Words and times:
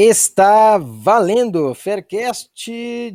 Está 0.00 0.78
valendo 0.78 1.74
Faircast 1.74 2.52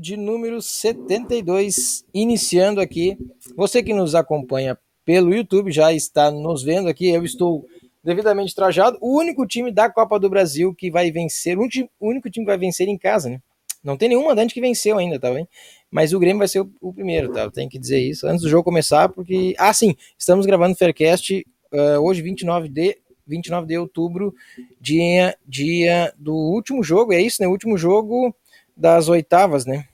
de 0.01 0.17
número 0.17 0.61
72, 0.61 2.03
iniciando 2.13 2.81
aqui. 2.81 3.17
Você 3.55 3.81
que 3.81 3.93
nos 3.93 4.13
acompanha 4.13 4.77
pelo 5.05 5.33
YouTube 5.33 5.71
já 5.71 5.93
está 5.93 6.29
nos 6.29 6.61
vendo 6.61 6.89
aqui. 6.89 7.07
Eu 7.07 7.23
estou 7.23 7.65
devidamente 8.03 8.53
trajado. 8.53 8.97
O 8.99 9.17
único 9.17 9.47
time 9.47 9.71
da 9.71 9.89
Copa 9.89 10.19
do 10.19 10.29
Brasil 10.29 10.75
que 10.75 10.91
vai 10.91 11.09
vencer, 11.09 11.57
o 11.57 11.61
único 12.01 12.29
time 12.29 12.45
que 12.45 12.51
vai 12.51 12.57
vencer 12.57 12.89
em 12.89 12.97
casa, 12.97 13.29
né? 13.29 13.39
Não 13.81 13.95
tem 13.95 14.09
nenhum 14.09 14.25
mandante 14.25 14.53
que 14.53 14.59
venceu 14.59 14.97
ainda, 14.97 15.17
tá 15.17 15.31
bem? 15.31 15.47
Mas 15.89 16.11
o 16.11 16.19
Grêmio 16.19 16.39
vai 16.39 16.49
ser 16.49 16.67
o, 16.81 16.93
primeiro, 16.93 17.31
tá? 17.31 17.43
Eu 17.43 17.51
tenho 17.51 17.69
que 17.69 17.79
dizer 17.79 18.01
isso 18.01 18.27
antes 18.27 18.41
do 18.41 18.49
jogo 18.49 18.65
começar, 18.65 19.07
porque. 19.07 19.55
Ah, 19.57 19.73
sim, 19.73 19.95
estamos 20.17 20.45
gravando 20.45 20.73
o 20.73 20.77
Faircast 20.77 21.45
uh, 21.71 21.99
hoje, 22.01 22.21
29 22.21 22.67
de 22.67 22.97
29 23.27 23.67
de 23.67 23.77
outubro, 23.77 24.33
dia, 24.79 25.35
dia 25.47 26.13
do 26.17 26.33
último 26.33 26.83
jogo, 26.83 27.13
é 27.13 27.21
isso, 27.21 27.41
né? 27.41 27.47
O 27.47 27.51
último 27.51 27.77
jogo 27.77 28.35
das 28.75 29.07
oitavas, 29.07 29.65
né? 29.65 29.85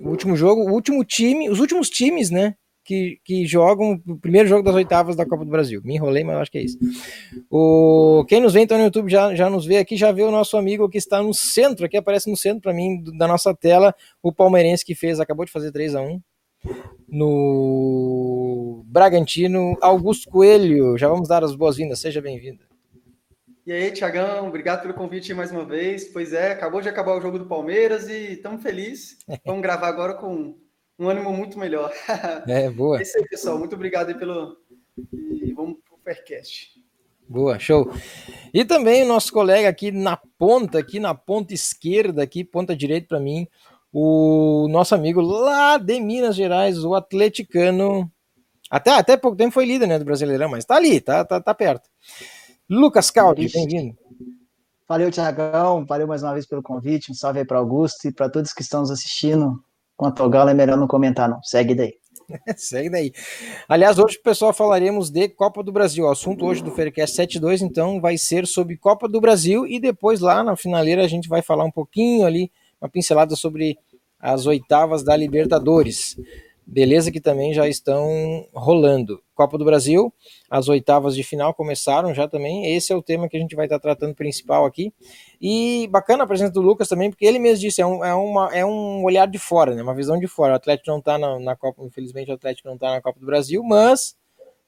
O 0.00 0.08
último 0.08 0.36
jogo, 0.36 0.62
o 0.62 0.72
último 0.72 1.04
time, 1.04 1.48
os 1.48 1.60
últimos 1.60 1.90
times, 1.90 2.30
né? 2.30 2.54
Que, 2.84 3.18
que 3.24 3.46
jogam 3.46 3.98
o 4.06 4.18
primeiro 4.18 4.46
jogo 4.46 4.62
das 4.62 4.74
oitavas 4.74 5.16
da 5.16 5.24
Copa 5.24 5.42
do 5.42 5.50
Brasil. 5.50 5.80
Me 5.82 5.94
enrolei, 5.94 6.22
mas 6.22 6.34
eu 6.34 6.42
acho 6.42 6.50
que 6.50 6.58
é 6.58 6.62
isso. 6.62 6.78
O, 7.50 8.26
quem 8.28 8.40
nos 8.40 8.52
vê 8.52 8.60
então 8.60 8.76
no 8.76 8.84
YouTube 8.84 9.10
já, 9.10 9.34
já 9.34 9.48
nos 9.48 9.64
vê 9.64 9.78
aqui, 9.78 9.96
já 9.96 10.12
vê 10.12 10.22
o 10.22 10.30
nosso 10.30 10.58
amigo 10.58 10.88
que 10.88 10.98
está 10.98 11.22
no 11.22 11.32
centro, 11.32 11.86
aqui 11.86 11.96
aparece 11.96 12.30
no 12.30 12.36
centro 12.36 12.60
para 12.60 12.74
mim 12.74 13.02
da 13.16 13.26
nossa 13.26 13.54
tela, 13.54 13.94
o 14.22 14.30
palmeirense 14.30 14.84
que 14.84 14.94
fez, 14.94 15.18
acabou 15.18 15.46
de 15.46 15.52
fazer 15.52 15.72
3 15.72 15.94
a 15.94 16.02
1 16.02 16.20
no 17.08 18.82
Bragantino, 18.86 19.76
Augusto 19.80 20.30
Coelho. 20.30 20.98
Já 20.98 21.08
vamos 21.08 21.28
dar 21.28 21.44
as 21.44 21.54
boas-vindas, 21.54 22.00
seja 22.00 22.20
bem-vindo. 22.20 22.64
E 23.66 23.72
aí, 23.72 23.90
Tiagão, 23.92 24.46
obrigado 24.46 24.82
pelo 24.82 24.92
convite 24.92 25.32
mais 25.32 25.50
uma 25.50 25.64
vez. 25.64 26.04
Pois 26.04 26.32
é, 26.32 26.52
acabou 26.52 26.82
de 26.82 26.88
acabar 26.88 27.16
o 27.16 27.20
jogo 27.20 27.38
do 27.38 27.46
Palmeiras 27.46 28.08
e 28.08 28.32
estamos 28.32 28.62
felizes. 28.62 29.16
Vamos 29.44 29.62
gravar 29.62 29.88
agora 29.88 30.14
com 30.14 30.54
um 30.98 31.08
ânimo 31.08 31.32
muito 31.32 31.58
melhor. 31.58 31.92
É, 32.46 32.68
boa. 32.68 32.98
É 32.98 33.02
isso 33.02 33.16
aí, 33.16 33.26
pessoal. 33.26 33.58
Muito 33.58 33.74
obrigado 33.74 34.08
aí 34.08 34.14
pelo. 34.14 34.56
E 35.12 35.52
vamos 35.54 35.78
pro 35.84 35.98
Faircast. 36.04 36.74
Boa, 37.26 37.58
show. 37.58 37.90
E 38.52 38.64
também 38.64 39.02
o 39.02 39.08
nosso 39.08 39.32
colega 39.32 39.68
aqui 39.68 39.90
na 39.90 40.16
ponta, 40.38 40.78
aqui 40.78 41.00
na 41.00 41.14
ponta 41.14 41.54
esquerda, 41.54 42.22
aqui, 42.22 42.44
ponta 42.44 42.76
direita 42.76 43.08
para 43.08 43.20
mim, 43.20 43.48
o 43.96 44.66
nosso 44.68 44.92
amigo 44.92 45.20
lá 45.20 45.78
de 45.78 46.00
Minas 46.00 46.34
Gerais, 46.34 46.84
o 46.84 46.96
atleticano. 46.96 48.10
Até, 48.68 48.90
até 48.90 49.16
pouco 49.16 49.36
tempo 49.36 49.54
foi 49.54 49.64
líder 49.64 49.86
né, 49.86 50.00
do 50.00 50.04
Brasileirão, 50.04 50.48
mas 50.48 50.64
tá 50.64 50.74
ali, 50.74 51.00
tá, 51.00 51.24
tá, 51.24 51.40
tá 51.40 51.54
perto. 51.54 51.88
Lucas 52.68 53.08
Caldi, 53.12 53.48
bem-vindo. 53.52 53.96
Valeu, 54.88 55.12
Tiagão. 55.12 55.86
Valeu 55.86 56.08
mais 56.08 56.24
uma 56.24 56.32
vez 56.32 56.44
pelo 56.44 56.60
convite. 56.60 57.12
Um 57.12 57.14
salve 57.14 57.38
aí 57.38 57.44
para 57.44 57.58
Augusto 57.58 58.08
e 58.08 58.12
para 58.12 58.28
todos 58.28 58.52
que 58.52 58.62
estão 58.62 58.80
nos 58.80 58.90
assistindo. 58.90 59.62
Quanto 59.96 60.20
ao 60.24 60.28
Galo, 60.28 60.50
é 60.50 60.54
melhor 60.54 60.76
não 60.76 60.88
comentar, 60.88 61.28
não. 61.28 61.40
Segue 61.44 61.72
daí. 61.76 61.94
Segue 62.56 62.90
daí. 62.90 63.12
Aliás, 63.68 63.96
hoje, 63.96 64.18
pessoal, 64.18 64.52
falaremos 64.52 65.08
de 65.08 65.28
Copa 65.28 65.62
do 65.62 65.70
Brasil. 65.70 66.04
O 66.04 66.10
assunto 66.10 66.44
hoje 66.44 66.64
do 66.64 66.72
Faircast 66.72 67.14
72, 67.14 67.62
então, 67.62 68.00
vai 68.00 68.18
ser 68.18 68.44
sobre 68.44 68.76
Copa 68.76 69.08
do 69.08 69.20
Brasil 69.20 69.64
e 69.64 69.78
depois 69.78 70.18
lá 70.18 70.42
na 70.42 70.56
finaleira 70.56 71.04
a 71.04 71.08
gente 71.08 71.28
vai 71.28 71.42
falar 71.42 71.64
um 71.64 71.70
pouquinho 71.70 72.26
ali 72.26 72.50
uma 72.84 72.88
pincelada 72.90 73.34
sobre 73.34 73.78
as 74.24 74.46
oitavas 74.46 75.04
da 75.04 75.14
Libertadores. 75.14 76.16
Beleza 76.66 77.12
que 77.12 77.20
também 77.20 77.52
já 77.52 77.68
estão 77.68 78.08
rolando. 78.54 79.22
Copa 79.34 79.58
do 79.58 79.66
Brasil, 79.66 80.10
as 80.48 80.66
oitavas 80.66 81.14
de 81.14 81.22
final 81.22 81.52
começaram 81.52 82.14
já 82.14 82.26
também. 82.26 82.74
Esse 82.74 82.90
é 82.90 82.96
o 82.96 83.02
tema 83.02 83.28
que 83.28 83.36
a 83.36 83.40
gente 83.40 83.54
vai 83.54 83.66
estar 83.66 83.78
tratando 83.78 84.14
principal 84.14 84.64
aqui. 84.64 84.94
E 85.38 85.86
bacana 85.88 86.24
a 86.24 86.26
presença 86.26 86.52
do 86.52 86.62
Lucas 86.62 86.88
também, 86.88 87.10
porque 87.10 87.26
ele 87.26 87.38
mesmo 87.38 87.60
disse, 87.60 87.82
é 87.82 87.86
um, 87.86 88.02
é 88.02 88.14
uma, 88.14 88.56
é 88.56 88.64
um 88.64 89.04
olhar 89.04 89.28
de 89.28 89.38
fora, 89.38 89.74
né? 89.74 89.82
uma 89.82 89.94
visão 89.94 90.18
de 90.18 90.26
fora. 90.26 90.54
O 90.54 90.56
Atlético 90.56 90.90
não 90.90 91.00
está 91.00 91.18
na, 91.18 91.38
na, 91.38 91.54
Copa, 91.54 91.84
infelizmente 91.84 92.30
o 92.30 92.34
Atlético 92.34 92.68
não 92.68 92.76
está 92.76 92.92
na 92.92 93.02
Copa 93.02 93.20
do 93.20 93.26
Brasil, 93.26 93.62
mas 93.62 94.16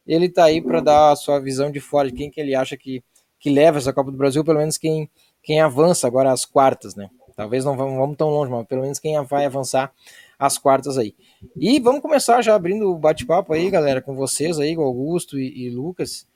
ele 0.06 0.26
está 0.26 0.44
aí 0.44 0.60
para 0.60 0.80
dar 0.80 1.12
a 1.12 1.16
sua 1.16 1.40
visão 1.40 1.70
de 1.70 1.80
fora, 1.80 2.10
de 2.10 2.14
quem 2.14 2.30
que 2.30 2.38
ele 2.38 2.54
acha 2.54 2.76
que, 2.76 3.02
que 3.40 3.48
leva 3.48 3.78
essa 3.78 3.92
Copa 3.92 4.10
do 4.10 4.18
Brasil, 4.18 4.44
pelo 4.44 4.58
menos 4.58 4.76
quem, 4.76 5.08
quem 5.42 5.62
avança 5.62 6.06
agora 6.06 6.30
às 6.30 6.44
quartas, 6.44 6.94
né? 6.94 7.08
Talvez 7.36 7.66
não 7.66 7.76
vamos, 7.76 7.98
vamos 7.98 8.16
tão 8.16 8.30
longe, 8.30 8.50
mas 8.50 8.66
pelo 8.66 8.80
menos 8.80 8.98
quem 8.98 9.22
vai 9.24 9.44
avançar 9.44 9.92
as 10.38 10.56
quartas 10.56 10.96
aí. 10.96 11.14
E 11.54 11.78
vamos 11.78 12.00
começar 12.00 12.40
já 12.40 12.54
abrindo 12.54 12.90
o 12.90 12.98
bate-papo 12.98 13.52
aí, 13.52 13.68
galera, 13.70 14.00
com 14.00 14.14
vocês 14.14 14.58
aí, 14.58 14.74
com 14.74 14.82
Augusto 14.82 15.38
e, 15.38 15.66
e 15.66 15.70
Lucas. 15.70 16.26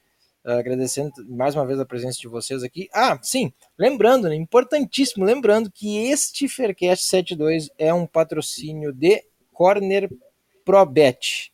Uh, 0.44 0.52
agradecendo 0.52 1.12
mais 1.28 1.54
uma 1.54 1.66
vez 1.66 1.78
a 1.80 1.86
presença 1.86 2.18
de 2.18 2.28
vocês 2.28 2.62
aqui. 2.62 2.88
Ah, 2.94 3.18
sim, 3.22 3.52
lembrando, 3.78 4.28
né, 4.28 4.34
importantíssimo, 4.34 5.24
lembrando 5.24 5.70
que 5.70 6.06
este 6.08 6.48
Faircast 6.48 7.06
72 7.06 7.70
é 7.78 7.92
um 7.92 8.06
patrocínio 8.06 8.92
de 8.92 9.22
Corner 9.52 10.10
ProBet. 10.64 11.50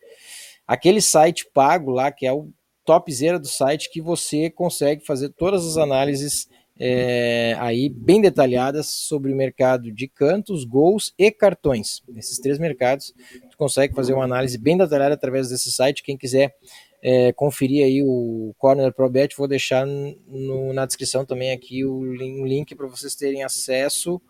Aquele 0.66 1.00
site 1.00 1.48
pago 1.52 1.90
lá, 1.90 2.10
que 2.10 2.26
é 2.26 2.32
o 2.32 2.48
topzera 2.84 3.38
do 3.38 3.48
site, 3.48 3.90
que 3.90 4.00
você 4.00 4.50
consegue 4.50 5.04
fazer 5.04 5.30
todas 5.30 5.66
as 5.66 5.76
análises 5.76 6.48
é, 6.78 7.56
aí 7.58 7.88
bem 7.88 8.20
detalhadas 8.20 8.86
sobre 8.86 9.32
o 9.32 9.36
mercado 9.36 9.90
de 9.90 10.06
cantos, 10.06 10.64
gols 10.64 11.14
e 11.18 11.30
cartões. 11.30 12.02
Nesses 12.08 12.38
três 12.38 12.58
mercados, 12.58 13.14
tu 13.50 13.56
consegue 13.56 13.94
fazer 13.94 14.12
uma 14.12 14.24
análise 14.24 14.58
bem 14.58 14.76
detalhada 14.76 15.14
através 15.14 15.48
desse 15.48 15.72
site. 15.72 16.02
Quem 16.02 16.18
quiser 16.18 16.54
é, 17.02 17.32
conferir 17.32 17.84
aí 17.84 18.02
o 18.02 18.54
Corner 18.58 18.92
Pro 18.92 19.08
Bet, 19.08 19.34
vou 19.36 19.48
deixar 19.48 19.86
no, 19.86 20.72
na 20.72 20.84
descrição 20.84 21.24
também 21.24 21.52
aqui 21.52 21.84
o 21.84 22.04
link, 22.14 22.74
para 22.74 22.86
vocês 22.86 23.14
terem 23.14 23.42
acesso 23.42 24.20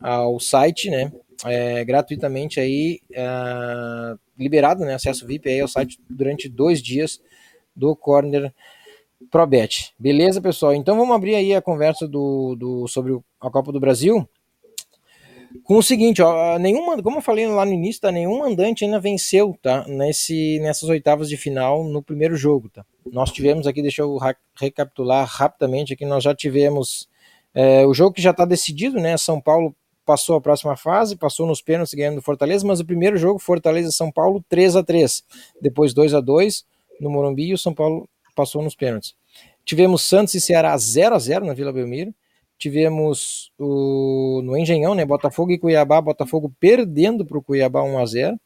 ao 0.00 0.40
site, 0.40 0.90
né? 0.90 1.12
É, 1.44 1.84
gratuitamente 1.84 2.58
aí, 2.58 3.00
é, 3.12 3.24
liberado, 4.38 4.84
né? 4.84 4.94
Acesso 4.94 5.26
VIP 5.26 5.48
aí 5.48 5.60
ao 5.60 5.68
site 5.68 5.98
durante 6.08 6.48
dois 6.48 6.80
dias 6.80 7.20
do 7.74 7.94
Corner 7.94 8.52
Probet. 9.30 9.92
Beleza, 9.98 10.40
pessoal? 10.40 10.74
Então 10.74 10.96
vamos 10.96 11.14
abrir 11.14 11.34
aí 11.34 11.54
a 11.54 11.62
conversa 11.62 12.06
do, 12.06 12.54
do, 12.56 12.88
sobre 12.88 13.18
a 13.40 13.50
Copa 13.50 13.72
do 13.72 13.80
Brasil. 13.80 14.28
Com 15.64 15.76
o 15.76 15.82
seguinte, 15.82 16.22
ó, 16.22 16.58
nenhum, 16.58 17.00
como 17.02 17.18
eu 17.18 17.22
falei 17.22 17.46
lá 17.46 17.64
no 17.64 17.72
início, 17.72 18.00
tá, 18.00 18.10
nenhum 18.10 18.38
mandante 18.38 18.84
ainda 18.84 18.98
venceu, 18.98 19.56
tá? 19.60 19.84
Nesse, 19.86 20.58
nessas 20.60 20.88
oitavas 20.88 21.28
de 21.28 21.36
final 21.36 21.84
no 21.84 22.02
primeiro 22.02 22.36
jogo, 22.36 22.68
tá? 22.70 22.84
Nós 23.12 23.30
tivemos 23.30 23.66
aqui, 23.66 23.82
deixa 23.82 24.02
eu 24.02 24.18
recapitular 24.54 25.26
rapidamente 25.26 25.92
aqui, 25.92 26.06
nós 26.06 26.24
já 26.24 26.34
tivemos 26.34 27.08
é, 27.54 27.86
o 27.86 27.92
jogo 27.92 28.14
que 28.14 28.22
já 28.22 28.30
está 28.30 28.44
decidido, 28.44 28.98
né? 28.98 29.16
São 29.18 29.40
Paulo 29.40 29.74
passou 30.04 30.36
a 30.36 30.40
próxima 30.40 30.76
fase, 30.76 31.16
passou 31.16 31.46
nos 31.46 31.62
pênaltis 31.62 31.94
ganhando 31.94 32.16
do 32.16 32.22
Fortaleza, 32.22 32.66
mas 32.66 32.80
o 32.80 32.84
primeiro 32.84 33.16
jogo, 33.16 33.38
Fortaleza 33.38 33.92
São 33.92 34.10
Paulo, 34.10 34.44
3 34.48 34.76
a 34.76 34.82
3 34.82 35.22
Depois 35.60 35.94
2 35.94 36.14
a 36.14 36.20
2 36.20 36.64
no 37.00 37.10
Morumbi 37.10 37.48
e 37.48 37.54
o 37.54 37.58
São 37.58 37.74
Paulo 37.74 38.08
passou 38.34 38.62
nos 38.62 38.74
pênaltis. 38.74 39.14
Tivemos 39.64 40.02
Santos 40.02 40.34
e 40.34 40.40
Ceará 40.40 40.76
0 40.76 41.14
a 41.14 41.18
0 41.18 41.46
na 41.46 41.54
Vila 41.54 41.72
Belmiro. 41.72 42.14
Tivemos 42.58 43.50
o, 43.58 44.40
no 44.44 44.56
Engenhão, 44.56 44.94
né? 44.94 45.04
Botafogo 45.04 45.52
e 45.52 45.58
Cuiabá, 45.58 46.00
Botafogo 46.00 46.52
perdendo 46.60 47.24
para 47.24 47.38
o 47.38 47.42
Cuiabá 47.42 47.82
1 47.82 47.98
a 47.98 48.06
0 48.06 48.40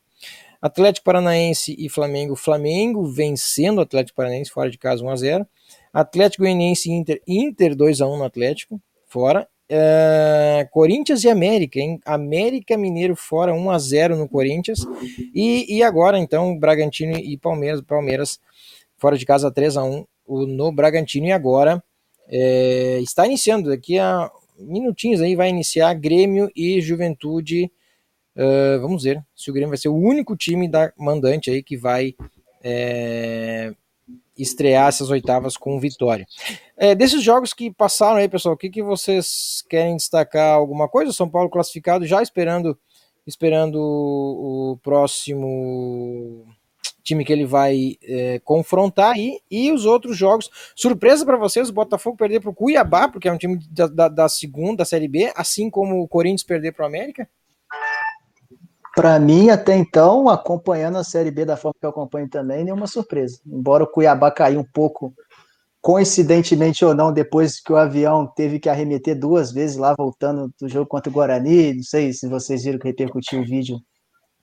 Atlético 0.60 1.04
Paranaense 1.04 1.76
e 1.78 1.88
Flamengo, 1.88 2.34
Flamengo 2.34 3.06
vencendo 3.06 3.78
o 3.78 3.82
Atlético 3.82 4.16
Paranaense 4.16 4.50
fora 4.50 4.70
de 4.70 4.78
casa 4.78 5.04
1 5.04 5.08
a 5.10 5.16
0 5.16 5.46
Atlético 5.92 6.42
Goianiense 6.42 6.90
e 6.90 6.92
Inter, 6.92 7.22
Inter 7.26 7.74
2 7.74 8.00
a 8.00 8.06
1 8.06 8.16
no 8.18 8.24
Atlético, 8.24 8.80
fora. 9.06 9.48
Uh, 9.68 10.68
Corinthians 10.70 11.24
e 11.24 11.28
América, 11.28 11.80
hein? 11.80 11.98
América 12.04 12.76
Mineiro 12.76 13.16
fora 13.16 13.52
1 13.52 13.70
a 13.70 13.78
0 13.78 14.16
no 14.16 14.28
Corinthians. 14.28 14.86
E, 15.34 15.76
e 15.76 15.82
agora, 15.82 16.18
então, 16.18 16.56
Bragantino 16.56 17.18
e 17.18 17.36
Palmeiras, 17.36 17.80
Palmeiras 17.80 18.38
fora 18.96 19.16
de 19.16 19.24
casa 19.24 19.50
3 19.50 19.76
a 19.76 19.84
1 19.84 20.04
no 20.28 20.72
Bragantino. 20.72 21.26
E 21.26 21.32
agora 21.32 21.82
é, 22.28 22.98
está 23.00 23.26
iniciando, 23.26 23.70
daqui 23.70 23.98
a 23.98 24.30
minutinhos 24.58 25.20
aí 25.20 25.36
vai 25.36 25.48
iniciar 25.48 25.92
Grêmio 25.94 26.50
e 26.54 26.80
Juventude. 26.80 27.70
Uh, 28.34 28.80
vamos 28.80 29.04
ver 29.04 29.24
se 29.34 29.50
o 29.50 29.52
Grêmio 29.52 29.70
vai 29.70 29.78
ser 29.78 29.88
o 29.88 29.94
único 29.94 30.36
time 30.36 30.68
da 30.68 30.92
mandante 30.96 31.50
aí 31.50 31.62
que 31.62 31.76
vai 31.76 32.14
é, 32.62 33.72
estrear 34.36 34.88
essas 34.88 35.10
oitavas 35.10 35.56
com 35.56 35.80
vitória. 35.80 36.26
É, 36.76 36.94
desses 36.94 37.22
jogos 37.22 37.54
que 37.54 37.70
passaram 37.70 38.16
aí, 38.16 38.28
pessoal, 38.28 38.54
o 38.54 38.58
que, 38.58 38.68
que 38.68 38.82
vocês 38.82 39.64
querem 39.68 39.96
destacar? 39.96 40.54
Alguma 40.54 40.88
coisa? 40.88 41.12
São 41.12 41.28
Paulo 41.28 41.48
classificado 41.48 42.06
já 42.06 42.22
esperando 42.22 42.78
esperando 43.26 43.80
o 43.80 44.78
próximo 44.84 46.46
time 47.06 47.24
que 47.24 47.32
ele 47.32 47.46
vai 47.46 47.96
é, 48.02 48.40
confrontar 48.40 49.12
aí, 49.12 49.38
e 49.50 49.70
os 49.72 49.86
outros 49.86 50.16
jogos. 50.16 50.50
Surpresa 50.74 51.24
para 51.24 51.36
vocês, 51.36 51.68
o 51.68 51.72
Botafogo 51.72 52.16
perder 52.16 52.40
para 52.40 52.50
o 52.50 52.54
Cuiabá, 52.54 53.08
porque 53.08 53.28
é 53.28 53.32
um 53.32 53.38
time 53.38 53.58
da, 53.70 53.86
da, 53.86 54.08
da, 54.08 54.28
segunda, 54.28 54.78
da 54.78 54.84
Série 54.84 55.08
B, 55.08 55.32
assim 55.36 55.70
como 55.70 56.02
o 56.02 56.08
Corinthians 56.08 56.42
perder 56.42 56.72
para 56.72 56.84
o 56.84 56.86
América? 56.86 57.28
Para 58.94 59.18
mim, 59.20 59.50
até 59.50 59.76
então, 59.76 60.28
acompanhando 60.28 60.98
a 60.98 61.04
Série 61.04 61.30
B 61.30 61.44
da 61.44 61.56
forma 61.56 61.74
que 61.78 61.86
eu 61.86 61.90
acompanho 61.90 62.28
também, 62.28 62.64
nenhuma 62.64 62.86
surpresa. 62.86 63.38
Embora 63.46 63.84
o 63.84 63.86
Cuiabá 63.86 64.30
caiu 64.30 64.60
um 64.60 64.64
pouco, 64.64 65.14
coincidentemente 65.80 66.84
ou 66.84 66.94
não, 66.94 67.12
depois 67.12 67.60
que 67.60 67.72
o 67.72 67.76
avião 67.76 68.26
teve 68.26 68.58
que 68.58 68.68
arremeter 68.68 69.18
duas 69.18 69.52
vezes 69.52 69.76
lá, 69.76 69.94
voltando 69.96 70.52
do 70.58 70.68
jogo 70.68 70.86
contra 70.86 71.10
o 71.10 71.12
Guarani. 71.12 71.74
Não 71.74 71.82
sei 71.82 72.12
se 72.12 72.26
vocês 72.26 72.64
viram 72.64 72.78
que 72.78 72.88
repercutiu 72.88 73.40
o 73.40 73.44
vídeo 73.44 73.78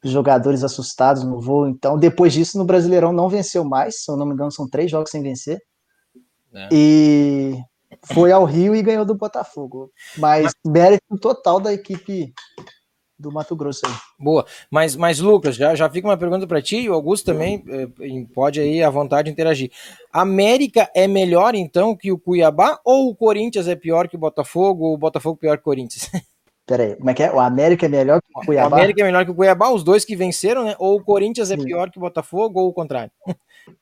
jogadores 0.03 0.63
assustados 0.63 1.23
no 1.23 1.39
voo. 1.39 1.67
Então, 1.67 1.97
depois 1.97 2.33
disso, 2.33 2.57
no 2.57 2.65
Brasileirão 2.65 3.13
não 3.13 3.29
venceu 3.29 3.63
mais. 3.63 4.03
Se 4.03 4.11
eu 4.11 4.17
não 4.17 4.25
me 4.25 4.33
engano, 4.33 4.51
são 4.51 4.67
três 4.67 4.91
jogos 4.91 5.09
sem 5.09 5.21
vencer. 5.21 5.59
É. 6.53 6.69
E 6.71 7.57
foi 8.05 8.31
ao 8.31 8.45
Rio 8.45 8.75
e 8.75 8.81
ganhou 8.81 9.05
do 9.05 9.15
Botafogo. 9.15 9.91
Mas, 10.17 10.51
mérito 10.65 11.17
total 11.19 11.59
da 11.59 11.73
equipe 11.73 12.33
do 13.17 13.31
Mato 13.31 13.55
Grosso 13.55 13.85
aí. 13.85 13.93
Boa. 14.19 14.45
Mas, 14.69 14.95
mas 14.95 15.19
Lucas, 15.19 15.55
já, 15.55 15.73
já 15.73 15.89
fica 15.89 16.07
uma 16.07 16.17
pergunta 16.17 16.45
para 16.45 16.61
ti, 16.61 16.77
e 16.77 16.89
o 16.89 16.93
Augusto 16.93 17.25
também 17.25 17.63
eh, 17.67 17.87
pode 18.33 18.59
aí 18.59 18.83
à 18.83 18.89
vontade 18.89 19.29
interagir. 19.29 19.71
América 20.11 20.89
é 20.93 21.07
melhor 21.07 21.55
então 21.55 21.95
que 21.95 22.11
o 22.11 22.19
Cuiabá 22.19 22.79
ou 22.83 23.09
o 23.09 23.15
Corinthians 23.15 23.67
é 23.67 23.75
pior 23.75 24.07
que 24.07 24.15
o 24.15 24.19
Botafogo 24.19 24.85
ou 24.85 24.93
o 24.93 24.97
Botafogo 24.97 25.37
pior 25.37 25.57
que 25.57 25.61
o 25.61 25.65
Corinthians? 25.65 26.09
Peraí, 26.65 26.95
como 26.95 27.09
é 27.09 27.13
que 27.13 27.23
é? 27.23 27.31
O 27.31 27.39
América 27.39 27.85
é 27.85 27.89
melhor 27.89 28.21
que 28.21 28.27
o 28.33 28.45
Cuiabá? 28.45 28.69
O 28.69 28.73
América 28.79 29.01
é 29.01 29.03
melhor 29.03 29.25
que 29.25 29.31
o 29.31 29.35
Cuiabá, 29.35 29.69
os 29.69 29.83
dois 29.83 30.05
que 30.05 30.15
venceram, 30.15 30.63
né? 30.63 30.75
Ou 30.79 30.95
o 30.97 31.03
Corinthians 31.03 31.51
é 31.51 31.57
Sim. 31.57 31.65
pior 31.65 31.91
que 31.91 31.97
o 31.97 32.01
Botafogo 32.01 32.61
ou 32.61 32.69
o 32.69 32.73
contrário? 32.73 33.11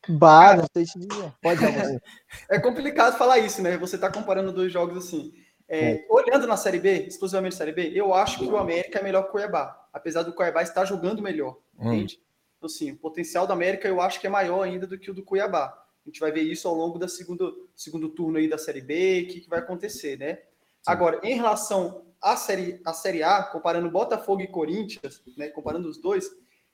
Bah, 0.10 0.56
não 0.56 0.66
sei 0.74 0.86
te 0.86 0.98
dizer. 0.98 1.31
Pode 1.42 1.60
É 2.50 2.60
complicado 2.60 3.18
falar 3.18 3.38
isso, 3.38 3.62
né? 3.62 3.78
Você 3.78 3.98
tá 3.98 4.12
comparando 4.12 4.51
dois 4.51 4.72
jogos 4.72 4.98
assim. 4.98 5.31
É, 5.69 6.06
olhando 6.10 6.48
na 6.48 6.57
Série 6.57 6.80
B, 6.80 7.06
exclusivamente 7.07 7.56
Série 7.56 7.72
B, 7.72 7.92
eu 7.95 8.13
acho 8.13 8.39
que 8.39 8.45
o 8.45 8.57
América 8.57 9.00
é 9.00 9.04
melhor 9.04 9.24
que 9.24 9.30
o 9.30 9.31
Cuiabá, 9.31 9.88
apesar 9.94 10.24
do 10.24 10.34
Cuiabá 10.34 10.62
estar 10.62 10.84
jogando 10.84 11.22
melhor, 11.22 11.57
hum. 11.80 11.94
entende? 11.94 12.19
Então, 12.57 12.68
assim, 12.68 12.92
o 12.92 12.98
potencial 12.98 13.48
do 13.48 13.54
América 13.54 13.88
eu 13.88 14.01
acho 14.01 14.19
que 14.19 14.27
é 14.27 14.30
maior 14.30 14.63
ainda 14.63 14.86
do 14.86 15.00
que 15.00 15.10
o 15.10 15.13
do 15.13 15.24
Cuiabá. 15.24 15.68
A 16.06 16.10
gente 16.10 16.19
vai 16.19 16.31
ver 16.31 16.42
isso 16.42 16.68
ao 16.68 16.75
longo 16.75 17.00
do 17.00 17.07
segundo, 17.07 17.69
segundo 17.75 18.10
turno 18.10 18.38
aí 18.38 18.50
da 18.50 18.57
Série 18.57 18.81
B, 18.81 19.22
o 19.22 19.34
que, 19.34 19.39
que 19.42 19.50
vai 19.50 19.60
acontecer, 19.60 20.18
né? 20.18 20.36
Sim. 20.36 20.42
Agora, 20.88 21.22
em 21.24 21.36
relação 21.36 22.11
à 22.21 22.35
série, 22.38 22.79
à 22.85 22.94
série 22.94 23.23
A, 23.23 23.44
comparando 23.44 23.89
Botafogo 23.89 24.41
e 24.41 24.47
Corinthians, 24.47 25.21
né, 25.35 25.50
comparando 25.50 25.89
os 25.89 25.97
dois, 25.97 26.29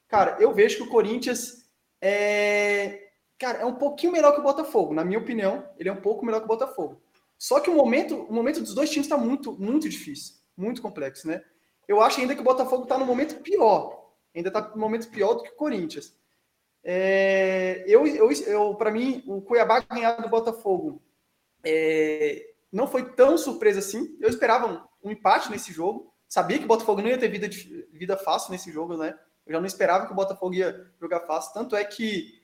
cara, 0.07 0.37
eu 0.39 0.53
vejo 0.53 0.77
que 0.77 0.83
o 0.83 0.89
Corinthians 0.89 1.67
é, 2.01 3.07
cara, 3.37 3.59
é 3.59 3.65
um 3.65 3.75
pouquinho 3.75 4.11
melhor 4.11 4.33
que 4.33 4.39
o 4.39 4.43
Botafogo, 4.43 4.93
na 4.93 5.05
minha 5.05 5.19
opinião, 5.19 5.67
ele 5.77 5.89
é 5.89 5.91
um 5.91 6.01
pouco 6.01 6.25
melhor 6.25 6.39
que 6.39 6.45
o 6.45 6.49
Botafogo. 6.49 7.01
Só 7.37 7.59
que 7.59 7.69
o 7.69 7.75
momento, 7.75 8.15
o 8.15 8.33
momento 8.33 8.61
dos 8.61 8.73
dois 8.73 8.89
times 8.89 9.05
está 9.05 9.17
muito, 9.17 9.53
muito 9.53 9.87
difícil, 9.87 10.35
muito 10.55 10.81
complexo, 10.81 11.27
né? 11.27 11.43
Eu 11.87 12.01
acho 12.01 12.19
ainda 12.19 12.35
que 12.35 12.41
o 12.41 12.43
Botafogo 12.43 12.83
está 12.83 12.97
no 12.97 13.05
momento 13.05 13.41
pior, 13.41 14.11
ainda 14.35 14.49
está 14.49 14.61
no 14.61 14.77
momento 14.77 15.09
pior 15.09 15.35
do 15.35 15.43
que 15.43 15.49
o 15.49 15.55
Corinthians. 15.55 16.17
É, 16.83 17.83
eu, 17.87 18.05
eu, 18.07 18.31
eu 18.31 18.75
para 18.75 18.91
mim, 18.91 19.23
o 19.27 19.41
Cuiabá 19.41 19.81
ganhar 19.81 20.17
do 20.21 20.29
Botafogo 20.29 21.01
é, 21.63 22.43
não 22.71 22.87
foi 22.87 23.13
tão 23.13 23.37
surpresa 23.37 23.79
assim. 23.79 24.17
Eu 24.19 24.29
esperava 24.29 24.87
um, 25.07 25.11
empate 25.11 25.49
nesse 25.49 25.71
jogo. 25.71 26.13
Sabia 26.27 26.57
que 26.57 26.65
o 26.65 26.67
Botafogo 26.67 27.01
não 27.01 27.09
ia 27.09 27.17
ter 27.17 27.29
vida, 27.29 27.47
vida 27.91 28.17
fácil 28.17 28.51
nesse 28.51 28.71
jogo, 28.71 28.97
né? 28.97 29.17
Eu 29.45 29.53
já 29.53 29.59
não 29.59 29.67
esperava 29.67 30.05
que 30.05 30.11
o 30.11 30.15
Botafogo 30.15 30.53
ia 30.53 30.91
jogar 30.99 31.21
fácil. 31.21 31.53
Tanto 31.53 31.75
é 31.75 31.83
que 31.83 32.37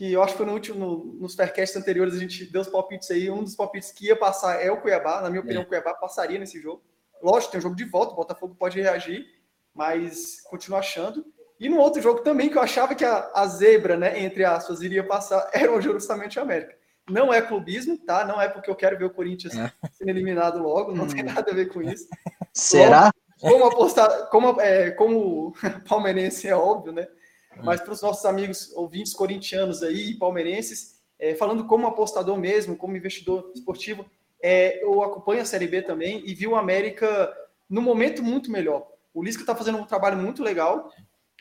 que 0.00 0.14
eu 0.14 0.22
acho 0.22 0.32
que 0.32 0.38
foi 0.38 0.46
no 0.46 0.54
último, 0.54 0.78
no, 0.78 1.04
nos 1.20 1.34
Faircasts 1.34 1.76
anteriores, 1.76 2.14
a 2.14 2.18
gente 2.18 2.50
deu 2.50 2.62
os 2.62 2.68
palpites 2.68 3.10
aí. 3.10 3.30
Um 3.30 3.44
dos 3.44 3.54
palpites 3.54 3.92
que 3.92 4.06
ia 4.06 4.16
passar 4.16 4.58
é 4.58 4.72
o 4.72 4.80
Cuiabá. 4.80 5.20
Na 5.20 5.28
minha 5.28 5.42
opinião, 5.42 5.60
é. 5.60 5.64
o 5.64 5.68
Cuiabá 5.68 5.92
passaria 5.92 6.38
nesse 6.38 6.58
jogo. 6.58 6.82
Lógico, 7.22 7.52
tem 7.52 7.58
um 7.58 7.62
jogo 7.62 7.76
de 7.76 7.84
volta, 7.84 8.14
o 8.14 8.16
Botafogo 8.16 8.54
pode 8.54 8.80
reagir, 8.80 9.26
mas 9.74 10.40
continuo 10.40 10.78
achando. 10.78 11.22
E 11.58 11.68
no 11.68 11.78
outro 11.78 12.00
jogo 12.00 12.20
também, 12.20 12.48
que 12.48 12.56
eu 12.56 12.62
achava 12.62 12.94
que 12.94 13.04
a, 13.04 13.30
a 13.34 13.46
zebra, 13.46 13.98
né, 13.98 14.18
entre 14.20 14.42
aspas, 14.42 14.80
iria 14.80 15.04
passar, 15.06 15.46
era 15.52 15.70
o 15.70 15.82
justamente 15.82 16.38
o 16.38 16.42
América. 16.42 16.74
Não 17.10 17.32
é 17.32 17.42
clubismo, 17.42 17.98
tá? 17.98 18.24
Não 18.24 18.40
é 18.40 18.48
porque 18.48 18.70
eu 18.70 18.76
quero 18.76 18.96
ver 18.96 19.04
o 19.04 19.10
Corinthians 19.10 19.56
é. 19.56 19.72
sendo 19.92 20.10
eliminado 20.10 20.58
logo, 20.58 20.92
não 20.92 21.04
hum. 21.04 21.08
tem 21.08 21.22
nada 21.22 21.50
a 21.50 21.54
ver 21.54 21.66
com 21.66 21.82
isso. 21.82 22.08
Será? 22.52 23.12
Como, 23.40 23.54
como 23.54 23.64
apostar, 23.66 24.28
como, 24.28 24.60
é, 24.60 24.90
como 24.92 25.54
palmeirense 25.88 26.48
é 26.48 26.54
óbvio, 26.54 26.92
né? 26.92 27.06
mas 27.62 27.80
para 27.80 27.92
os 27.92 28.02
nossos 28.02 28.24
amigos 28.24 28.72
ouvintes 28.74 29.12
corintianos 29.12 29.82
aí, 29.82 30.14
palmeirenses, 30.14 31.00
é, 31.18 31.34
falando 31.34 31.66
como 31.66 31.86
apostador 31.86 32.36
mesmo, 32.38 32.76
como 32.76 32.96
investidor 32.96 33.50
esportivo, 33.54 34.04
é, 34.42 34.82
eu 34.82 35.02
acompanho 35.02 35.42
a 35.42 35.44
Série 35.44 35.66
B 35.66 35.82
também 35.82 36.22
e 36.24 36.34
vi 36.34 36.46
o 36.46 36.56
América 36.56 37.32
no 37.68 37.82
momento 37.82 38.22
muito 38.22 38.50
melhor. 38.50 38.88
O 39.12 39.22
Lisca 39.22 39.42
está 39.42 39.54
fazendo 39.54 39.78
um 39.78 39.84
trabalho 39.84 40.16
muito 40.16 40.42
legal 40.42 40.90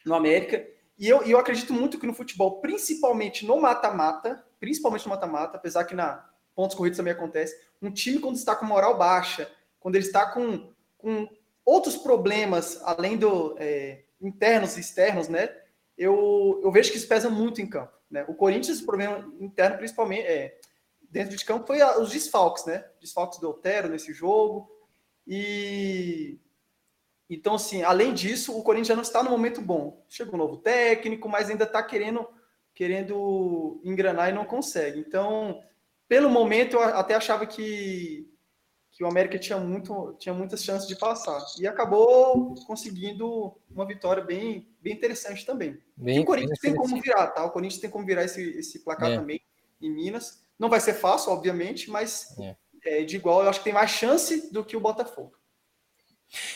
no 0.05 0.13
América 0.15 0.65
e 0.97 1.07
eu, 1.07 1.23
eu 1.23 1.39
acredito 1.39 1.73
muito 1.73 1.97
que 1.97 2.07
no 2.07 2.13
futebol, 2.13 2.59
principalmente 2.59 3.45
no 3.45 3.59
mata-mata, 3.61 4.43
principalmente 4.59 5.05
no 5.05 5.11
mata-mata, 5.11 5.57
apesar 5.57 5.83
que 5.85 5.95
na 5.95 6.27
pontos 6.55 6.75
corridos 6.75 6.97
também 6.97 7.13
acontece, 7.13 7.57
um 7.81 7.89
time 7.89 8.19
quando 8.19 8.35
está 8.35 8.55
com 8.55 8.65
moral 8.65 8.97
baixa, 8.97 9.49
quando 9.79 9.95
ele 9.95 10.05
está 10.05 10.25
com, 10.25 10.73
com 10.97 11.29
outros 11.63 11.95
problemas 11.95 12.81
além 12.83 13.15
do 13.15 13.55
é, 13.57 14.03
internos 14.21 14.75
e 14.75 14.81
externos, 14.81 15.29
né? 15.29 15.49
eu, 15.99 16.61
eu 16.63 16.71
vejo 16.71 16.91
que 16.91 16.97
isso 16.97 17.07
pesa 17.07 17.29
muito 17.29 17.61
em 17.61 17.67
campo. 17.67 17.91
Né? 18.09 18.23
O 18.29 18.33
Corinthians, 18.33 18.79
o 18.79 18.85
problema 18.85 19.31
interno, 19.37 19.77
principalmente, 19.77 20.25
é, 20.25 20.57
dentro 21.11 21.35
de 21.35 21.43
campo, 21.43 21.67
foi 21.67 21.83
os 21.83 22.11
desfalques, 22.11 22.65
né? 22.65 22.85
Desfalques 23.01 23.37
do 23.37 23.49
Otero 23.49 23.89
nesse 23.89 24.13
jogo. 24.13 24.71
E 25.27 26.39
então, 27.29 27.55
assim, 27.55 27.83
além 27.83 28.13
disso, 28.13 28.57
o 28.57 28.63
Corinthians 28.63 28.87
já 28.87 28.95
não 28.95 29.03
está 29.03 29.21
no 29.21 29.29
momento 29.29 29.61
bom. 29.61 30.03
Chega 30.07 30.33
um 30.33 30.37
novo 30.37 30.57
técnico, 30.57 31.27
mas 31.27 31.49
ainda 31.49 31.65
está 31.65 31.83
querendo, 31.83 32.27
querendo 32.79 33.81
engranar 33.83 34.29
e 34.29 34.33
não 34.33 34.45
consegue. 34.45 35.01
Então, 35.01 35.61
pelo 36.07 36.29
momento, 36.29 36.77
eu 36.77 36.81
até 36.81 37.13
achava 37.13 37.45
que 37.45 38.25
que 38.91 39.03
o 39.03 39.07
América 39.07 39.37
tinha, 39.37 39.57
muito, 39.57 40.15
tinha 40.17 40.33
muitas 40.33 40.63
chances 40.63 40.87
de 40.87 40.95
passar. 40.95 41.39
E 41.59 41.67
acabou 41.67 42.53
conseguindo 42.65 43.55
uma 43.69 43.85
vitória 43.85 44.21
bem, 44.21 44.67
bem 44.81 44.93
interessante 44.93 45.45
também. 45.45 45.77
Bem, 45.95 46.19
o 46.19 46.25
Corinthians 46.25 46.59
tem 46.59 46.75
como 46.75 46.99
virar, 47.01 47.27
tá? 47.27 47.45
O 47.45 47.51
Corinthians 47.51 47.79
tem 47.79 47.89
como 47.89 48.05
virar 48.05 48.25
esse, 48.25 48.41
esse 48.57 48.79
placar 48.79 49.11
é. 49.11 49.15
também 49.15 49.41
em 49.81 49.89
Minas. 49.89 50.43
Não 50.57 50.69
vai 50.69 50.81
ser 50.81 50.93
fácil, 50.93 51.31
obviamente, 51.31 51.89
mas 51.89 52.37
é. 52.39 52.55
É, 52.83 53.03
de 53.03 53.15
igual 53.15 53.43
eu 53.43 53.49
acho 53.49 53.59
que 53.59 53.65
tem 53.65 53.73
mais 53.73 53.91
chance 53.91 54.51
do 54.51 54.65
que 54.65 54.75
o 54.75 54.81
Botafogo. 54.81 55.33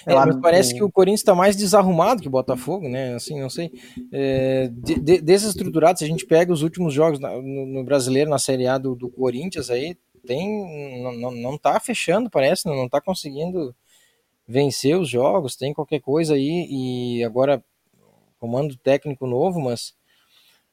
É, 0.06 0.14
mas 0.14 0.36
parece 0.40 0.74
que 0.76 0.84
o 0.84 0.92
Corinthians 0.92 1.22
está 1.22 1.34
mais 1.34 1.56
desarrumado 1.56 2.22
que 2.22 2.28
o 2.28 2.32
Botafogo, 2.32 2.88
né? 2.88 3.16
Assim, 3.16 3.40
não 3.40 3.50
sei. 3.50 3.72
É, 4.12 4.70
de, 4.72 5.00
de, 5.00 5.22
desestruturado, 5.22 5.98
se 5.98 6.06
a 6.06 6.08
gente 6.08 6.26
pega 6.26 6.54
os 6.54 6.62
últimos 6.62 6.94
jogos 6.94 7.20
no, 7.20 7.42
no 7.42 7.84
brasileiro, 7.84 8.30
na 8.30 8.38
Série 8.38 8.68
A 8.68 8.78
do, 8.78 8.96
do 8.96 9.10
Corinthians, 9.10 9.70
aí 9.70 9.98
tem 10.26 11.02
não, 11.20 11.32
não 11.32 11.58
tá 11.58 11.80
fechando, 11.80 12.30
parece, 12.30 12.66
não, 12.66 12.76
não 12.76 12.90
tá 12.90 13.02
conseguindo 13.02 13.76
vencer 14.48 14.98
os 14.98 15.10
jogos, 15.10 15.56
tem 15.56 15.74
qualquer 15.74 16.00
coisa 16.00 16.36
aí 16.36 16.68
e 16.70 17.24
agora 17.24 17.64
comando 18.40 18.78
técnico 18.78 19.26
novo, 19.26 19.60
mas 19.60 19.94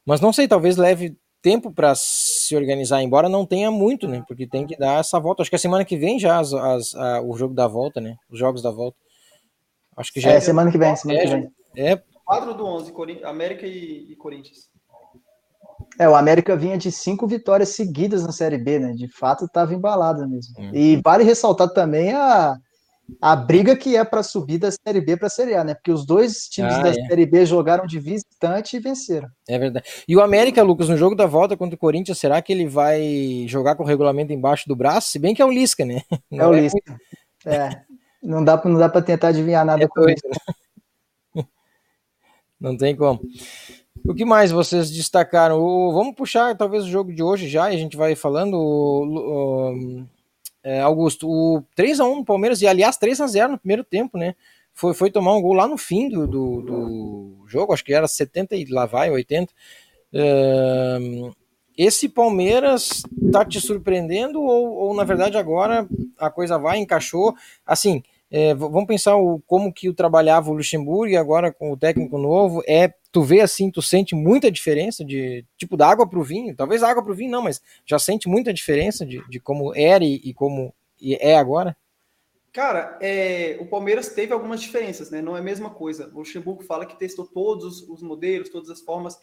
mas 0.04 0.20
não 0.20 0.32
sei, 0.32 0.48
talvez 0.48 0.76
leve 0.76 1.16
tempo 1.42 1.72
para 1.72 1.94
se 1.94 2.54
organizar, 2.56 3.02
embora 3.02 3.28
não 3.28 3.46
tenha 3.46 3.70
muito, 3.70 4.06
né? 4.06 4.22
Porque 4.26 4.46
tem 4.46 4.66
que 4.66 4.76
dar 4.76 5.00
essa 5.00 5.18
volta. 5.18 5.42
Acho 5.42 5.50
que 5.50 5.56
a 5.56 5.60
semana 5.60 5.84
que 5.84 5.96
vem 5.96 6.18
já 6.18 6.38
as, 6.38 6.52
as, 6.52 6.94
a, 6.94 7.22
o 7.22 7.36
jogo 7.36 7.54
da 7.54 7.66
volta, 7.66 8.00
né? 8.00 8.16
Os 8.30 8.38
jogos 8.38 8.62
da 8.62 8.70
volta. 8.70 8.96
Acho 9.96 10.12
que 10.12 10.20
já 10.20 10.32
é, 10.32 10.36
é 10.36 10.40
semana 10.40 10.70
que 10.70 10.78
vem, 10.78 10.96
semana 10.96 11.20
é, 11.20 11.22
que 11.22 11.30
vem. 11.30 11.50
É. 11.76 12.02
Quadro 12.24 12.54
do 12.54 12.64
11, 12.64 12.92
América 13.24 13.66
e, 13.66 14.12
e 14.12 14.16
Corinthians. 14.16 14.70
É, 15.98 16.08
o 16.08 16.14
América 16.14 16.56
vinha 16.56 16.78
de 16.78 16.92
cinco 16.92 17.26
vitórias 17.26 17.70
seguidas 17.70 18.24
na 18.24 18.32
Série 18.32 18.58
B, 18.58 18.78
né? 18.78 18.92
De 18.92 19.08
fato, 19.08 19.44
estava 19.44 19.74
embalado 19.74 20.28
mesmo. 20.28 20.54
Uhum. 20.58 20.70
E 20.72 21.00
vale 21.02 21.24
ressaltar 21.24 21.68
também 21.70 22.12
a, 22.12 22.56
a 23.20 23.34
briga 23.34 23.74
que 23.76 23.96
é 23.96 24.04
para 24.04 24.22
subir 24.22 24.58
da 24.58 24.70
Série 24.70 25.00
B 25.00 25.16
para 25.16 25.28
a 25.28 25.30
Série 25.30 25.54
A, 25.54 25.64
né? 25.64 25.74
Porque 25.74 25.90
os 25.90 26.04
dois 26.04 26.48
times 26.48 26.74
ah, 26.74 26.82
da 26.82 26.88
é. 26.90 26.94
Série 26.94 27.26
B 27.26 27.46
jogaram 27.46 27.86
de 27.86 27.98
visitante 27.98 28.76
e 28.76 28.80
venceram. 28.80 29.28
É 29.48 29.58
verdade. 29.58 29.88
E 30.06 30.16
o 30.16 30.20
América, 30.20 30.62
Lucas, 30.62 30.88
no 30.88 30.96
jogo 30.96 31.14
da 31.14 31.26
volta 31.26 31.56
contra 31.56 31.74
o 31.74 31.78
Corinthians, 31.78 32.18
será 32.18 32.40
que 32.42 32.52
ele 32.52 32.66
vai 32.66 33.44
jogar 33.48 33.76
com 33.76 33.82
o 33.82 33.86
regulamento 33.86 34.32
embaixo 34.32 34.68
do 34.68 34.76
braço? 34.76 35.10
Se 35.10 35.18
bem 35.18 35.34
que 35.34 35.42
é 35.42 35.44
o 35.44 35.50
Lisca, 35.50 35.84
né? 35.84 36.02
Não 36.30 36.44
é 36.44 36.48
o 36.48 36.54
é 36.54 36.60
Lisca. 36.60 36.80
Muito... 36.86 37.00
É. 37.46 37.82
Não 38.22 38.44
dá, 38.44 38.60
não 38.64 38.78
dá 38.78 38.88
para 38.88 39.00
tentar 39.00 39.28
adivinhar 39.28 39.64
nada 39.64 39.84
é 39.84 39.88
com 39.88 40.08
isso. 40.08 40.22
Não 42.60 42.76
tem 42.76 42.94
como. 42.94 43.18
O 44.06 44.14
que 44.14 44.24
mais 44.24 44.50
vocês 44.50 44.90
destacaram? 44.90 45.58
O, 45.58 45.92
vamos 45.92 46.14
puxar 46.14 46.54
talvez 46.56 46.84
o 46.84 46.90
jogo 46.90 47.12
de 47.12 47.22
hoje 47.22 47.48
já, 47.48 47.70
e 47.70 47.74
a 47.74 47.78
gente 47.78 47.96
vai 47.96 48.14
falando. 48.14 48.54
O, 48.54 49.04
o, 49.06 50.06
é, 50.62 50.80
Augusto, 50.80 51.28
o 51.28 51.62
3x1 51.76 52.16
no 52.16 52.24
Palmeiras, 52.24 52.60
e 52.62 52.66
aliás, 52.66 52.98
3x0 52.98 53.48
no 53.48 53.58
primeiro 53.58 53.84
tempo, 53.84 54.18
né? 54.18 54.34
Foi, 54.72 54.94
foi 54.94 55.10
tomar 55.10 55.34
um 55.34 55.42
gol 55.42 55.52
lá 55.52 55.66
no 55.66 55.76
fim 55.76 56.08
do, 56.08 56.26
do, 56.26 56.62
do 56.62 57.44
jogo, 57.46 57.72
acho 57.72 57.84
que 57.84 57.92
era 57.92 58.06
70 58.06 58.56
e 58.56 58.64
lá 58.66 58.86
vai, 58.86 59.10
80. 59.10 59.52
É, 60.12 60.98
esse 61.76 62.08
Palmeiras 62.08 63.02
tá 63.32 63.44
te 63.44 63.60
surpreendendo 63.60 64.40
ou, 64.42 64.72
ou, 64.74 64.94
na 64.94 65.04
verdade 65.04 65.38
agora 65.38 65.88
a 66.18 66.30
coisa 66.30 66.58
vai, 66.58 66.78
encaixou? 66.78 67.34
Assim, 67.64 68.02
é, 68.30 68.54
vamos 68.54 68.86
pensar 68.86 69.16
o, 69.16 69.40
como 69.46 69.72
que 69.72 69.88
o 69.88 69.94
trabalhava 69.94 70.50
o 70.50 70.54
Luxemburgo 70.54 71.08
e 71.08 71.16
agora 71.16 71.52
com 71.52 71.72
o 71.72 71.76
técnico 71.76 72.16
novo, 72.16 72.62
é 72.66 72.92
tu 73.10 73.22
vê 73.22 73.40
assim, 73.40 73.70
tu 73.70 73.82
sente 73.82 74.14
muita 74.14 74.50
diferença 74.50 75.04
de 75.04 75.44
tipo 75.56 75.76
da 75.76 75.88
água 75.88 76.08
para 76.08 76.18
o 76.18 76.22
vinho, 76.22 76.54
talvez 76.54 76.82
água 76.82 77.02
para 77.02 77.12
o 77.12 77.14
vinho 77.14 77.30
não, 77.30 77.42
mas 77.42 77.60
já 77.84 77.98
sente 77.98 78.28
muita 78.28 78.52
diferença 78.52 79.04
de, 79.04 79.20
de 79.28 79.40
como 79.40 79.74
era 79.74 80.04
e, 80.04 80.20
e 80.24 80.32
como 80.32 80.72
é 81.02 81.36
agora? 81.36 81.76
Cara, 82.52 82.98
é, 83.00 83.56
o 83.60 83.66
Palmeiras 83.66 84.08
teve 84.08 84.32
algumas 84.32 84.60
diferenças, 84.60 85.10
né? 85.10 85.22
Não 85.22 85.36
é 85.36 85.40
a 85.40 85.42
mesma 85.42 85.70
coisa. 85.70 86.10
O 86.12 86.18
Luxemburgo 86.18 86.64
fala 86.64 86.84
que 86.84 86.98
testou 86.98 87.24
todos 87.24 87.64
os, 87.64 87.88
os 87.88 88.02
modelos, 88.02 88.48
todas 88.48 88.68
as 88.70 88.80
formas, 88.80 89.16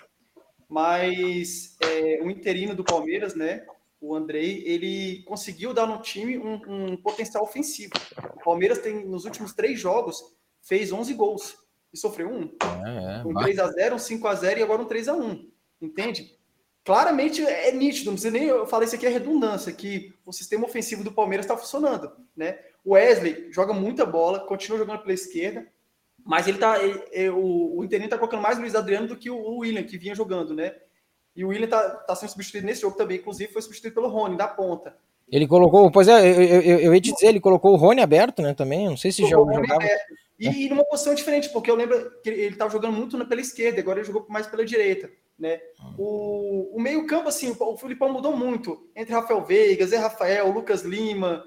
mas 0.69 1.77
é, 1.81 2.21
o 2.23 2.29
interino 2.29 2.73
do 2.73 2.85
Palmeiras, 2.85 3.35
né? 3.35 3.65
O 3.99 4.15
Andrei, 4.15 4.63
ele 4.65 5.23
conseguiu 5.23 5.73
dar 5.73 5.87
no 5.87 6.01
time 6.01 6.37
um, 6.37 6.61
um 6.67 6.97
potencial 6.97 7.43
ofensivo. 7.43 7.93
O 8.35 8.43
Palmeiras 8.43 8.77
tem, 8.79 9.05
nos 9.05 9.25
últimos 9.25 9.53
três 9.53 9.79
jogos, 9.79 10.23
fez 10.61 10.91
11 10.91 11.13
gols 11.13 11.57
e 11.91 11.97
sofreu 11.97 12.29
um. 12.29 12.43
É, 12.85 13.19
é, 13.19 13.23
um 13.25 13.33
3x0, 13.33 13.93
um 13.93 13.95
5x0 13.95 14.57
e 14.57 14.63
agora 14.63 14.81
um 14.81 14.87
3x1. 14.87 15.49
Entende? 15.81 16.37
Claramente 16.83 17.45
é 17.45 17.71
nítido, 17.71 18.05
não 18.05 18.13
precisa 18.13 18.31
nem 18.31 18.47
eu 18.47 18.65
falei 18.65 18.85
isso 18.85 18.95
aqui 18.95 19.05
é 19.05 19.09
redundância, 19.09 19.73
que 19.73 20.13
o 20.25 20.31
sistema 20.31 20.65
ofensivo 20.65 21.03
do 21.03 21.11
Palmeiras 21.11 21.45
está 21.45 21.57
funcionando, 21.57 22.09
né? 22.33 22.59
O 22.85 22.93
Wesley 22.93 23.51
joga 23.51 23.73
muita 23.73 24.05
bola, 24.05 24.39
continua 24.39 24.77
jogando 24.77 25.01
pela 25.01 25.13
esquerda, 25.13 25.67
mas 26.23 26.47
ele 26.47 26.57
tá. 26.57 26.81
Ele, 26.81 27.03
ele, 27.11 27.29
o, 27.29 27.79
o 27.79 27.83
Interino 27.83 28.09
tá 28.09 28.17
colocando 28.17 28.41
mais 28.41 28.57
o 28.57 28.61
Luiz 28.61 28.73
Adriano 28.73 29.07
do 29.07 29.17
que 29.17 29.29
o, 29.29 29.35
o 29.35 29.57
William, 29.57 29.83
que 29.83 29.97
vinha 29.97 30.15
jogando, 30.15 30.53
né? 30.53 30.75
E 31.37 31.45
o 31.45 31.49
William 31.49 31.67
tá, 31.67 31.87
tá 31.87 32.15
sendo 32.15 32.29
substituído 32.29 32.65
nesse 32.65 32.81
jogo 32.81 32.97
também, 32.97 33.17
inclusive 33.17 33.53
foi 33.53 33.61
substituído 33.61 33.93
pelo 33.93 34.07
Rony, 34.07 34.35
da 34.35 34.47
ponta. 34.47 34.97
Ele 35.29 35.47
colocou, 35.47 35.91
pois 35.91 36.07
é, 36.07 36.27
eu, 36.27 36.61
eu, 36.61 36.79
eu 36.79 36.95
ia 36.95 37.01
te 37.01 37.13
dizer, 37.13 37.27
ele 37.27 37.39
colocou 37.39 37.73
o 37.73 37.75
Rony 37.75 38.01
aberto, 38.01 38.41
né, 38.41 38.55
também, 38.55 38.87
não 38.89 38.97
sei 38.97 39.11
se 39.11 39.21
já 39.21 39.29
jogava. 39.29 39.77
E, 40.39 40.65
e 40.65 40.69
numa 40.69 40.83
posição 40.83 41.13
diferente, 41.13 41.49
porque 41.49 41.69
eu 41.69 41.75
lembro 41.75 42.11
que 42.23 42.29
ele 42.29 42.53
estava 42.53 42.71
jogando 42.71 42.95
muito 42.95 43.23
pela 43.27 43.41
esquerda, 43.41 43.79
agora 43.79 43.99
ele 43.99 44.07
jogou 44.07 44.25
mais 44.27 44.47
pela 44.47 44.65
direita, 44.65 45.11
né? 45.37 45.59
O, 45.95 46.75
o 46.75 46.81
meio 46.81 47.05
campo, 47.05 47.29
assim, 47.29 47.55
o 47.59 47.77
Filipão 47.77 48.11
mudou 48.11 48.35
muito, 48.35 48.89
entre 48.95 49.13
Rafael 49.13 49.43
Veiga, 49.43 49.85
Zé 49.85 49.97
Rafael, 49.97 50.51
Lucas 50.51 50.81
Lima, 50.81 51.43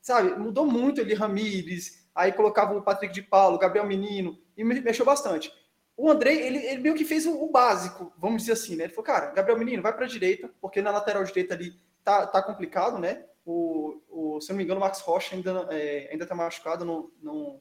sabe, 0.00 0.38
mudou 0.38 0.64
muito 0.64 1.00
ele, 1.00 1.14
Ramires, 1.14 2.06
aí 2.14 2.30
colocava 2.30 2.76
o 2.76 2.82
Patrick 2.82 3.12
de 3.12 3.22
Paulo, 3.22 3.58
Gabriel 3.58 3.86
Menino, 3.86 4.38
e 4.56 4.62
mexeu 4.62 5.04
bastante. 5.04 5.50
O 5.96 6.10
André, 6.10 6.34
ele, 6.34 6.58
ele 6.58 6.80
meio 6.80 6.94
que 6.94 7.04
fez 7.04 7.24
o, 7.24 7.44
o, 7.44 7.50
básico, 7.50 8.12
vamos 8.18 8.42
dizer 8.42 8.52
assim, 8.52 8.74
né? 8.74 8.84
Ele 8.84 8.92
falou, 8.92 9.04
cara, 9.04 9.30
Gabriel 9.32 9.58
Menino, 9.58 9.82
vai 9.82 9.92
para 9.92 10.06
a 10.06 10.08
direita, 10.08 10.50
porque 10.60 10.82
na 10.82 10.90
lateral 10.90 11.22
direita 11.22 11.54
ali 11.54 11.80
tá, 12.02 12.26
tá 12.26 12.42
complicado, 12.42 12.98
né? 12.98 13.24
O, 13.46 14.00
o, 14.08 14.40
se 14.40 14.50
eu 14.50 14.54
não 14.54 14.58
me 14.58 14.64
engano, 14.64 14.80
o 14.80 14.82
Max 14.82 15.00
Rocha 15.00 15.36
ainda, 15.36 15.68
é, 15.70 16.08
ainda 16.10 16.26
tá 16.26 16.34
machucado, 16.34 16.84
não, 16.84 17.10
não, 17.22 17.60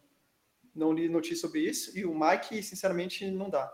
não 0.73 0.93
li 0.93 1.07
notícia 1.07 1.47
sobre 1.47 1.61
isso, 1.61 1.97
e 1.97 2.05
o 2.05 2.17
Mike, 2.17 2.63
sinceramente, 2.63 3.29
não 3.29 3.49
dá. 3.49 3.71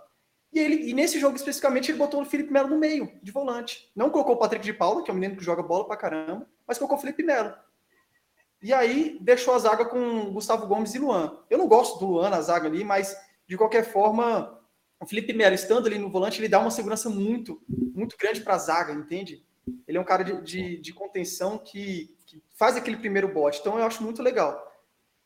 E, 0.51 0.59
ele, 0.59 0.89
e 0.89 0.93
nesse 0.93 1.19
jogo 1.19 1.35
especificamente, 1.35 1.91
ele 1.91 1.97
botou 1.97 2.21
o 2.21 2.25
Felipe 2.25 2.51
Melo 2.51 2.69
no 2.69 2.77
meio, 2.77 3.11
de 3.21 3.31
volante. 3.31 3.89
Não 3.95 4.09
colocou 4.09 4.35
o 4.35 4.39
Patrick 4.39 4.65
de 4.65 4.73
Paula, 4.73 5.03
que 5.03 5.11
é 5.11 5.13
um 5.13 5.17
menino 5.17 5.37
que 5.37 5.43
joga 5.43 5.61
bola 5.61 5.85
pra 5.87 5.95
caramba, 5.95 6.47
mas 6.67 6.77
colocou 6.77 6.97
o 6.97 7.01
Felipe 7.01 7.23
Melo. 7.23 7.53
E 8.61 8.73
aí 8.73 9.17
deixou 9.21 9.53
a 9.53 9.59
zaga 9.59 9.85
com 9.85 10.33
Gustavo 10.33 10.67
Gomes 10.67 10.93
e 10.93 10.99
Luan. 10.99 11.37
Eu 11.49 11.57
não 11.57 11.67
gosto 11.67 11.99
do 11.99 12.07
Luan 12.07 12.29
na 12.29 12.41
zaga 12.41 12.67
ali, 12.67 12.83
mas 12.83 13.15
de 13.49 13.57
qualquer 13.57 13.83
forma, 13.83 14.61
o 14.99 15.07
Felipe 15.07 15.33
Melo 15.33 15.55
estando 15.55 15.87
ali 15.87 15.97
no 15.97 16.11
volante, 16.11 16.39
ele 16.39 16.47
dá 16.47 16.59
uma 16.59 16.69
segurança 16.69 17.09
muito, 17.09 17.59
muito 17.67 18.15
grande 18.15 18.41
para 18.41 18.53
a 18.53 18.59
zaga, 18.59 18.93
entende? 18.93 19.43
Ele 19.87 19.97
é 19.97 20.01
um 20.01 20.05
cara 20.05 20.23
de, 20.23 20.39
de, 20.43 20.77
de 20.77 20.93
contenção 20.93 21.57
que, 21.57 22.15
que, 22.27 22.43
faz 22.55 22.77
aquele 22.77 22.97
primeiro 22.97 23.27
bote. 23.27 23.59
Então 23.59 23.79
eu 23.79 23.85
acho 23.85 24.03
muito 24.03 24.21
legal. 24.21 24.71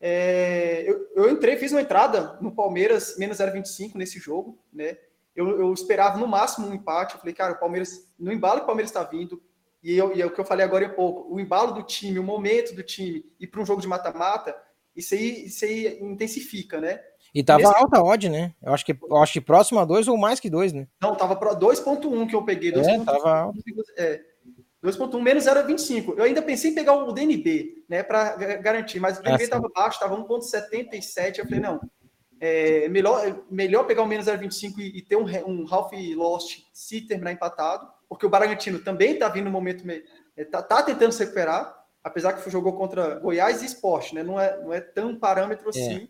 É, 0.00 0.84
eu, 0.86 1.06
eu, 1.14 1.30
entrei, 1.30 1.58
fiz 1.58 1.70
uma 1.70 1.82
entrada 1.82 2.38
no 2.40 2.54
Palmeiras 2.54 3.18
menos 3.18 3.36
0,25 3.36 3.94
nesse 3.94 4.18
jogo, 4.18 4.58
né? 4.72 4.96
Eu, 5.36 5.60
eu, 5.60 5.72
esperava 5.74 6.16
no 6.16 6.26
máximo 6.26 6.66
um 6.66 6.74
empate. 6.74 7.14
Eu 7.14 7.20
falei, 7.20 7.34
cara, 7.34 7.52
o 7.52 7.60
Palmeiras, 7.60 8.10
no 8.18 8.32
embalo 8.32 8.60
que 8.60 8.64
o 8.64 8.66
Palmeiras 8.66 8.90
está 8.90 9.02
vindo, 9.02 9.42
e, 9.82 9.98
eu, 9.98 10.16
e 10.16 10.22
é 10.22 10.26
o 10.26 10.30
que 10.30 10.40
eu 10.40 10.46
falei 10.46 10.64
agora 10.64 10.86
há 10.86 10.88
pouco, 10.88 11.30
o 11.30 11.38
embalo 11.38 11.72
do 11.72 11.82
time, 11.82 12.18
o 12.18 12.22
momento 12.22 12.74
do 12.74 12.82
time, 12.82 13.30
e 13.38 13.46
para 13.46 13.60
um 13.60 13.66
jogo 13.66 13.82
de 13.82 13.88
mata-mata, 13.88 14.56
isso 14.96 15.14
aí, 15.14 15.44
isso 15.44 15.62
aí 15.66 15.98
intensifica, 16.00 16.80
né? 16.80 17.02
E 17.34 17.42
tava 17.42 17.62
Nesse... 17.62 17.74
alta 17.74 18.02
odd, 18.02 18.28
né? 18.28 18.52
Eu 18.62 18.72
acho 18.72 18.84
que, 18.84 18.96
eu 19.02 19.16
acho 19.16 19.32
que 19.32 19.40
próximo 19.40 19.80
a 19.80 19.84
dois 19.84 20.06
ou 20.06 20.16
mais 20.16 20.38
que 20.38 20.48
dois, 20.48 20.72
né? 20.72 20.86
Não, 21.00 21.16
tava 21.16 21.34
para 21.34 21.54
2.1 21.54 22.28
que 22.28 22.36
eu 22.36 22.44
peguei. 22.44 22.70
2. 22.70 22.86
É, 22.86 22.98
tava 23.00 23.38
alto. 23.38 23.58
É, 23.96 24.20
2.1 24.84 25.20
menos 25.20 25.44
0,25. 25.44 26.14
Eu 26.16 26.24
ainda 26.24 26.40
pensei 26.40 26.70
em 26.70 26.74
pegar 26.74 26.94
o 26.94 27.12
DNB, 27.12 27.84
né, 27.88 28.02
para 28.02 28.36
garantir, 28.58 29.00
mas 29.00 29.18
o 29.18 29.22
DNB 29.22 29.42
estava 29.42 29.66
é, 29.66 29.70
baixo, 29.74 29.96
estava 29.96 30.16
1.77. 30.16 31.38
Eu 31.38 31.44
falei, 31.44 31.60
não, 31.60 31.80
é 32.40 32.88
melhor, 32.88 33.44
melhor 33.50 33.84
pegar 33.84 34.02
o 34.02 34.06
menos 34.06 34.26
0,25 34.26 34.78
e, 34.78 34.98
e 34.98 35.02
ter 35.02 35.16
um, 35.16 35.24
um 35.46 35.66
half 35.68 35.90
lost 36.14 36.60
se 36.72 37.00
terminar 37.00 37.32
empatado 37.32 37.94
porque 38.14 38.26
o 38.26 38.30
Bragantino 38.30 38.78
também 38.78 39.12
está 39.12 39.28
vindo 39.28 39.46
no 39.46 39.50
momento, 39.50 39.84
está 40.36 40.62
tá 40.62 40.82
tentando 40.82 41.12
se 41.12 41.20
recuperar, 41.20 41.74
apesar 42.02 42.32
que 42.32 42.50
jogou 42.50 42.74
contra 42.74 43.18
Goiás 43.18 43.62
e 43.62 43.66
Esporte, 43.66 44.14
né? 44.14 44.22
Não 44.22 44.40
é, 44.40 44.56
não 44.62 44.72
é 44.72 44.80
tão 44.80 45.18
parâmetro 45.18 45.66
é. 45.66 45.70
assim 45.70 46.04
é. 46.04 46.08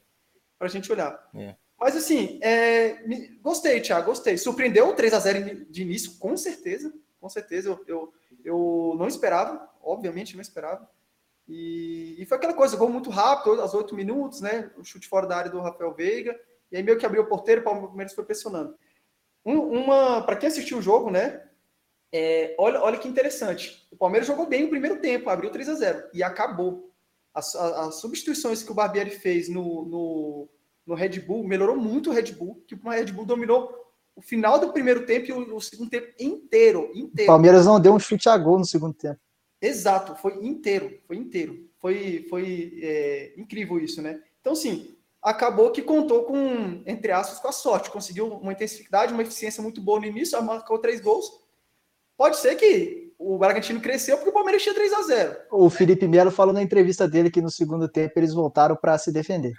Para 0.59 0.69
a 0.69 0.71
gente 0.71 0.91
olhar. 0.91 1.29
É. 1.35 1.55
Mas 1.79 1.97
assim, 1.97 2.39
é, 2.43 3.03
gostei, 3.43 3.81
Thiago, 3.81 4.07
gostei. 4.07 4.39
Surpreendeu 4.39 4.89
o 4.89 4.95
3 4.95 5.13
a 5.13 5.19
0 5.19 5.67
de 5.67 5.83
início, 5.83 6.19
com 6.19 6.37
certeza, 6.37 6.93
com 7.21 7.29
certeza. 7.29 7.69
Eu, 7.69 7.85
eu, 7.87 8.13
eu 8.45 8.95
não 8.99 9.07
esperava, 9.07 9.69
obviamente 9.83 10.35
não 10.35 10.43
esperava. 10.43 10.89
E, 11.47 12.17
e, 12.19 12.25
foi 12.25 12.39
aquela 12.39 12.55
coisa, 12.55 12.77
gol 12.77 12.89
muito 12.89 13.11
rápido, 13.11 13.61
aos 13.61 13.75
oito 13.75 13.95
minutos, 13.95 14.41
né? 14.41 14.71
O 14.79 14.85
chute 14.85 15.07
fora 15.07 15.27
da 15.27 15.37
área 15.37 15.51
do 15.51 15.61
Rafael 15.61 15.93
Veiga. 15.93 16.39
E 16.73 16.77
aí 16.77 16.83
meio 16.83 16.99
que 16.99 17.05
abriu 17.05 17.23
o 17.23 17.27
porteiro, 17.27 17.61
o 17.61 17.65
Palmeiras 17.65 18.15
foi 18.15 18.25
pressionando. 18.25 18.75
Um, 19.45 19.59
uma, 19.59 20.23
para 20.23 20.37
quem 20.37 20.49
assistiu 20.49 20.79
o 20.79 20.83
jogo, 20.83 21.11
né? 21.11 21.43
É, 22.11 22.55
olha, 22.59 22.81
olha 22.81 22.99
que 22.99 23.09
interessante. 23.09 23.87
O 23.91 23.97
Palmeiras 23.97 24.27
jogou 24.27 24.47
bem 24.47 24.65
o 24.65 24.71
primeiro 24.71 25.01
tempo, 25.01 25.29
abriu 25.29 25.51
3 25.51 25.69
a 25.69 25.75
0 25.75 26.09
e 26.15 26.23
acabou. 26.23 26.94
As, 27.35 27.55
as, 27.55 27.73
as 27.79 27.95
substituições 27.97 28.63
que 28.63 28.71
o 28.71 28.75
Barbieri 28.75 29.11
fez 29.11 29.49
no, 29.49 29.85
no, 29.85 30.49
no, 30.87 30.95
Red 30.95 31.21
Bull 31.21 31.47
melhorou 31.47 31.77
muito 31.77 32.11
o 32.11 32.13
Red 32.13 32.33
Bull, 32.33 32.63
que 32.67 32.75
o 32.75 32.89
Red 32.89 33.07
Bull 33.07 33.27
dominou 33.27 33.75
o 34.15 34.23
final 34.23 34.59
do 34.61 34.73
primeiro 34.73 35.05
tempo 35.05 35.27
e 35.29 35.33
o, 35.33 35.57
o 35.57 35.61
segundo 35.61 35.91
tempo 35.91 36.13
inteiro, 36.19 36.91
inteiro. 36.95 37.31
O 37.31 37.35
Palmeiras 37.35 37.67
não 37.67 37.81
deu 37.81 37.93
um 37.93 37.99
chute 37.99 38.29
a 38.29 38.39
gol 38.39 38.59
no 38.59 38.65
segundo 38.65 38.95
tempo. 38.95 39.19
Exato, 39.61 40.15
foi 40.17 40.45
inteiro, 40.47 40.99
foi 41.07 41.17
inteiro. 41.17 41.69
Foi, 41.81 42.27
foi 42.31 42.79
é, 42.83 43.35
incrível 43.37 43.79
isso, 43.79 44.01
né? 44.01 44.23
Então, 44.41 44.55
sim, 44.55 44.97
acabou 45.23 45.73
que 45.73 45.83
contou 45.83 46.25
com, 46.25 46.83
entre 46.87 47.13
aspas, 47.13 47.41
com 47.41 47.49
a 47.49 47.53
sorte. 47.53 47.91
Conseguiu 47.91 48.29
uma 48.29 48.53
intensidade, 48.53 49.13
uma 49.13 49.23
eficiência 49.23 49.63
muito 49.63 49.81
boa 49.81 50.01
no 50.01 50.07
início, 50.07 50.41
marcou 50.43 50.79
três 50.79 51.01
gols 51.01 51.45
Pode 52.17 52.37
ser 52.37 52.55
que 52.57 53.13
o 53.25 53.39
Bragantino 53.39 53.81
cresceu 53.81 54.17
porque 54.17 54.31
o 54.31 54.33
Palmeiras 54.33 54.63
tinha 54.63 54.75
3 54.75 54.93
a 54.93 55.03
0 55.03 55.37
O 55.51 55.71
Felipe 55.71 56.07
Melo 56.07 56.31
falou 56.31 56.53
na 56.53 56.63
entrevista 56.63 57.09
dele 57.09 57.31
que 57.31 57.41
no 57.41 57.51
segundo 57.51 57.89
tempo 57.89 58.13
eles 58.17 58.35
voltaram 58.35 58.77
para 58.77 58.99
se 58.99 59.11
defender. 59.11 59.55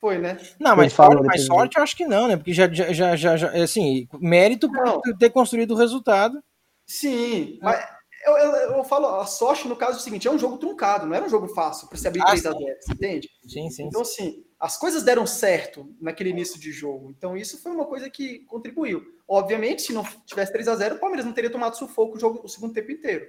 Foi, 0.00 0.18
né? 0.18 0.38
Não, 0.60 0.76
mas, 0.76 0.92
sorte, 0.92 1.22
mas 1.24 1.46
sorte 1.46 1.78
eu 1.78 1.82
acho 1.82 1.96
que 1.96 2.06
não, 2.06 2.28
né? 2.28 2.36
Porque 2.36 2.52
já, 2.52 2.70
já, 2.72 3.16
já, 3.16 3.36
já 3.36 3.62
assim, 3.62 4.06
mérito 4.20 4.70
por 4.70 5.16
ter 5.18 5.30
construído 5.30 5.72
o 5.72 5.76
resultado. 5.76 6.42
Sim, 6.86 7.58
mas 7.62 7.82
eu, 8.26 8.36
eu, 8.36 8.52
eu, 8.76 8.84
falo, 8.84 9.06
a 9.06 9.26
sorte 9.26 9.68
no 9.68 9.76
caso 9.76 9.92
é 9.92 9.96
o 9.96 10.02
seguinte: 10.02 10.26
é 10.28 10.30
um 10.30 10.38
jogo 10.38 10.58
truncado, 10.58 11.06
não 11.06 11.14
era 11.14 11.24
um 11.24 11.30
jogo 11.30 11.48
fácil 11.48 11.88
para 11.88 11.98
se 11.98 12.08
abrir 12.08 12.22
ah, 12.22 12.26
3 12.26 12.46
a 12.46 12.52
0 12.52 12.64
entende? 12.90 13.28
Sim, 13.46 13.70
sim. 13.70 13.84
Então, 13.84 14.02
assim, 14.02 14.44
as 14.64 14.78
coisas 14.78 15.02
deram 15.02 15.26
certo 15.26 15.94
naquele 16.00 16.30
início 16.30 16.58
de 16.58 16.72
jogo. 16.72 17.10
Então, 17.10 17.36
isso 17.36 17.60
foi 17.60 17.70
uma 17.70 17.84
coisa 17.84 18.08
que 18.08 18.38
contribuiu. 18.46 19.04
Obviamente, 19.28 19.82
se 19.82 19.92
não 19.92 20.02
tivesse 20.24 20.52
3 20.52 20.68
a 20.68 20.74
0 20.74 20.94
o 20.94 20.98
Palmeiras 20.98 21.26
não 21.26 21.34
teria 21.34 21.50
tomado 21.50 21.76
sufoco 21.76 22.16
o, 22.16 22.18
jogo, 22.18 22.40
o 22.42 22.48
segundo 22.48 22.72
tempo 22.72 22.90
inteiro. 22.90 23.26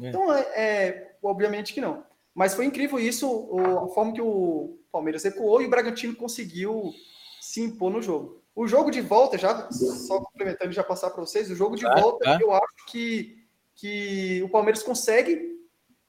É. 0.00 0.08
Então, 0.08 0.32
é, 0.32 0.40
é, 0.56 1.16
obviamente 1.22 1.74
que 1.74 1.80
não. 1.82 2.02
Mas 2.34 2.54
foi 2.54 2.64
incrível 2.64 2.98
isso, 2.98 3.30
o, 3.30 3.84
a 3.84 3.88
forma 3.88 4.14
que 4.14 4.22
o 4.22 4.78
Palmeiras 4.90 5.24
recuou 5.24 5.60
e 5.60 5.66
o 5.66 5.68
Bragantino 5.68 6.16
conseguiu 6.16 6.94
se 7.38 7.60
impor 7.60 7.90
no 7.90 8.00
jogo. 8.00 8.42
O 8.56 8.66
jogo 8.66 8.90
de 8.90 9.02
volta, 9.02 9.36
já 9.36 9.70
só 9.70 10.22
complementando 10.22 10.70
e 10.70 10.74
já 10.74 10.82
passar 10.82 11.10
para 11.10 11.20
vocês, 11.20 11.50
o 11.50 11.54
jogo 11.54 11.76
de 11.76 11.84
volta, 11.84 12.38
eu 12.40 12.50
acho 12.50 12.86
que, 12.86 13.46
que 13.74 14.42
o 14.42 14.48
Palmeiras 14.48 14.82
consegue 14.82 15.54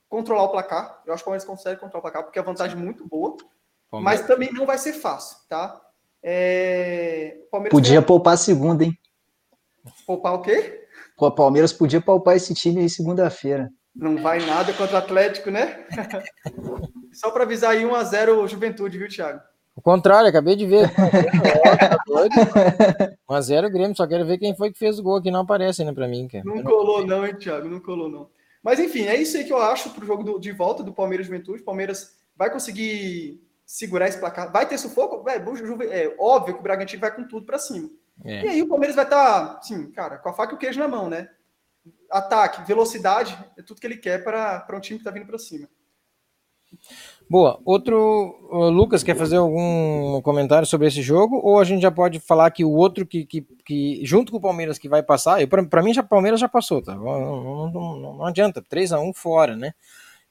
controlar 0.08 0.44
o 0.44 0.52
placar. 0.52 1.04
Eu 1.06 1.14
acho 1.14 1.22
que 1.22 1.26
o 1.26 1.32
Palmeiras 1.32 1.46
consegue 1.46 1.82
controlar 1.82 2.00
o 2.00 2.02
placar, 2.02 2.24
porque 2.24 2.40
a 2.40 2.44
vantagem 2.44 2.78
é 2.78 2.82
muito 2.82 3.06
boa. 3.06 3.36
Palmeiras. 3.90 4.20
Mas 4.22 4.28
também 4.28 4.52
não 4.54 4.66
vai 4.66 4.78
ser 4.78 4.94
fácil, 4.94 5.38
tá? 5.50 5.80
É... 6.24 7.38
Podia 7.70 8.02
poupar 8.02 8.34
a 8.34 8.38
segunda, 8.38 8.84
hein? 8.84 8.98
Poupar 10.06 10.34
o 10.34 10.42
quê? 10.42 10.86
O 11.18 11.32
Palmeiras 11.32 11.74
podia 11.74 12.00
poupar 12.02 12.36
esse 12.36 12.54
time 12.54 12.82
aí 12.82 12.90
segunda-feira. 12.90 13.70
Não 13.96 14.18
vai 14.18 14.40
nada 14.46 14.72
contra 14.74 14.96
o 14.96 15.00
Atlético, 15.00 15.50
né? 15.50 15.86
Só 17.12 17.32
para 17.32 17.44
avisar 17.44 17.72
aí 17.72 17.84
1x0 17.84 18.48
Juventude, 18.48 18.98
viu, 18.98 19.08
Thiago? 19.10 19.42
O 19.76 19.82
contrário, 19.82 20.30
acabei 20.30 20.56
de 20.56 20.66
ver. 20.66 20.90
1x0 23.30 23.70
Grêmio, 23.72 23.96
só 23.96 24.08
quero 24.08 24.26
ver 24.26 24.38
quem 24.38 24.56
foi 24.56 24.72
que 24.72 24.78
fez 24.80 25.00
o 25.00 25.04
gol 25.04 25.18
aqui, 25.18 25.32
não 25.32 25.42
aparece 25.42 25.82
ainda 25.82 25.94
pra 25.94 26.08
mim, 26.08 26.28
cara. 26.28 26.44
Não 26.46 26.62
colou 26.64 27.06
não, 27.06 27.26
hein, 27.26 27.36
Thiago? 27.36 27.68
Não 27.68 27.80
colou 27.80 28.10
não. 28.10 28.30
Mas 28.64 28.80
enfim, 28.80 29.06
é 29.06 29.16
isso 29.16 29.38
aí 29.38 29.44
que 29.46 29.54
eu 29.54 29.62
acho 29.62 29.90
pro 29.92 30.06
jogo 30.06 30.24
do- 30.24 30.40
de 30.40 30.52
volta 30.52 30.84
do 30.84 30.94
Palmeiras 30.94 31.26
e 31.26 31.30
Juventude. 31.30 31.62
O 31.62 31.66
Palmeiras 31.66 32.18
vai 32.36 32.52
conseguir 32.52 33.42
segurar 33.70 34.08
esse 34.08 34.18
placar. 34.20 34.52
Vai 34.52 34.68
ter 34.68 34.80
sufoco? 34.80 35.24
É, 35.30 35.36
é 36.06 36.16
óbvio 36.20 36.56
que 36.56 36.60
o 36.60 36.64
Bragantino 36.64 37.00
vai 37.02 37.16
com 37.16 37.24
tudo 37.28 37.46
pra 37.46 37.60
cima. 37.60 37.88
É. 38.26 38.44
E 38.44 38.50
aí 38.50 38.62
o 38.64 38.68
Palmeiras 38.68 38.96
vai 38.96 39.06
estar, 39.06 39.62
sim, 39.62 39.92
cara, 39.92 40.18
com 40.18 40.28
a 40.28 40.34
faca 40.34 40.54
e 40.54 40.56
o 40.56 40.58
queijo 40.58 40.80
na 40.80 40.88
mão, 40.88 41.08
né? 41.08 41.30
Ataque, 42.10 42.66
velocidade, 42.68 43.38
é 43.56 43.62
tudo 43.62 43.80
que 43.80 43.86
ele 43.86 43.98
quer 43.98 44.24
para 44.24 44.66
um 44.76 44.80
time 44.80 44.98
que 44.98 45.06
tá 45.06 45.12
vindo 45.12 45.28
pra 45.28 45.38
cima. 45.38 45.70
Boa. 47.30 47.60
Outro, 47.64 48.36
Lucas, 48.72 49.04
quer 49.04 49.16
fazer 49.16 49.38
algum 49.38 50.20
comentário 50.24 50.68
sobre 50.68 50.88
esse 50.88 51.02
jogo? 51.04 51.40
Ou 51.44 51.60
a 51.60 51.64
gente 51.64 51.82
já 51.84 51.92
pode 51.92 52.20
falar 52.20 52.50
que 52.50 52.66
o 52.66 52.72
outro 52.72 53.06
que, 53.06 53.24
que, 53.24 53.42
que 53.64 54.02
junto 54.04 54.32
com 54.32 54.40
o 54.40 54.42
Palmeiras 54.42 54.80
que 54.80 54.90
vai 54.90 55.04
passar, 55.04 55.38
pra 55.48 55.84
mim 55.84 55.94
já 55.94 56.02
o 56.02 56.08
Palmeiras 56.08 56.40
já 56.40 56.50
passou, 56.50 56.82
tá? 56.82 56.96
Não, 56.96 57.70
não, 57.70 57.96
não- 58.00 58.14
não 58.18 58.26
adianta, 58.26 58.64
3x1 58.64 59.14
fora, 59.14 59.56
né? 59.56 59.74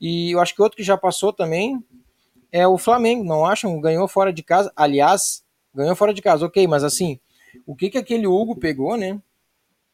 E 0.00 0.32
eu 0.32 0.40
acho 0.40 0.54
que 0.56 0.62
outro 0.62 0.76
que 0.76 0.82
já 0.82 0.96
passou 0.96 1.32
também 1.32 1.80
é 2.52 2.66
o 2.66 2.78
Flamengo, 2.78 3.24
não 3.24 3.44
acham? 3.44 3.80
Ganhou 3.80 4.06
fora 4.08 4.32
de 4.32 4.42
casa. 4.42 4.72
Aliás, 4.76 5.44
ganhou 5.74 5.94
fora 5.94 6.14
de 6.14 6.22
casa, 6.22 6.46
ok, 6.46 6.66
mas 6.66 6.82
assim, 6.84 7.18
o 7.66 7.74
que 7.74 7.90
que 7.90 7.98
aquele 7.98 8.26
Hugo 8.26 8.56
pegou, 8.56 8.96
né? 8.96 9.20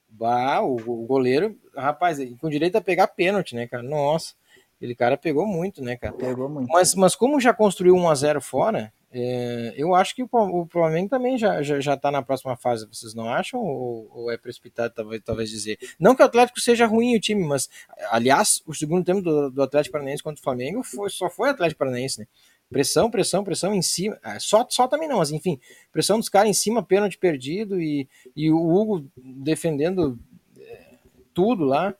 Bah, 0.08 0.60
o, 0.60 0.76
o 0.76 1.06
goleiro, 1.06 1.56
rapaz, 1.76 2.18
com 2.40 2.48
direito 2.48 2.76
a 2.76 2.80
pegar 2.80 3.08
pênalti, 3.08 3.54
né, 3.54 3.66
cara? 3.66 3.82
Nossa, 3.82 4.34
aquele 4.76 4.94
cara 4.94 5.16
pegou 5.16 5.46
muito, 5.46 5.82
né, 5.82 5.96
cara? 5.96 6.12
Pegou 6.14 6.48
muito. 6.48 6.68
Mas, 6.68 6.94
mas 6.94 7.16
como 7.16 7.40
já 7.40 7.52
construiu 7.52 7.94
1 7.96 8.08
a 8.08 8.14
0 8.14 8.40
fora, 8.40 8.92
é, 9.16 9.72
eu 9.76 9.94
acho 9.94 10.12
que 10.12 10.24
o, 10.24 10.28
o 10.32 10.66
Flamengo 10.66 11.08
também 11.08 11.38
já, 11.38 11.62
já, 11.62 11.78
já 11.78 11.96
tá 11.96 12.10
na 12.10 12.20
próxima 12.20 12.56
fase, 12.56 12.84
vocês 12.84 13.14
não 13.14 13.28
acham? 13.32 13.60
Ou, 13.60 14.10
ou 14.12 14.30
é 14.32 14.36
precipitado, 14.36 14.92
talvez, 14.92 15.22
talvez 15.24 15.48
dizer? 15.48 15.78
Não 16.00 16.16
que 16.16 16.22
o 16.22 16.24
Atlético 16.24 16.58
seja 16.60 16.84
ruim 16.84 17.14
o 17.16 17.20
time, 17.20 17.44
mas, 17.44 17.70
aliás, 18.10 18.60
o 18.66 18.74
segundo 18.74 19.04
tempo 19.04 19.22
do, 19.22 19.50
do 19.52 19.62
Atlético 19.62 19.92
Paranaense 19.92 20.20
contra 20.20 20.40
o 20.40 20.42
Flamengo 20.42 20.82
foi, 20.82 21.08
só 21.10 21.30
foi 21.30 21.50
Atlético 21.50 21.78
Paranaense, 21.78 22.18
né? 22.18 22.26
Pressão, 22.68 23.08
pressão, 23.08 23.44
pressão 23.44 23.72
em 23.72 23.82
cima. 23.82 24.18
ah, 24.20 24.40
Só, 24.40 24.66
só 24.68 24.88
também 24.88 25.08
não, 25.08 25.18
mas 25.18 25.30
enfim, 25.30 25.60
pressão 25.92 26.18
dos 26.18 26.28
caras 26.28 26.50
em 26.50 26.54
cima, 26.54 26.82
pênalti 26.82 27.16
perdido 27.16 27.80
e, 27.80 28.08
e 28.34 28.50
o 28.50 28.58
Hugo 28.58 29.06
defendendo 29.16 30.18
é, 30.58 30.94
tudo 31.32 31.64
lá. 31.64 31.94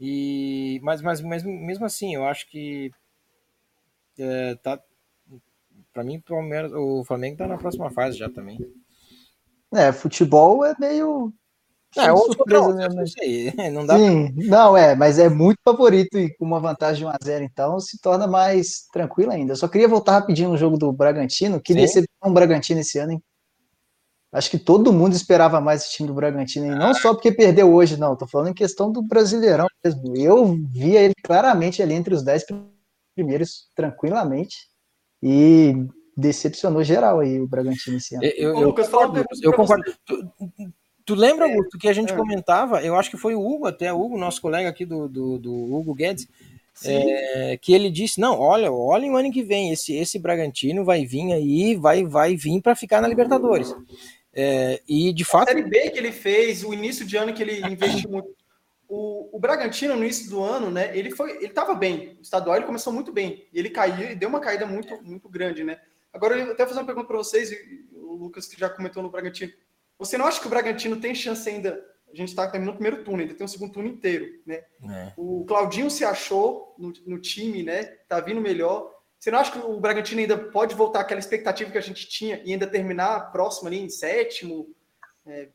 E, 0.00 0.80
mas, 0.82 1.00
mas, 1.00 1.20
mas 1.20 1.44
mesmo 1.44 1.84
assim, 1.84 2.12
eu 2.12 2.24
acho 2.24 2.48
que 2.50 2.90
é, 4.18 4.54
tá, 4.56 4.80
para 5.96 6.04
mim, 6.04 6.18
o 6.18 6.22
Palmeiras, 6.22 6.72
o 6.74 7.02
Flamengo 7.04 7.38
tá 7.38 7.46
na 7.46 7.56
próxima 7.56 7.90
fase 7.90 8.18
já 8.18 8.28
também. 8.28 8.58
É, 9.72 9.90
futebol 9.92 10.62
é 10.62 10.74
meio. 10.78 11.32
É, 11.96 12.12
ou 12.12 12.30
surpresa 12.34 12.74
mesmo, 12.74 12.94
não 12.96 13.02
né? 13.02 13.06
sei, 13.06 13.50
não 13.72 13.86
dá 13.86 13.96
Sim, 13.96 14.30
não, 14.34 14.76
é, 14.76 14.94
mas 14.94 15.18
é 15.18 15.30
muito 15.30 15.58
favorito 15.64 16.18
e 16.18 16.36
com 16.36 16.44
uma 16.44 16.60
vantagem 16.60 17.08
de 17.08 17.10
1x0, 17.10 17.40
então 17.40 17.80
se 17.80 17.98
torna 17.98 18.26
mais 18.26 18.86
tranquilo 18.92 19.32
ainda. 19.32 19.52
Eu 19.52 19.56
só 19.56 19.66
queria 19.66 19.88
voltar 19.88 20.12
rapidinho 20.12 20.50
no 20.50 20.58
jogo 20.58 20.76
do 20.76 20.92
Bragantino, 20.92 21.62
que 21.62 21.72
Sim. 21.72 21.80
decepção 21.80 22.30
o 22.30 22.34
Bragantino 22.34 22.80
esse 22.80 22.98
ano, 22.98 23.12
hein? 23.12 23.22
Acho 24.30 24.50
que 24.50 24.58
todo 24.58 24.92
mundo 24.92 25.14
esperava 25.14 25.62
mais 25.62 25.80
esse 25.80 25.92
time 25.92 26.08
do 26.08 26.14
Bragantino, 26.14 26.66
e 26.66 26.74
não 26.76 26.92
só 26.92 27.14
porque 27.14 27.32
perdeu 27.32 27.72
hoje, 27.72 27.96
não, 27.96 28.14
tô 28.14 28.26
falando 28.26 28.50
em 28.50 28.54
questão 28.54 28.92
do 28.92 29.00
Brasileirão 29.00 29.66
mesmo. 29.82 30.14
Eu 30.14 30.54
via 30.70 31.00
ele 31.00 31.14
claramente 31.24 31.82
ali 31.82 31.94
entre 31.94 32.12
os 32.12 32.22
10 32.22 32.44
primeiros, 33.14 33.70
tranquilamente, 33.74 34.68
e 35.28 35.74
decepcionou 36.16 36.84
geral 36.84 37.18
aí 37.18 37.40
o 37.40 37.48
Bragantino 37.48 37.96
esse 37.96 38.14
ano. 38.14 38.24
Eu, 38.24 38.54
Ô, 38.54 38.60
eu, 38.60 38.66
Lucas, 38.68 38.88
fala 38.88 39.08
concordo, 39.08 39.28
eu 39.42 39.52
concordo. 39.52 39.94
Tu, 40.04 40.30
tu 41.04 41.14
lembra, 41.16 41.46
Augusto, 41.46 41.76
que 41.78 41.88
a 41.88 41.92
gente 41.92 42.12
é. 42.12 42.16
comentava, 42.16 42.80
eu 42.80 42.94
acho 42.94 43.10
que 43.10 43.16
foi 43.16 43.34
o 43.34 43.44
Hugo, 43.44 43.66
até 43.66 43.92
o 43.92 44.00
Hugo, 44.00 44.16
nosso 44.16 44.40
colega 44.40 44.68
aqui 44.68 44.86
do, 44.86 45.08
do, 45.08 45.36
do 45.36 45.52
Hugo 45.52 45.94
Guedes, 45.94 46.28
é, 46.84 47.58
que 47.60 47.74
ele 47.74 47.90
disse, 47.90 48.20
não, 48.20 48.38
olha, 48.38 48.70
olha 48.70 49.10
o 49.10 49.16
ano 49.16 49.32
que 49.32 49.42
vem, 49.42 49.72
esse, 49.72 49.96
esse 49.96 50.16
Bragantino 50.16 50.84
vai 50.84 51.04
vir 51.04 51.32
aí, 51.32 51.74
vai, 51.74 52.04
vai 52.04 52.36
vir 52.36 52.62
para 52.62 52.76
ficar 52.76 53.00
na 53.00 53.08
Libertadores. 53.08 53.74
É, 54.32 54.80
e 54.88 55.12
de 55.12 55.24
A 55.24 55.26
fato, 55.26 55.48
Série 55.48 55.62
B 55.62 55.90
que 55.90 55.98
ele 55.98 56.12
fez, 56.12 56.62
o 56.62 56.72
início 56.72 57.04
de 57.04 57.16
ano 57.16 57.32
que 57.34 57.42
ele 57.42 57.66
investiu 57.66 58.10
muito. 58.10 58.28
O, 58.88 59.36
o 59.36 59.38
Bragantino, 59.40 59.96
no 59.96 60.04
início 60.04 60.30
do 60.30 60.42
ano, 60.42 60.70
né? 60.70 60.96
Ele 60.96 61.10
foi, 61.10 61.36
ele 61.36 61.46
estava 61.46 61.74
bem. 61.74 62.16
O 62.18 62.22
estadual 62.22 62.56
ele 62.56 62.66
começou 62.66 62.92
muito 62.92 63.12
bem. 63.12 63.46
E 63.52 63.58
ele 63.58 63.70
caiu 63.70 64.10
e 64.10 64.14
deu 64.14 64.28
uma 64.28 64.40
caída 64.40 64.66
muito, 64.66 65.02
muito 65.02 65.28
grande, 65.28 65.64
né? 65.64 65.80
Agora, 66.12 66.38
eu 66.38 66.52
até 66.52 66.66
fazer 66.66 66.78
uma 66.78 66.86
pergunta 66.86 67.06
para 67.06 67.16
vocês, 67.16 67.50
e 67.50 67.86
o 67.92 68.14
Lucas 68.14 68.46
que 68.46 68.58
já 68.58 68.70
comentou 68.70 69.02
no 69.02 69.10
Bragantino. 69.10 69.52
Você 69.98 70.16
não 70.16 70.26
acha 70.26 70.40
que 70.40 70.46
o 70.46 70.50
Bragantino 70.50 70.96
tem 70.96 71.14
chance 71.14 71.48
ainda? 71.48 71.84
A 72.12 72.16
gente 72.16 72.28
está 72.28 72.48
terminando 72.48 72.74
o 72.74 72.78
primeiro 72.78 73.04
turno, 73.04 73.22
ainda 73.22 73.34
tem 73.34 73.44
o 73.44 73.48
segundo 73.48 73.72
turno 73.72 73.88
inteiro, 73.88 74.40
né? 74.46 74.64
É. 74.88 75.12
O 75.16 75.44
Claudinho 75.44 75.90
se 75.90 76.04
achou 76.04 76.74
no, 76.78 76.92
no 77.06 77.18
time, 77.18 77.62
né? 77.62 77.84
Tá 78.08 78.20
vindo 78.20 78.40
melhor. 78.40 78.94
Você 79.18 79.30
não 79.30 79.38
acha 79.38 79.52
que 79.52 79.58
o 79.58 79.80
Bragantino 79.80 80.20
ainda 80.20 80.38
pode 80.38 80.74
voltar 80.74 81.00
àquela 81.00 81.20
expectativa 81.20 81.70
que 81.70 81.78
a 81.78 81.82
gente 81.82 82.08
tinha 82.08 82.40
e 82.44 82.52
ainda 82.52 82.66
terminar 82.66 83.32
próximo 83.32 83.68
ali 83.68 83.78
em 83.78 83.88
sétimo, 83.88 84.74
é, 85.26 85.48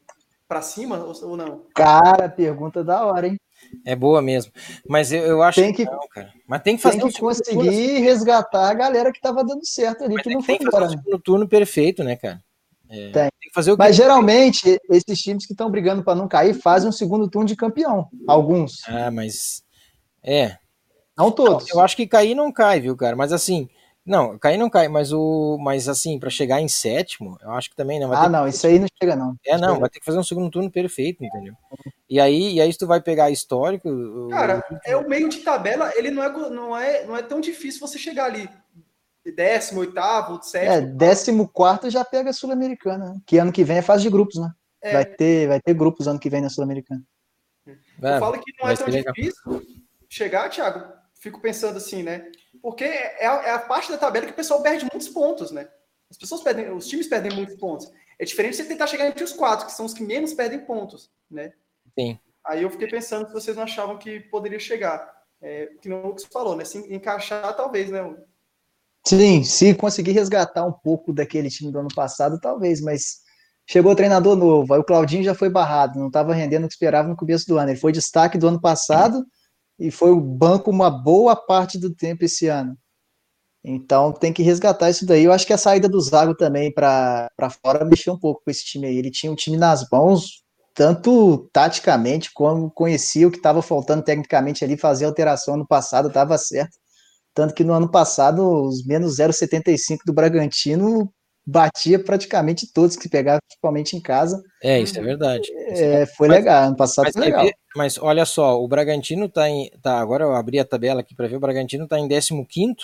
para 0.52 0.62
cima 0.62 0.98
ou, 0.98 1.38
não? 1.38 1.62
Cara, 1.74 2.28
pergunta 2.28 2.84
da 2.84 3.06
hora, 3.06 3.28
hein? 3.30 3.38
é 3.86 3.96
boa 3.96 4.22
mesmo. 4.22 4.52
Mas 4.86 5.10
eu, 5.14 5.22
eu 5.24 5.42
acho 5.42 5.62
Tem 5.62 5.72
que- 5.72 5.86
não, 5.86 6.06
cara. 6.10 6.30
Mas 6.46 6.62
tem 6.62 6.76
que 6.76 6.82
fazer 6.82 6.98
Tem 6.98 7.06
um 7.06 7.10
que 7.10 7.18
turno, 7.20 7.36
conseguir 7.38 8.00
resgatar 8.02 8.70
a 8.70 8.74
galera 8.74 9.14
que 9.14 9.22
tava 9.22 9.46
dando 9.46 9.66
certo 9.66 10.04
ali, 10.04 10.16
Mas 10.16 10.24
que 10.24 10.28
tem, 10.28 10.34
não 10.38 10.44
tem 10.44 10.58
foi 10.58 10.66
que 10.66 10.70
fazer 10.70 10.78
embora. 10.78 10.92
um 10.92 10.96
né? 10.98 11.02
segundo 11.06 11.22
turno 11.24 11.48
perfeito, 11.48 12.04
né, 12.04 12.18
cara? 12.18 12.42
É, 12.90 13.12
Tem. 13.12 13.30
que 13.40 13.50
fazer 13.54 13.72
o 13.72 13.78
que 13.78 13.80
Mas 13.82 13.96
geralmente, 13.96 14.78
esses 14.90 15.22
times 15.22 15.46
que 15.46 15.54
estão 15.54 15.72
brigando 15.72 16.04
para 16.04 16.16
não 16.16 16.28
cair 16.28 16.54
fazem 16.54 16.90
um 16.90 16.92
segundo 16.92 17.30
turno 17.30 17.48
de 17.48 17.56
campeão. 17.56 18.10
Alguns. 18.28 18.82
Ah, 18.90 19.10
mas. 19.10 19.64
É. 20.22 20.58
Não 21.18 21.32
todos. 21.32 21.70
Eu 21.70 21.80
acho 21.80 21.96
que 21.96 22.06
cair 22.06 22.36
não 22.36 22.52
cai, 22.52 22.82
viu, 22.82 22.98
cara? 22.98 23.16
Mas 23.16 23.32
assim. 23.32 23.70
Não, 24.12 24.38
cair 24.38 24.58
não 24.58 24.70
cai, 24.70 24.90
mas 24.90 25.14
o. 25.14 25.58
Mas 25.58 25.88
assim, 25.88 26.20
pra 26.20 26.30
chegar 26.30 26.60
em 26.60 26.68
sétimo, 26.68 27.38
eu 27.42 27.52
acho 27.52 27.70
que 27.70 27.76
também 27.78 27.98
não. 27.98 28.10
Vai 28.10 28.18
Ah, 28.18 28.24
ter 28.24 28.30
não, 28.30 28.44
que- 28.44 28.50
isso 28.50 28.68
aí 28.68 28.78
não 28.78 28.88
chega, 29.02 29.16
não. 29.16 29.36
É, 29.46 29.58
não, 29.58 29.80
vai 29.80 29.90
ter 29.90 30.00
que 30.00 30.06
fazer 30.06 30.20
um 30.20 30.24
segundo 30.24 30.52
turno 30.52 30.70
perfeito, 30.70 31.24
entendeu? 31.24 31.54
E 32.10 32.20
aí, 32.20 32.56
e 32.56 32.60
aí 32.62 32.74
se 32.74 32.78
tu 32.78 32.86
vai 32.86 33.00
pegar 33.02 33.32
histórico. 33.32 33.88
o- 33.90 34.28
Cara, 34.30 34.62
é 34.84 34.98
o 34.98 35.08
meio 35.08 35.30
de 35.30 35.38
tabela, 35.40 35.94
ele 35.96 36.12
não 36.12 36.22
é, 36.22 36.30
não 36.50 36.78
é, 36.78 37.06
não 37.06 37.16
é 37.16 37.22
tão 37.24 37.40
difícil 37.40 37.80
você 37.80 37.98
chegar 37.98 38.26
ali. 38.26 38.50
Décimo, 39.34 39.80
oitavo, 39.80 40.40
É, 40.40 40.42
sétimo. 40.44 40.98
décimo 40.98 41.48
quarto 41.48 41.90
já 41.90 42.04
pega 42.04 42.32
a 42.32 42.34
Sul-Americana, 42.34 43.14
né? 43.14 43.22
que 43.26 43.38
ano 43.38 43.52
que 43.54 43.64
vem 43.64 43.78
é 43.78 43.82
fase 43.82 44.04
de 44.04 44.10
grupos, 44.10 44.36
né? 44.42 44.52
É. 44.82 44.94
Vai, 44.94 45.06
ter, 45.06 45.48
vai 45.48 45.62
ter 45.62 45.74
grupos 45.74 46.06
ano 46.08 46.20
que 46.20 46.30
vem 46.30 46.42
na 46.42 46.50
Sul-Americana. 46.50 47.02
É, 47.66 48.16
Eu 48.16 48.20
falo 48.20 48.34
que 48.42 48.52
não 48.60 48.66
vai 48.66 48.74
é 48.74 48.78
tão 48.78 48.88
legal. 48.88 49.14
difícil 49.14 49.62
chegar, 50.10 50.50
Thiago. 50.50 51.00
Fico 51.22 51.40
pensando 51.40 51.78
assim, 51.78 52.02
né? 52.02 52.32
Porque 52.64 52.84
é 52.84 53.28
a, 53.28 53.34
é 53.44 53.52
a 53.52 53.60
parte 53.60 53.92
da 53.92 53.98
tabela 53.98 54.26
que 54.26 54.32
o 54.32 54.36
pessoal 54.36 54.64
perde 54.64 54.88
muitos 54.92 55.08
pontos, 55.08 55.52
né? 55.52 55.70
As 56.10 56.18
pessoas 56.18 56.42
perdem, 56.42 56.72
os 56.72 56.88
times 56.88 57.08
perdem 57.08 57.32
muitos 57.32 57.56
pontos. 57.58 57.92
É 58.18 58.26
diferente 58.26 58.56
você 58.56 58.66
tentar 58.66 58.88
chegar 58.88 59.08
entre 59.08 59.24
os 59.24 59.32
quatro, 59.32 59.68
que 59.68 59.72
são 59.72 59.86
os 59.86 59.94
que 59.94 60.04
menos 60.04 60.34
perdem 60.34 60.66
pontos, 60.66 61.12
né? 61.30 61.54
Sim. 61.98 62.20
Aí 62.44 62.64
eu 62.64 62.72
fiquei 62.72 62.88
pensando 62.88 63.28
se 63.28 63.34
vocês 63.34 63.56
não 63.56 63.64
achavam 63.64 64.00
que 64.00 64.20
poderia 64.20 64.60
chegar. 64.60 65.14
É, 65.40 65.68
que 65.80 65.88
não 65.88 66.04
o 66.04 66.08
Lucas 66.08 66.26
falou, 66.26 66.56
né? 66.56 66.66
Se 66.66 66.80
encaixar, 66.92 67.56
talvez, 67.56 67.92
né? 67.92 68.02
Sim, 69.06 69.44
se 69.44 69.76
conseguir 69.76 70.14
resgatar 70.14 70.66
um 70.66 70.74
pouco 70.74 71.14
daquele 71.14 71.50
time 71.50 71.72
do 71.72 71.80
ano 71.80 71.94
passado, 71.96 72.40
talvez, 72.40 72.82
mas 72.82 73.20
chegou 73.70 73.92
o 73.92 73.96
treinador 73.96 74.36
novo, 74.36 74.74
aí 74.74 74.80
o 74.80 74.84
Claudinho 74.84 75.24
já 75.24 75.36
foi 75.36 75.50
barrado, 75.50 76.00
não 76.00 76.08
estava 76.08 76.34
rendendo 76.34 76.66
o 76.66 76.68
que 76.68 76.74
esperava 76.74 77.08
no 77.08 77.16
começo 77.16 77.46
do 77.48 77.60
ano. 77.60 77.70
Ele 77.70 77.80
foi 77.80 77.92
destaque 77.92 78.40
do 78.40 78.48
ano 78.48 78.60
passado 78.60 79.24
e 79.82 79.90
foi 79.90 80.12
o 80.12 80.22
banco 80.22 80.70
uma 80.70 80.92
boa 80.92 81.36
parte 81.36 81.80
do 81.80 81.92
tempo 81.94 82.24
esse 82.24 82.48
ano. 82.48 82.78
Então 83.64 84.12
tem 84.14 84.32
que 84.32 84.44
resgatar 84.44 84.92
isso 84.92 85.06
daí. 85.08 85.24
Eu 85.24 85.34
acho 85.34 85.46
que 85.46 85.54
a 85.54 85.58
saída 85.58 85.90
do 85.90 86.00
Zago 86.00 86.36
também 86.36 86.72
para 86.72 87.30
fora 87.64 87.84
mexeu 87.84 88.14
um 88.14 88.20
pouco 88.20 88.44
com 88.46 88.52
esse 88.52 88.64
time 88.64 88.86
aí. 88.88 88.96
Ele 88.98 89.10
tinha 89.10 89.32
um 89.32 89.36
time 89.36 89.58
nas 89.58 89.88
mãos, 89.92 90.44
tanto 90.76 91.50
taticamente 91.52 92.32
como 92.32 92.70
conhecia 92.70 93.28
o 93.28 93.32
que 93.32 93.38
estava 93.38 93.62
faltando 93.64 94.04
tecnicamente 94.04 94.64
ali, 94.64 94.78
fazer 94.78 95.06
alteração 95.06 95.58
no 95.58 95.68
passado, 95.68 96.10
estava 96.10 96.38
certo. 96.38 96.78
Tanto 97.34 97.54
que 97.56 97.64
no 97.64 97.74
ano 97.74 97.90
passado, 97.90 98.68
os 98.68 98.86
menos 98.86 99.18
0,75 99.18 100.00
do 100.06 100.14
Bragantino 100.14 101.12
batia 101.46 101.98
praticamente 102.04 102.72
todos 102.72 102.96
que 102.96 103.10
pegava, 103.10 103.40
principalmente 103.48 103.96
em 103.96 104.02
casa. 104.02 104.42
É, 104.62 104.80
isso 104.80 104.98
é 104.98 105.02
verdade. 105.02 105.48
É, 105.70 106.06
foi 106.06 106.28
Mas- 106.28 106.38
legal, 106.38 106.64
ano 106.64 106.76
passado 106.76 107.06
Mas, 107.06 107.14
foi 107.14 107.26
legal. 107.26 107.44
ver? 107.46 107.54
Mas 107.76 107.98
olha 107.98 108.26
só, 108.26 108.62
o 108.62 108.68
Bragantino 108.68 109.28
tá 109.30 109.50
em. 109.50 109.70
Tá, 109.82 110.00
agora 110.00 110.24
eu 110.24 110.36
abri 110.36 110.60
a 110.60 110.66
tabela 110.66 111.02
aqui 111.02 111.16
para 111.16 111.28
ver, 111.28 111.38
o 111.38 111.40
Bragantino 111.40 111.88
tá 111.88 111.98
em 112.00 112.08
15 112.08 112.76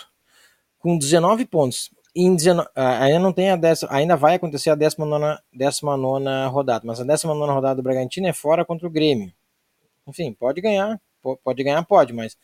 com 0.80 0.98
19 0.98 1.46
pontos. 1.46 1.90
em 2.16 2.36
19, 2.36 2.68
ah, 2.76 3.04
ainda 3.04 3.20
não 3.20 3.32
tem 3.32 3.52
a 3.52 3.56
décima, 3.56 3.92
ainda 3.94 4.16
vai 4.16 4.36
acontecer 4.36 4.72
a 4.72 4.76
19, 4.76 5.38
19 5.54 6.50
rodada, 6.50 6.84
mas 6.86 7.00
a 7.00 7.04
19 7.04 7.52
rodada 7.52 7.76
do 7.76 7.84
Bragantino 7.84 8.28
é 8.28 8.34
fora 8.34 8.66
contra 8.66 8.88
o 8.88 8.90
Grêmio. 8.92 9.32
Enfim, 10.08 10.34
pode 10.34 10.60
ganhar, 10.62 11.00
pode 11.44 11.64
ganhar, 11.64 11.84
pode, 11.84 12.14
mas, 12.14 12.36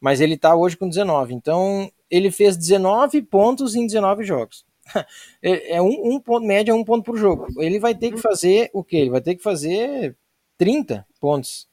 mas 0.00 0.20
ele 0.22 0.38
tá 0.38 0.54
hoje 0.54 0.76
com 0.76 0.88
19. 0.88 1.34
Então, 1.34 1.90
ele 2.08 2.30
fez 2.30 2.56
19 2.56 3.20
pontos 3.22 3.74
em 3.74 3.86
19 3.86 4.24
jogos. 4.24 4.64
É, 5.42 5.76
é 5.76 5.82
um, 5.82 6.14
um 6.14 6.20
ponto, 6.20 6.46
média, 6.46 6.74
um 6.74 6.84
ponto 6.84 7.02
por 7.02 7.16
jogo. 7.16 7.46
Ele 7.62 7.78
vai 7.78 7.94
ter 7.94 8.10
que 8.10 8.18
fazer 8.18 8.70
o 8.74 8.84
quê? 8.84 8.98
Ele 8.98 9.10
vai 9.10 9.22
ter 9.22 9.34
que 9.34 9.42
fazer 9.42 10.14
30 10.58 11.06
pontos, 11.18 11.66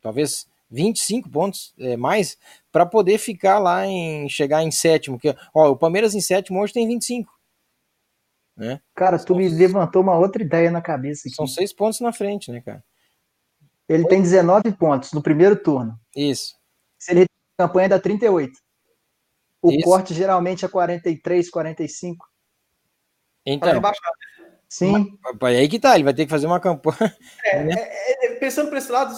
talvez 0.00 0.46
25 0.70 1.28
pontos 1.28 1.74
é, 1.78 1.96
mais, 1.96 2.38
para 2.72 2.86
poder 2.86 3.18
ficar 3.18 3.58
lá 3.58 3.86
em 3.86 4.28
chegar 4.28 4.62
em 4.62 4.70
sétimo. 4.70 5.18
Que, 5.18 5.36
ó, 5.54 5.70
o 5.70 5.76
Palmeiras 5.76 6.14
em 6.14 6.20
sétimo 6.20 6.60
hoje 6.60 6.72
tem 6.72 6.88
25. 6.88 7.30
Né? 8.56 8.80
Cara, 8.94 9.18
tu 9.18 9.34
me 9.34 9.48
levantou 9.48 10.00
uma 10.00 10.16
outra 10.16 10.42
ideia 10.42 10.70
na 10.70 10.80
cabeça. 10.80 11.28
Aqui. 11.28 11.36
São 11.36 11.46
seis 11.46 11.72
pontos 11.72 12.00
na 12.00 12.12
frente, 12.12 12.50
né, 12.50 12.60
cara? 12.60 12.82
Ele 13.88 14.06
tem 14.06 14.22
19 14.22 14.72
pontos 14.72 15.12
no 15.12 15.22
primeiro 15.22 15.56
turno. 15.56 15.98
Isso. 16.16 16.54
Se 16.98 17.12
ele 17.12 17.26
campanha 17.58 17.90
dá 17.90 18.00
38. 18.00 18.58
O 19.62 19.70
Isso. 19.70 19.84
corte 19.84 20.14
geralmente 20.14 20.64
é 20.64 20.68
43, 20.68 21.50
45. 21.50 22.26
Então, 23.46 23.80
sim. 24.68 25.18
Mas, 25.40 25.56
aí 25.56 25.68
que 25.68 25.78
tá, 25.78 25.94
ele 25.94 26.04
vai 26.04 26.14
ter 26.14 26.24
que 26.24 26.30
fazer 26.30 26.46
uma 26.46 26.60
campanha. 26.60 27.14
É, 27.44 27.64
né? 27.64 27.74
é, 27.76 28.26
é, 28.26 28.34
pensando 28.36 28.68
por 28.68 28.78
esse 28.78 28.90
lado, 28.90 29.14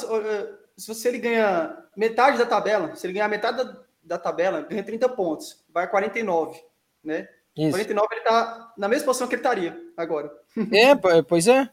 se 0.77 0.89
você 0.89 1.09
ele 1.09 1.19
ganha 1.19 1.77
metade 1.97 2.39
da 2.39 2.47
tabela, 2.47 2.95
se 2.95 3.07
ele 3.07 3.15
ganhar 3.15 3.29
metade 3.29 3.59
da, 3.59 3.77
da 4.03 4.19
tabela, 4.19 4.62
ganha 4.62 4.83
30 4.83 5.09
pontos, 5.11 5.65
vai 5.73 5.85
a 5.85 5.89
49, 5.89 6.61
né? 7.03 7.29
Isso. 7.57 7.71
49 7.71 8.09
ele 8.15 8.21
tá 8.25 8.75
na 8.77 8.87
mesma 8.87 9.07
posição 9.07 9.27
que 9.27 9.35
ele 9.35 9.41
estaria 9.41 9.81
agora. 9.97 10.31
É, 10.73 10.95
pois 11.23 11.49
é. 11.49 11.71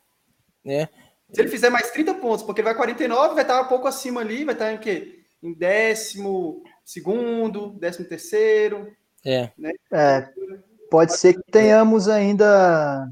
é. 0.65 0.87
Se 1.33 1.41
ele 1.41 1.49
fizer 1.49 1.69
mais 1.69 1.91
30 1.91 2.13
pontos, 2.15 2.45
porque 2.45 2.61
ele 2.61 2.67
vai 2.67 2.75
49, 2.75 3.33
vai 3.33 3.43
estar 3.43 3.61
um 3.61 3.67
pouco 3.67 3.87
acima 3.87 4.21
ali, 4.21 4.45
vai 4.45 4.53
estar 4.53 4.71
em 4.71 4.77
quê? 4.77 5.23
Em 5.41 5.53
décimo 5.53 6.63
segundo, 6.85 7.71
décimo 7.79 8.07
terceiro. 8.07 8.95
É. 9.25 9.49
Né? 9.57 9.71
é. 9.91 10.29
Pode 10.93 11.17
ser 11.17 11.33
que 11.33 11.51
tenhamos 11.51 12.07
ainda 12.07 13.09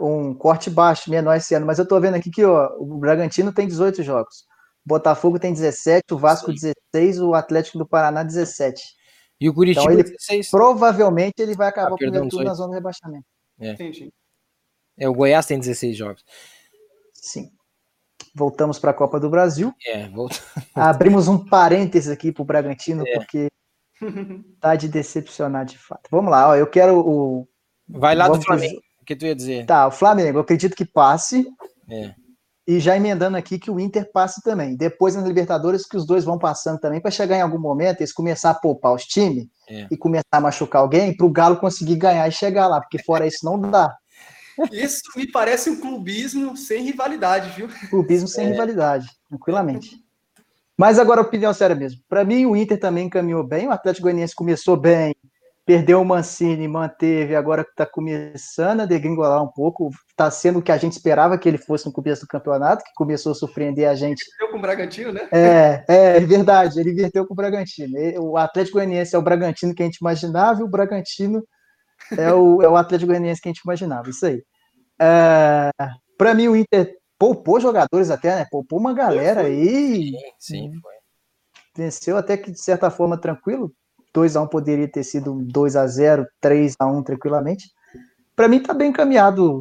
um 0.00 0.34
corte 0.34 0.68
baixo, 0.68 1.08
menor 1.08 1.36
esse 1.36 1.54
ano, 1.54 1.64
mas 1.64 1.78
eu 1.78 1.86
tô 1.86 2.00
vendo 2.00 2.16
aqui 2.16 2.32
que 2.32 2.44
ó, 2.44 2.76
o 2.80 2.98
Bragantino 2.98 3.52
tem 3.52 3.64
18 3.64 4.02
jogos, 4.02 4.40
o 4.84 4.88
Botafogo 4.88 5.38
tem 5.38 5.52
17, 5.52 6.02
o 6.12 6.18
Vasco 6.18 6.50
Sim. 6.50 6.72
16, 6.92 7.20
o 7.20 7.32
Atlético 7.32 7.78
do 7.78 7.86
Paraná 7.86 8.24
17. 8.24 8.82
E 9.40 9.48
o 9.48 9.54
Curitiba 9.54 9.84
então, 9.84 9.92
ele, 9.92 10.02
16. 10.02 10.50
Provavelmente 10.50 11.34
ele 11.38 11.54
vai 11.54 11.68
acabar 11.68 11.94
ah, 11.94 11.96
perdão, 11.96 12.28
tudo 12.28 12.42
na 12.42 12.54
zona 12.54 12.70
de 12.70 12.74
rebaixamento. 12.74 13.26
É. 13.60 13.76
é, 14.98 15.08
o 15.08 15.14
Goiás 15.14 15.46
tem 15.46 15.60
16 15.60 15.96
jogos. 15.96 16.24
Sim. 17.14 17.52
Voltamos 18.34 18.80
para 18.80 18.90
a 18.90 18.94
Copa 18.94 19.20
do 19.20 19.30
Brasil. 19.30 19.72
É, 19.86 20.08
volta... 20.08 20.42
Abrimos 20.74 21.28
um 21.28 21.38
parênteses 21.38 22.10
aqui 22.10 22.32
para 22.32 22.42
o 22.42 22.44
Bragantino, 22.44 23.04
é. 23.06 23.14
porque 23.14 23.46
tá 24.60 24.74
de 24.74 24.88
decepcionar 24.88 25.64
de 25.64 25.78
fato. 25.78 26.08
Vamos 26.10 26.30
lá, 26.30 26.50
ó, 26.50 26.56
eu 26.56 26.66
quero 26.66 26.98
o. 26.98 27.48
Vai 27.88 28.14
lá 28.14 28.28
do 28.28 28.40
Flamengo, 28.40 28.80
o 29.00 29.04
que 29.04 29.14
tu 29.14 29.26
ia 29.26 29.34
dizer? 29.34 29.66
Tá, 29.66 29.86
o 29.86 29.92
Flamengo, 29.92 30.38
eu 30.38 30.42
acredito 30.42 30.76
que 30.76 30.84
passe. 30.84 31.46
É. 31.88 32.14
E 32.66 32.80
já 32.80 32.96
emendando 32.96 33.36
aqui 33.36 33.60
que 33.60 33.70
o 33.70 33.78
Inter 33.78 34.10
passe 34.10 34.42
também. 34.42 34.76
Depois 34.76 35.14
nas 35.14 35.24
Libertadores, 35.24 35.86
que 35.86 35.96
os 35.96 36.04
dois 36.04 36.24
vão 36.24 36.36
passando 36.36 36.80
também, 36.80 37.00
para 37.00 37.12
chegar 37.12 37.36
em 37.36 37.40
algum 37.40 37.60
momento, 37.60 38.00
eles 38.00 38.12
começar 38.12 38.50
a 38.50 38.54
poupar 38.54 38.92
os 38.92 39.04
times 39.04 39.46
é. 39.68 39.86
e 39.88 39.96
começar 39.96 40.24
a 40.32 40.40
machucar 40.40 40.82
alguém, 40.82 41.16
para 41.16 41.26
o 41.26 41.30
Galo 41.30 41.58
conseguir 41.58 41.94
ganhar 41.94 42.26
e 42.26 42.32
chegar 42.32 42.66
lá, 42.66 42.80
porque 42.80 42.98
fora 42.98 43.24
isso 43.24 43.44
não 43.44 43.60
dá. 43.60 43.94
Isso 44.72 45.02
me 45.14 45.30
parece 45.30 45.70
um 45.70 45.80
clubismo 45.80 46.56
sem 46.56 46.82
rivalidade, 46.82 47.50
viu? 47.50 47.68
Clubismo 47.88 48.26
sem 48.26 48.46
é. 48.46 48.50
rivalidade, 48.50 49.06
tranquilamente. 49.28 50.05
Mas 50.76 50.98
agora, 50.98 51.22
opinião 51.22 51.54
séria 51.54 51.74
mesmo. 51.74 52.00
Para 52.08 52.24
mim, 52.24 52.44
o 52.44 52.54
Inter 52.54 52.78
também 52.78 53.08
caminhou 53.08 53.42
bem. 53.42 53.66
O 53.66 53.70
Atlético 53.70 54.04
Goianiense 54.04 54.34
começou 54.34 54.76
bem, 54.76 55.14
perdeu 55.64 56.00
o 56.00 56.04
Mancini, 56.04 56.68
manteve, 56.68 57.34
agora 57.34 57.62
está 57.62 57.86
começando 57.86 58.82
a 58.82 58.86
degringolar 58.86 59.42
um 59.42 59.48
pouco. 59.48 59.90
Está 60.10 60.30
sendo 60.30 60.58
o 60.58 60.62
que 60.62 60.70
a 60.70 60.76
gente 60.76 60.92
esperava 60.92 61.38
que 61.38 61.48
ele 61.48 61.56
fosse 61.56 61.86
no 61.86 61.92
começo 61.92 62.22
do 62.22 62.28
campeonato, 62.28 62.84
que 62.84 62.92
começou 62.94 63.32
a 63.32 63.34
surpreender 63.34 63.88
a 63.88 63.94
gente. 63.94 64.22
Inverteu 64.22 64.50
com 64.50 64.58
o 64.58 64.60
Bragantino, 64.60 65.12
né? 65.12 65.28
É, 65.32 65.84
é, 65.88 66.16
é 66.18 66.20
verdade. 66.20 66.78
Ele 66.78 66.92
inverteu 66.92 67.26
com 67.26 67.32
o 67.32 67.36
Bragantino. 67.36 67.96
O 68.20 68.36
Atlético 68.36 68.76
Goianiense 68.76 69.16
é 69.16 69.18
o 69.18 69.22
Bragantino 69.22 69.74
que 69.74 69.82
a 69.82 69.86
gente 69.86 69.96
imaginava, 69.96 70.60
e 70.60 70.62
o 70.62 70.68
Bragantino 70.68 71.42
é 72.16 72.32
o, 72.32 72.62
é 72.62 72.68
o 72.68 72.76
Atlético 72.76 73.08
Goianiense 73.08 73.40
que 73.40 73.48
a 73.48 73.52
gente 73.52 73.62
imaginava, 73.62 74.10
isso 74.10 74.26
aí. 74.26 74.42
É, 75.00 75.70
para 76.16 76.34
mim, 76.34 76.48
o 76.48 76.56
Inter 76.56 76.94
poupou 77.18 77.60
jogadores 77.60 78.10
até, 78.10 78.36
né? 78.36 78.46
Poupou 78.50 78.78
uma 78.78 78.92
galera 78.92 79.42
aí. 79.42 80.10
Sim, 80.10 80.18
sim, 80.38 80.80
foi. 80.80 80.94
Venceu 81.76 82.16
até 82.16 82.36
que, 82.36 82.50
de 82.50 82.60
certa 82.60 82.90
forma, 82.90 83.20
tranquilo. 83.20 83.72
2x1 84.14 84.48
poderia 84.48 84.88
ter 84.88 85.04
sido 85.04 85.34
2x0, 85.34 86.24
3x1 86.42 87.04
tranquilamente. 87.04 87.70
Para 88.34 88.48
mim, 88.48 88.60
tá 88.60 88.72
bem 88.72 88.90
encaminhado 88.90 89.60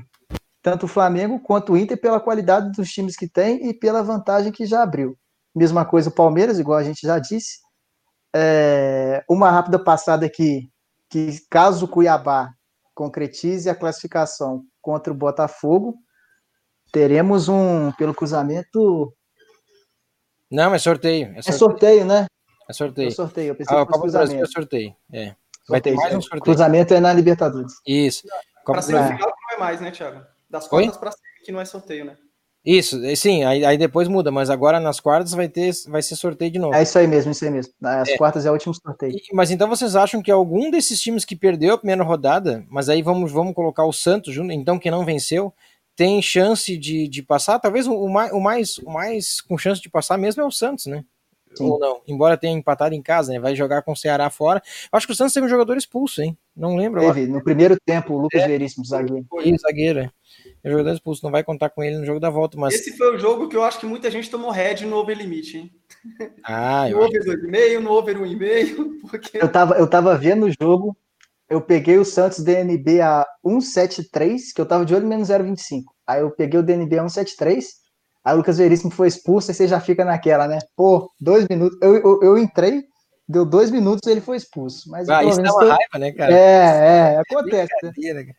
tanto 0.61 0.85
o 0.85 0.89
Flamengo 0.89 1.39
quanto 1.39 1.73
o 1.73 1.77
Inter 1.77 1.99
pela 1.99 2.19
qualidade 2.19 2.71
dos 2.71 2.89
times 2.89 3.15
que 3.15 3.27
tem 3.27 3.69
e 3.69 3.73
pela 3.73 4.01
vantagem 4.01 4.51
que 4.51 4.65
já 4.65 4.81
abriu. 4.81 5.17
Mesma 5.53 5.85
coisa 5.85 6.09
o 6.09 6.13
Palmeiras, 6.13 6.57
igual 6.57 6.77
a 6.77 6.83
gente 6.83 7.05
já 7.05 7.19
disse. 7.19 7.59
É, 8.35 9.23
uma 9.29 9.51
rápida 9.51 9.77
passada 9.77 10.25
aqui 10.25 10.69
que 11.09 11.39
caso 11.49 11.85
o 11.85 11.87
Cuiabá 11.87 12.51
concretize 12.93 13.69
a 13.69 13.75
classificação 13.75 14.63
contra 14.81 15.13
o 15.13 15.15
Botafogo, 15.15 15.97
teremos 16.91 17.47
um, 17.47 17.91
pelo 17.93 18.13
cruzamento. 18.13 19.13
Não, 20.49 20.73
é 20.73 20.77
sorteio. 20.77 21.33
É 21.35 21.41
sorteio, 21.41 21.49
é 21.49 21.57
sorteio 21.57 22.05
né? 22.05 22.27
É 22.69 22.73
sorteio. 22.73 23.07
É 23.07 23.11
sorteio. 23.11 23.47
Eu 23.49 23.55
pensei 23.55 23.77
ah, 23.77 23.85
que 23.85 23.91
Copa 23.91 24.07
do 24.07 24.11
Brasil 24.11 24.41
é 24.41 24.45
sorteio. 24.45 24.95
É. 25.11 25.35
Vai 25.67 25.81
ter 25.81 25.93
mais 25.93 26.13
um 26.13 26.21
sorteio. 26.21 26.43
Cruzamento 26.43 26.93
é 26.93 26.99
na 26.99 27.13
Libertadores. 27.13 27.73
Isso. 27.85 28.27
Para 28.65 28.81
semifinal 28.81 29.29
não 29.29 29.55
é 29.55 29.59
mais, 29.59 29.81
né, 29.81 29.91
Thiago? 29.91 30.21
Das 30.49 30.67
quartas 30.67 30.97
para 30.97 31.11
que 31.43 31.51
não 31.51 31.61
é 31.61 31.65
sorteio, 31.65 32.05
né? 32.05 32.17
Isso, 32.65 32.99
sim, 33.15 33.43
aí, 33.43 33.63
aí, 33.63 33.77
depois 33.77 34.07
muda, 34.07 34.31
mas 34.31 34.49
agora 34.49 34.79
nas 34.79 34.99
quartas 34.99 35.33
vai 35.33 35.47
ter, 35.47 35.71
vai 35.87 36.01
ser 36.01 36.15
sorteio 36.15 36.49
de 36.49 36.57
novo. 36.57 36.73
É 36.73 36.81
isso 36.81 36.97
aí 36.97 37.05
mesmo, 37.05 37.31
isso 37.31 37.45
aí 37.45 37.51
mesmo. 37.51 37.71
As 37.83 38.09
é. 38.09 38.17
quartas 38.17 38.43
é 38.43 38.49
o 38.49 38.53
último 38.53 38.73
sorteio. 38.73 39.11
E, 39.11 39.35
mas 39.35 39.51
então 39.51 39.69
vocês 39.69 39.95
acham 39.95 40.19
que 40.19 40.31
algum 40.31 40.71
desses 40.71 40.99
times 40.99 41.23
que 41.23 41.35
perdeu 41.35 41.75
a 41.75 41.77
primeira 41.77 42.03
rodada, 42.03 42.65
mas 42.67 42.89
aí 42.89 43.03
vamos, 43.03 43.31
vamos 43.31 43.53
colocar 43.53 43.85
o 43.85 43.93
Santos 43.93 44.33
junto, 44.33 44.51
então 44.51 44.79
que 44.79 44.89
não 44.89 45.05
venceu, 45.05 45.53
tem 45.95 46.21
chance 46.21 46.77
de, 46.77 47.07
de 47.07 47.23
passar? 47.23 47.59
Talvez 47.59 47.87
o 47.87 48.07
mais, 48.07 48.31
o 48.31 48.39
mais, 48.39 48.77
o 48.79 48.91
mais 48.91 49.41
com 49.41 49.57
chance 49.57 49.81
de 49.81 49.89
passar 49.89 50.17
mesmo 50.17 50.41
é 50.41 50.45
o 50.45 50.51
Santos, 50.51 50.85
né? 50.85 51.03
Sim. 51.55 51.63
Ou 51.69 51.79
não, 51.79 52.01
embora 52.05 52.35
tenha 52.35 52.53
empatado 52.53 52.93
em 52.93 53.01
casa, 53.01 53.31
né? 53.31 53.39
Vai 53.39 53.55
jogar 53.55 53.81
com 53.81 53.93
o 53.93 53.95
Ceará 53.95 54.29
fora. 54.29 54.61
Acho 54.91 55.07
que 55.07 55.13
o 55.13 55.15
Santos 55.15 55.33
teve 55.33 55.45
um 55.45 55.49
jogador 55.49 55.77
expulso, 55.77 56.21
hein? 56.21 56.37
Não 56.55 56.75
lembro. 56.75 56.99
Teve, 56.99 57.27
no 57.27 57.41
primeiro 57.41 57.77
tempo, 57.85 58.13
o 58.13 58.21
Lucas 58.21 58.41
é, 58.41 58.47
Veríssimo, 58.47 58.85
zagueiro. 58.85 59.25
Foi, 59.29 59.55
zagueiro, 59.57 59.99
é 59.99 60.11
jogador 60.69 60.93
expulso, 60.93 61.23
não 61.23 61.31
vai 61.31 61.43
contar 61.43 61.69
com 61.69 61.83
ele 61.83 61.97
no 61.97 62.05
jogo 62.05 62.19
da 62.19 62.29
volta. 62.29 62.57
Mas... 62.57 62.73
Esse 62.73 62.97
foi 62.97 63.15
o 63.15 63.19
jogo 63.19 63.47
que 63.47 63.55
eu 63.55 63.63
acho 63.63 63.79
que 63.79 63.85
muita 63.85 64.09
gente 64.09 64.29
tomou 64.29 64.51
head 64.51 64.85
no 64.85 64.97
over 64.97 65.17
limite, 65.17 65.57
hein? 65.57 65.71
Ah, 66.43 66.87
no 66.91 67.03
over 67.03 67.23
2,5, 67.23 67.79
no 67.79 67.91
over 67.91 68.17
1,5. 68.17 69.09
Porque... 69.09 69.37
Eu, 69.37 69.51
tava, 69.51 69.75
eu 69.75 69.87
tava 69.87 70.17
vendo 70.17 70.47
o 70.47 70.51
jogo, 70.51 70.97
eu 71.49 71.61
peguei 71.61 71.97
o 71.97 72.05
Santos 72.05 72.39
DNB 72.39 73.01
a 73.01 73.25
1,73, 73.45 74.53
que 74.53 74.61
eu 74.61 74.65
tava 74.65 74.85
de 74.85 74.95
olho 74.95 75.07
menos 75.07 75.29
0,25. 75.29 75.83
Aí 76.07 76.21
eu 76.21 76.31
peguei 76.31 76.59
o 76.59 76.63
DNB 76.63 76.99
a 76.99 77.03
1,73, 77.03 77.63
aí 78.23 78.33
o 78.33 78.37
Lucas 78.37 78.57
Veríssimo 78.57 78.91
foi 78.91 79.07
expulso, 79.07 79.51
aí 79.51 79.55
você 79.55 79.67
já 79.67 79.79
fica 79.79 80.03
naquela, 80.03 80.47
né? 80.47 80.59
Pô, 80.75 81.11
dois 81.19 81.47
minutos. 81.47 81.77
Eu, 81.81 81.95
eu, 81.97 82.19
eu 82.23 82.37
entrei, 82.37 82.83
deu 83.27 83.45
dois 83.45 83.69
minutos 83.69 84.07
e 84.07 84.11
ele 84.11 84.21
foi 84.21 84.37
expulso. 84.37 84.89
Mas 84.89 85.07
ah, 85.09 85.23
isso 85.23 85.41
dá 85.41 85.51
uma 85.51 85.61
raiva, 85.61 85.99
né, 85.99 86.11
cara? 86.11 86.33
É, 86.33 87.13
é, 87.13 87.17
acontece. 87.19 87.73
Né? 87.83 88.33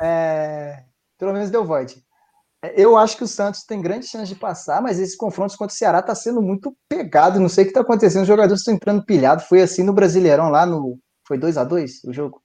É, 0.00 0.84
pelo 1.18 1.32
menos 1.32 1.50
deu 1.50 1.64
void. 1.64 1.96
É, 2.64 2.80
eu 2.80 2.96
acho 2.96 3.16
que 3.16 3.24
o 3.24 3.28
Santos 3.28 3.64
tem 3.64 3.82
grande 3.82 4.06
chance 4.06 4.32
de 4.32 4.38
passar, 4.38 4.80
mas 4.80 4.98
esses 5.00 5.16
confrontos 5.16 5.56
contra 5.56 5.74
o 5.74 5.76
Ceará 5.76 5.98
está 5.98 6.14
sendo 6.14 6.40
muito 6.40 6.76
pegado. 6.88 7.40
Não 7.40 7.48
sei 7.48 7.62
o 7.62 7.66
que 7.66 7.70
está 7.70 7.80
acontecendo. 7.80 8.22
Os 8.22 8.28
jogadores 8.28 8.60
estão 8.60 8.74
entrando 8.74 9.04
pilhados. 9.04 9.46
Foi 9.46 9.60
assim 9.60 9.82
no 9.82 9.92
Brasileirão, 9.92 10.48
lá 10.48 10.64
no. 10.64 10.98
Foi 11.26 11.38
2 11.38 11.56
a 11.56 11.64
2 11.64 12.04
o 12.04 12.12
jogo? 12.12 12.41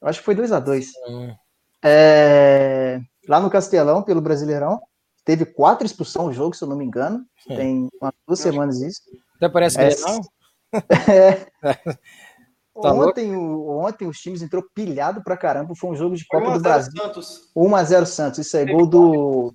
Eu 0.00 0.08
acho 0.08 0.20
que 0.20 0.24
foi 0.24 0.34
2 0.34 0.52
a 0.52 0.60
2 0.60 0.92
é... 1.84 3.00
Lá 3.28 3.40
no 3.40 3.50
Castelão, 3.50 4.02
pelo 4.02 4.20
Brasileirão. 4.20 4.80
Teve 5.24 5.44
quatro 5.44 5.84
expulsões 5.84 6.28
o 6.28 6.32
jogo, 6.32 6.54
se 6.54 6.62
eu 6.62 6.68
não 6.68 6.76
me 6.76 6.84
engano. 6.84 7.24
É. 7.48 7.56
Tem 7.56 7.88
umas 8.00 8.14
duas 8.26 8.38
semanas 8.40 8.80
isso. 8.80 9.00
Até 9.36 9.48
parece 9.48 9.76
que 9.76 9.84
é, 9.84 9.96
não. 10.00 10.20
é. 11.12 11.46
Tá 12.82 12.92
ontem, 12.92 13.34
o, 13.34 13.68
ontem 13.70 14.06
os 14.06 14.18
times 14.18 14.42
entrou 14.42 14.62
pilhado 14.74 15.22
pra 15.22 15.36
caramba. 15.36 15.74
Foi 15.74 15.90
um 15.90 15.96
jogo 15.96 16.14
de 16.14 16.26
Copa 16.26 16.52
do 16.52 16.60
Brasil. 16.60 16.92
Santos. 16.94 17.50
1x0 17.56 18.04
Santos. 18.04 18.38
Isso 18.40 18.54
aí, 18.54 18.66
gol 18.66 18.86
do. 18.86 19.54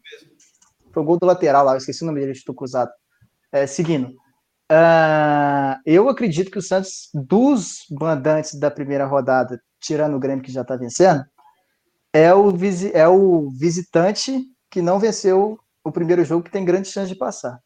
Foi 0.92 1.04
o 1.04 1.06
gol 1.06 1.20
do 1.20 1.28
lateral 1.28 1.64
lá, 1.64 1.74
eu 1.74 1.78
esqueci 1.78 2.04
o 2.04 2.08
nome 2.08 2.20
dele, 2.20 2.32
estou 2.32 2.56
cruzado. 2.56 2.90
É, 3.52 3.68
seguindo. 3.68 4.16
Ah, 4.70 5.80
eu 5.86 6.10
acredito 6.10 6.50
que 6.50 6.58
o 6.58 6.62
Santos, 6.62 7.10
dos 7.14 7.86
mandantes 7.92 8.60
da 8.60 8.72
primeira 8.72 9.06
rodada, 9.06 9.62
tirando 9.82 10.16
o 10.16 10.20
Grêmio 10.20 10.44
que 10.44 10.52
já 10.52 10.62
está 10.62 10.76
vencendo, 10.78 11.26
é 12.14 12.34
o, 12.34 12.52
visi- 12.52 12.92
é 12.94 13.08
o 13.08 13.50
visitante 13.52 14.44
que 14.70 14.82
não 14.82 15.00
venceu 15.00 15.60
o 15.84 15.92
primeiro 15.92 16.24
jogo, 16.24 16.44
que 16.44 16.52
tem 16.52 16.64
grande 16.66 16.88
chance 16.88 17.10
de 17.10 17.16
passar. 17.18 17.60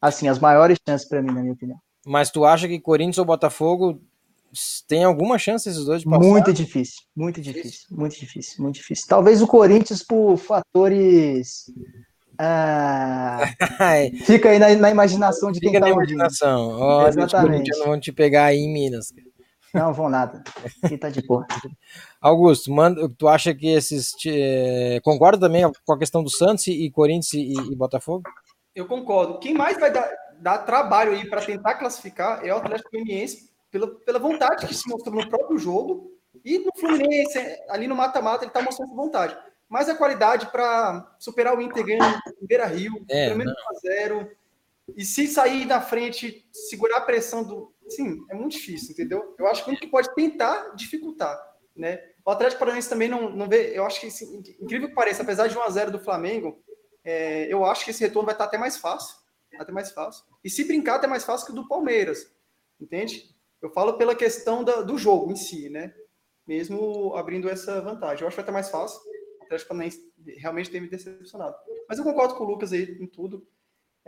Assim, 0.00 0.28
as 0.28 0.38
maiores 0.38 0.78
chances 0.88 1.08
para 1.08 1.20
mim, 1.20 1.32
na 1.32 1.40
minha 1.40 1.52
opinião. 1.52 1.78
Mas 2.06 2.30
tu 2.30 2.44
acha 2.44 2.68
que 2.68 2.80
Corinthians 2.80 3.18
ou 3.18 3.24
Botafogo 3.24 4.00
tem 4.86 5.04
alguma 5.04 5.38
chance 5.38 5.68
esses 5.68 5.84
dois 5.84 6.02
de 6.02 6.08
passar? 6.08 6.20
Muito 6.20 6.52
difícil, 6.52 7.02
muito 7.14 7.40
difícil, 7.40 7.86
muito 7.90 8.18
difícil, 8.18 8.62
muito 8.62 8.74
difícil. 8.76 9.04
Talvez 9.08 9.42
o 9.42 9.46
Corinthians 9.46 10.02
por 10.02 10.36
fatores. 10.38 11.64
ah, 12.38 13.40
fica 14.24 14.50
aí 14.50 14.58
na, 14.58 14.74
na 14.76 14.90
imaginação 14.90 15.50
de 15.52 15.60
quem 15.60 15.70
Fica 15.70 15.80
tá 15.80 15.86
na 15.86 15.92
imaginação. 15.92 16.68
Olha, 16.70 17.08
os 17.10 17.16
Exatamente. 17.16 17.50
corintianos 17.52 17.86
vão 17.86 18.00
te 18.00 18.12
pegar 18.12 18.44
aí 18.46 18.58
em 18.58 18.72
Minas. 18.72 19.10
cara. 19.10 19.27
Não 19.74 19.92
vão 19.92 20.08
nada. 20.08 20.42
Aqui 20.82 20.96
tá 20.96 21.08
de 21.10 21.22
boa. 21.22 21.46
Augusto, 22.20 22.72
manda, 22.72 23.08
tu 23.16 23.28
acha 23.28 23.54
que 23.54 23.68
esses. 23.68 24.12
ti- 24.12 24.30
eh, 24.32 25.00
Concorda 25.02 25.46
também 25.46 25.70
com 25.84 25.92
a 25.92 25.98
questão 25.98 26.22
do 26.22 26.30
Santos 26.30 26.66
e 26.66 26.90
Corinthians 26.90 27.32
e, 27.34 27.52
e 27.72 27.76
Botafogo? 27.76 28.22
Eu 28.74 28.86
concordo. 28.86 29.38
Quem 29.38 29.54
mais 29.54 29.78
vai 29.78 29.90
dar, 29.92 30.08
dar 30.40 30.58
trabalho 30.58 31.12
aí 31.12 31.28
para 31.28 31.44
tentar 31.44 31.74
classificar 31.74 32.44
é 32.44 32.52
o 32.52 32.56
Atlético 32.58 32.90
Goianiense, 32.92 33.50
pela, 33.70 33.86
pela 34.00 34.18
vontade 34.18 34.66
que 34.66 34.74
se 34.74 34.88
mostrou 34.88 35.14
no 35.14 35.28
próprio 35.28 35.58
jogo. 35.58 36.12
E 36.44 36.58
no 36.58 36.70
Fluminense, 36.78 37.38
ali 37.68 37.86
no 37.88 37.96
mata-mata, 37.96 38.44
ele 38.44 38.50
está 38.50 38.62
mostrando 38.62 38.94
vontade. 38.94 39.36
Mas 39.68 39.88
a 39.88 39.94
qualidade 39.94 40.46
para 40.50 41.14
superar 41.18 41.56
o 41.56 41.60
Inter 41.60 41.84
ganhando 41.84 42.16
em 42.40 42.46
Beira 42.46 42.66
Rio, 42.66 43.04
É, 43.08 43.26
pelo 43.26 43.38
menos 43.38 43.52
1x0. 43.84 44.28
E 44.96 45.04
se 45.04 45.26
sair 45.26 45.64
na 45.66 45.80
frente, 45.80 46.46
segurar 46.52 46.98
a 46.98 47.02
pressão 47.02 47.44
do. 47.44 47.72
Sim, 47.88 48.18
é 48.30 48.34
muito 48.34 48.52
difícil, 48.52 48.92
entendeu? 48.92 49.34
Eu 49.38 49.46
acho 49.46 49.64
que 49.64 49.70
o 49.72 49.76
que 49.76 49.86
pode 49.86 50.14
tentar 50.14 50.74
dificultar, 50.74 51.38
né? 51.74 52.02
O 52.24 52.30
Atlético 52.30 52.58
Paranaense 52.60 52.88
também 52.88 53.08
não, 53.08 53.30
não 53.30 53.48
vê. 53.48 53.76
Eu 53.76 53.84
acho 53.84 54.00
que, 54.00 54.06
assim, 54.08 54.42
incrível 54.60 54.88
que 54.88 54.94
pareça, 54.94 55.22
apesar 55.22 55.46
de 55.46 55.56
1x0 55.56 55.90
do 55.90 55.98
Flamengo, 56.00 56.62
é, 57.04 57.52
eu 57.52 57.64
acho 57.64 57.84
que 57.84 57.90
esse 57.90 58.02
retorno 58.02 58.26
vai 58.26 58.34
estar 58.34 58.44
até 58.44 58.58
mais 58.58 58.76
fácil. 58.76 59.16
Até 59.58 59.72
mais 59.72 59.90
fácil. 59.92 60.24
E 60.44 60.50
se 60.50 60.64
brincar, 60.64 60.96
até 60.96 61.06
mais 61.06 61.24
fácil 61.24 61.46
que 61.46 61.52
o 61.52 61.54
do 61.54 61.66
Palmeiras. 61.68 62.30
Entende? 62.80 63.34
Eu 63.62 63.70
falo 63.70 63.96
pela 63.96 64.14
questão 64.14 64.62
da- 64.62 64.82
do 64.82 64.98
jogo 64.98 65.32
em 65.32 65.36
si, 65.36 65.68
né? 65.70 65.92
Mesmo 66.46 67.14
abrindo 67.16 67.48
essa 67.48 67.80
vantagem. 67.80 68.22
Eu 68.22 68.28
acho 68.28 68.34
que 68.36 68.42
vai 68.42 68.44
estar 68.44 68.52
mais 68.52 68.68
fácil. 68.70 69.00
O 69.40 69.44
Atlético 69.44 69.68
Paranaense 69.70 70.12
realmente 70.36 70.70
tem 70.70 70.80
me 70.80 70.88
decepcionado. 70.88 71.56
Mas 71.88 71.98
eu 71.98 72.04
concordo 72.04 72.34
com 72.34 72.44
o 72.44 72.46
Lucas 72.46 72.72
aí 72.72 72.82
em 73.00 73.06
tudo. 73.06 73.46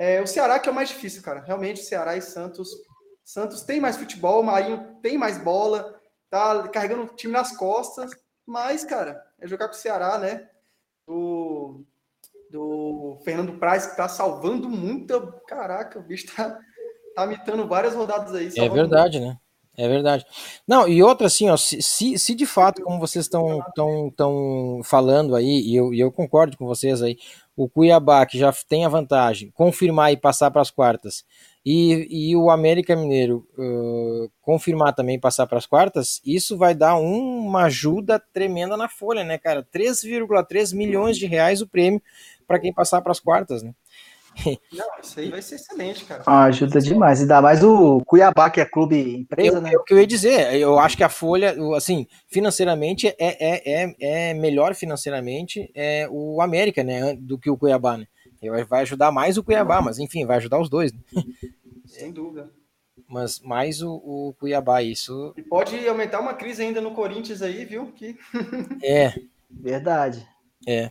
É, 0.00 0.18
o 0.22 0.26
Ceará 0.26 0.58
que 0.58 0.66
é 0.66 0.72
o 0.72 0.74
mais 0.74 0.88
difícil, 0.88 1.22
cara. 1.22 1.40
Realmente, 1.40 1.84
Ceará 1.84 2.16
e 2.16 2.22
Santos. 2.22 2.70
Santos 3.22 3.60
tem 3.60 3.78
mais 3.78 3.98
futebol, 3.98 4.40
o 4.40 4.42
Marinho 4.42 4.96
tem 5.02 5.18
mais 5.18 5.36
bola, 5.36 6.00
tá 6.30 6.66
carregando 6.68 7.02
o 7.02 7.14
time 7.14 7.34
nas 7.34 7.54
costas. 7.54 8.10
Mas, 8.46 8.82
cara, 8.82 9.22
é 9.38 9.46
jogar 9.46 9.68
com 9.68 9.74
o 9.74 9.78
Ceará, 9.78 10.16
né? 10.16 10.48
Do, 11.06 11.84
do 12.50 13.20
Fernando 13.26 13.58
Praz, 13.58 13.88
que 13.88 13.96
tá 13.98 14.08
salvando 14.08 14.70
muita. 14.70 15.20
Caraca, 15.46 15.98
o 15.98 16.02
bicho 16.02 16.34
tá, 16.34 16.58
tá 17.14 17.26
mitando 17.26 17.68
várias 17.68 17.94
rodadas 17.94 18.34
aí. 18.34 18.50
É 18.56 18.68
verdade, 18.70 19.20
né? 19.20 19.36
É 19.76 19.86
verdade. 19.86 20.26
Não, 20.66 20.88
e 20.88 21.02
outra 21.02 21.26
assim, 21.26 21.48
ó, 21.48 21.56
se, 21.56 21.80
se, 21.80 22.18
se 22.18 22.34
de 22.34 22.44
fato, 22.44 22.82
como 22.82 22.98
vocês 22.98 23.26
estão 23.26 23.62
tão, 23.74 24.10
tão 24.16 24.80
falando 24.82 25.36
aí, 25.36 25.60
e 25.60 25.76
eu, 25.76 25.94
e 25.94 26.00
eu 26.00 26.10
concordo 26.10 26.56
com 26.56 26.66
vocês 26.66 27.02
aí, 27.02 27.18
o 27.64 27.68
Cuiabá, 27.68 28.25
que 28.25 28.38
já 28.38 28.53
tem 28.68 28.85
a 28.85 28.88
vantagem, 28.88 29.51
confirmar 29.51 30.12
e 30.12 30.16
passar 30.16 30.51
para 30.51 30.62
as 30.62 30.70
quartas, 30.70 31.25
e, 31.64 32.31
e 32.31 32.37
o 32.37 32.49
América 32.51 32.96
Mineiro 32.96 33.46
uh, 33.59 34.31
confirmar 34.40 34.94
também 34.94 35.16
e 35.16 35.20
passar 35.20 35.46
para 35.46 35.59
as 35.59 35.66
quartas, 35.66 36.20
isso 36.25 36.57
vai 36.57 36.75
dar 36.75 36.96
um- 36.96 37.40
uma 37.46 37.64
ajuda 37.64 38.18
tremenda 38.33 38.77
na 38.79 38.88
folha, 38.88 39.25
né, 39.25 39.37
cara? 39.37 39.62
3,3 39.70 40.73
milhões 40.73 41.18
de 41.18 41.27
reais 41.27 41.61
o 41.61 41.68
prêmio 41.68 42.01
para 42.46 42.59
quem 42.59 42.73
passar 42.73 43.03
para 43.03 43.12
as 43.12 43.20
quartas, 43.20 43.62
né? 43.62 43.75
Não, 44.72 44.87
isso 45.03 45.20
aí 45.20 45.31
vai 45.31 45.42
ser 45.42 45.57
excelente, 45.57 46.05
cara. 46.05 46.22
Ah, 46.26 46.44
ajuda 46.44 46.81
demais. 46.81 47.20
Ainda 47.20 47.40
mais 47.42 47.62
o 47.62 48.00
Cuiabá, 48.07 48.50
que 48.50 48.61
é 48.61 48.64
clube 48.64 49.16
empresa, 49.20 49.57
Eu- 49.57 49.61
né? 49.61 49.72
É 49.74 49.79
o 49.79 49.83
que 49.85 49.92
eu 49.94 49.98
ia 49.98 50.07
dizer. 50.07 50.55
Eu 50.55 50.79
acho 50.79 50.96
que 50.96 51.05
a 51.05 51.09
Folha, 51.09 51.55
assim, 51.76 52.07
financeiramente 52.29 53.07
é, 53.09 53.14
é, 53.18 53.85
é, 53.85 53.94
é 54.31 54.35
melhor 54.35 54.74
financeiramente 54.74 55.70
é 55.74 56.07
o 56.11 56.40
América, 56.40 56.83
né, 56.85 57.14
do 57.16 57.38
que 57.38 57.50
o 57.50 57.57
Cuiabá, 57.57 57.96
né? 57.96 58.07
Vai 58.68 58.83
ajudar 58.83 59.12
mais 59.12 59.37
o 59.37 59.44
Cuiabá, 59.44 59.83
mas 59.83 59.98
enfim, 59.98 60.24
vai 60.24 60.38
ajudar 60.38 60.59
os 60.61 60.70
dois. 60.70 60.92
Né? 60.92 61.00
Sem 61.87 62.11
dúvida. 62.11 62.50
Mas 63.09 63.40
mais 63.40 63.83
o, 63.83 63.90
o 63.92 64.35
Cuiabá, 64.38 64.83
isso 64.83 65.35
E 65.37 65.42
pode 65.42 65.87
aumentar 65.88 66.20
uma 66.20 66.33
crise 66.33 66.62
ainda 66.62 66.81
no 66.81 66.92
Corinthians 66.92 67.42
aí, 67.42 67.64
viu? 67.64 67.87
Que 67.92 68.16
é, 68.83 69.12
Verdade. 69.50 70.26
é. 70.66 70.90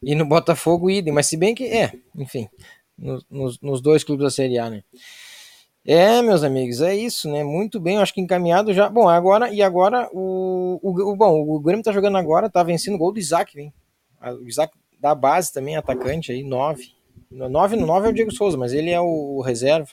E 0.00 0.14
no 0.14 0.24
Botafogo, 0.24 0.88
idem, 0.88 1.12
mas 1.12 1.26
se 1.26 1.36
bem 1.36 1.54
que 1.54 1.64
é, 1.66 1.92
enfim, 2.14 2.48
no- 2.98 3.22
nos, 3.30 3.60
nos 3.60 3.80
dois 3.80 4.02
clubes 4.04 4.24
da 4.24 4.30
Série 4.30 4.58
A, 4.58 4.68
né? 4.68 4.82
É, 5.86 6.20
meus 6.20 6.42
amigos, 6.42 6.82
é 6.82 6.94
isso, 6.94 7.30
né? 7.30 7.42
Muito 7.42 7.80
bem, 7.80 7.96
acho 7.98 8.12
que 8.12 8.20
encaminhado 8.20 8.74
já. 8.74 8.88
Bom, 8.90 9.08
agora 9.08 9.50
e 9.50 9.62
agora 9.62 10.08
o, 10.12 10.78
o, 10.82 11.12
o- 11.12 11.16
bom, 11.16 11.40
o 11.48 11.58
Grêmio 11.60 11.82
tá 11.82 11.92
jogando 11.92 12.18
agora, 12.18 12.50
tá 12.50 12.62
vencendo 12.62 12.96
o 12.96 12.98
gol 12.98 13.12
do 13.12 13.18
Isaac, 13.18 13.58
hein? 13.58 13.72
O 14.42 14.46
Isaac 14.46 14.74
da 15.00 15.14
base 15.14 15.52
também, 15.52 15.76
atacante 15.76 16.32
aí, 16.32 16.42
9. 16.42 16.88
9 17.30 17.76
no 17.76 17.86
9 17.86 18.06
é 18.06 18.10
o 18.10 18.12
Diego 18.12 18.32
Souza, 18.32 18.56
mas 18.58 18.72
ele 18.72 18.90
é 18.90 19.00
o 19.00 19.40
reserva. 19.40 19.88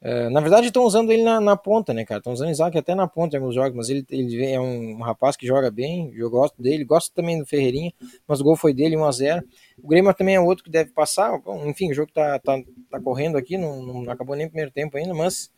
É, 0.00 0.28
na 0.28 0.40
verdade, 0.40 0.68
estão 0.68 0.84
usando 0.84 1.10
ele 1.10 1.24
na, 1.24 1.40
na 1.40 1.56
ponta, 1.56 1.92
né, 1.92 2.04
cara? 2.04 2.18
Estão 2.18 2.32
usando 2.32 2.48
o 2.48 2.52
Isaac 2.52 2.78
até 2.78 2.94
na 2.94 3.08
ponta 3.08 3.34
em 3.34 3.40
alguns 3.40 3.54
jogos, 3.54 3.76
mas 3.76 3.88
ele, 3.88 4.06
ele 4.10 4.46
é 4.46 4.60
um, 4.60 5.00
rapaz 5.00 5.36
que 5.36 5.46
joga 5.46 5.72
bem, 5.72 6.12
eu 6.14 6.30
gosto 6.30 6.62
dele, 6.62 6.84
gosto 6.84 7.12
também 7.12 7.38
do 7.38 7.44
Ferreirinha, 7.44 7.92
mas 8.26 8.40
o 8.40 8.44
gol 8.44 8.54
foi 8.54 8.72
dele, 8.72 8.94
1x0. 8.96 9.42
O 9.82 9.88
Grêmio 9.88 10.14
também 10.14 10.36
é 10.36 10.40
outro 10.40 10.62
que 10.62 10.70
deve 10.70 10.90
passar. 10.92 11.36
Bom, 11.38 11.66
enfim, 11.66 11.90
o 11.90 11.94
jogo 11.94 12.12
tá, 12.12 12.38
tá, 12.38 12.60
tá 12.90 13.00
correndo 13.00 13.36
aqui, 13.36 13.58
não, 13.58 13.82
não 13.82 14.10
acabou 14.10 14.36
nem 14.36 14.46
o 14.46 14.50
primeiro 14.50 14.70
tempo 14.70 14.96
ainda, 14.96 15.12
mas 15.14 15.50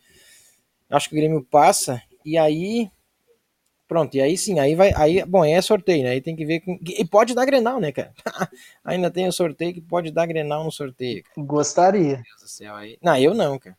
acho 0.89 1.07
que 1.07 1.15
o 1.15 1.19
Grêmio 1.19 1.43
passa, 1.43 2.01
e 2.25 2.37
aí. 2.37 2.89
Pronto, 3.87 4.15
e 4.15 4.21
aí 4.21 4.37
sim, 4.37 4.57
aí 4.57 4.73
vai. 4.73 4.93
Aí, 4.95 5.23
bom, 5.25 5.43
aí 5.43 5.51
é 5.51 5.61
sorteio, 5.61 6.03
né? 6.03 6.11
Aí 6.11 6.21
tem 6.21 6.33
que 6.33 6.45
ver. 6.45 6.61
Com, 6.61 6.79
e 6.81 7.05
pode 7.05 7.35
dar 7.35 7.45
grenal, 7.45 7.79
né, 7.79 7.91
cara? 7.91 8.13
ainda 8.85 9.11
tem 9.11 9.27
o 9.27 9.33
sorteio 9.33 9.73
que 9.73 9.81
pode 9.81 10.11
dar 10.11 10.25
grenal 10.25 10.63
no 10.63 10.71
sorteio, 10.71 11.23
cara. 11.23 11.45
Gostaria. 11.45 12.15
Meu 12.15 12.23
Deus 12.23 12.41
do 12.41 12.47
céu, 12.47 12.73
aí. 12.73 12.97
Não, 13.01 13.17
eu 13.17 13.33
não, 13.33 13.59
cara. 13.59 13.75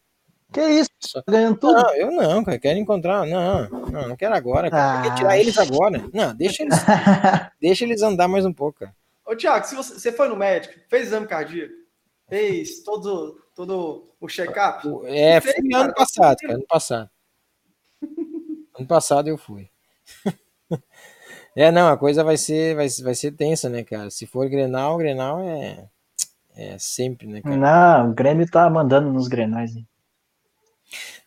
Que 0.52 0.60
isso? 0.60 0.90
Tá 1.24 1.32
ganhando 1.32 1.56
tudo? 1.58 1.74
Não, 1.74 1.94
eu 1.96 2.10
não, 2.10 2.44
cara. 2.44 2.58
Quero 2.58 2.78
encontrar. 2.78 3.26
Não, 3.26 3.68
não, 3.68 4.08
não 4.08 4.16
quero 4.16 4.34
agora. 4.34 4.70
Cara. 4.70 5.00
Ah. 5.00 5.02
Quer 5.02 5.14
tirar 5.16 5.38
eles 5.38 5.58
agora? 5.58 6.04
Não, 6.12 6.34
deixa 6.34 6.62
eles, 6.62 6.74
deixa 7.60 7.84
eles 7.84 8.02
andar 8.02 8.28
mais 8.28 8.44
um 8.44 8.52
pouco, 8.52 8.80
cara. 8.80 8.94
Ô, 9.24 9.34
Tiago, 9.34 9.64
se 9.66 9.74
você, 9.74 9.94
você 9.94 10.12
foi 10.12 10.28
no 10.28 10.36
médico, 10.36 10.74
fez 10.88 11.06
exame 11.06 11.26
cardíaco, 11.26 11.72
fez 12.28 12.82
todo, 12.82 13.40
todo 13.54 14.08
o 14.20 14.28
check-up, 14.28 14.86
É, 15.06 15.40
fui 15.40 15.52
cara, 15.70 15.84
ano 15.84 15.88
tá 15.88 15.94
passado, 15.94 16.36
cara, 16.38 16.54
ano 16.54 16.66
passado. 16.68 17.10
Ano 18.78 18.86
passado 18.88 19.28
eu 19.28 19.38
fui. 19.38 19.68
É, 21.54 21.70
não, 21.70 21.88
a 21.88 21.98
coisa 21.98 22.24
vai 22.24 22.38
ser, 22.38 22.74
vai, 22.74 22.88
vai 23.04 23.14
ser 23.14 23.32
tensa, 23.32 23.68
né, 23.68 23.84
cara? 23.84 24.08
Se 24.10 24.26
for 24.26 24.48
Grenal, 24.48 24.96
Grenal 24.96 25.38
é, 25.42 25.86
é 26.56 26.78
sempre, 26.78 27.26
né, 27.26 27.42
cara? 27.42 27.56
Não, 27.58 28.10
o 28.10 28.14
Grêmio 28.14 28.50
tá 28.50 28.70
mandando 28.70 29.12
nos 29.12 29.28
grenais. 29.28 29.76
hein? 29.76 29.86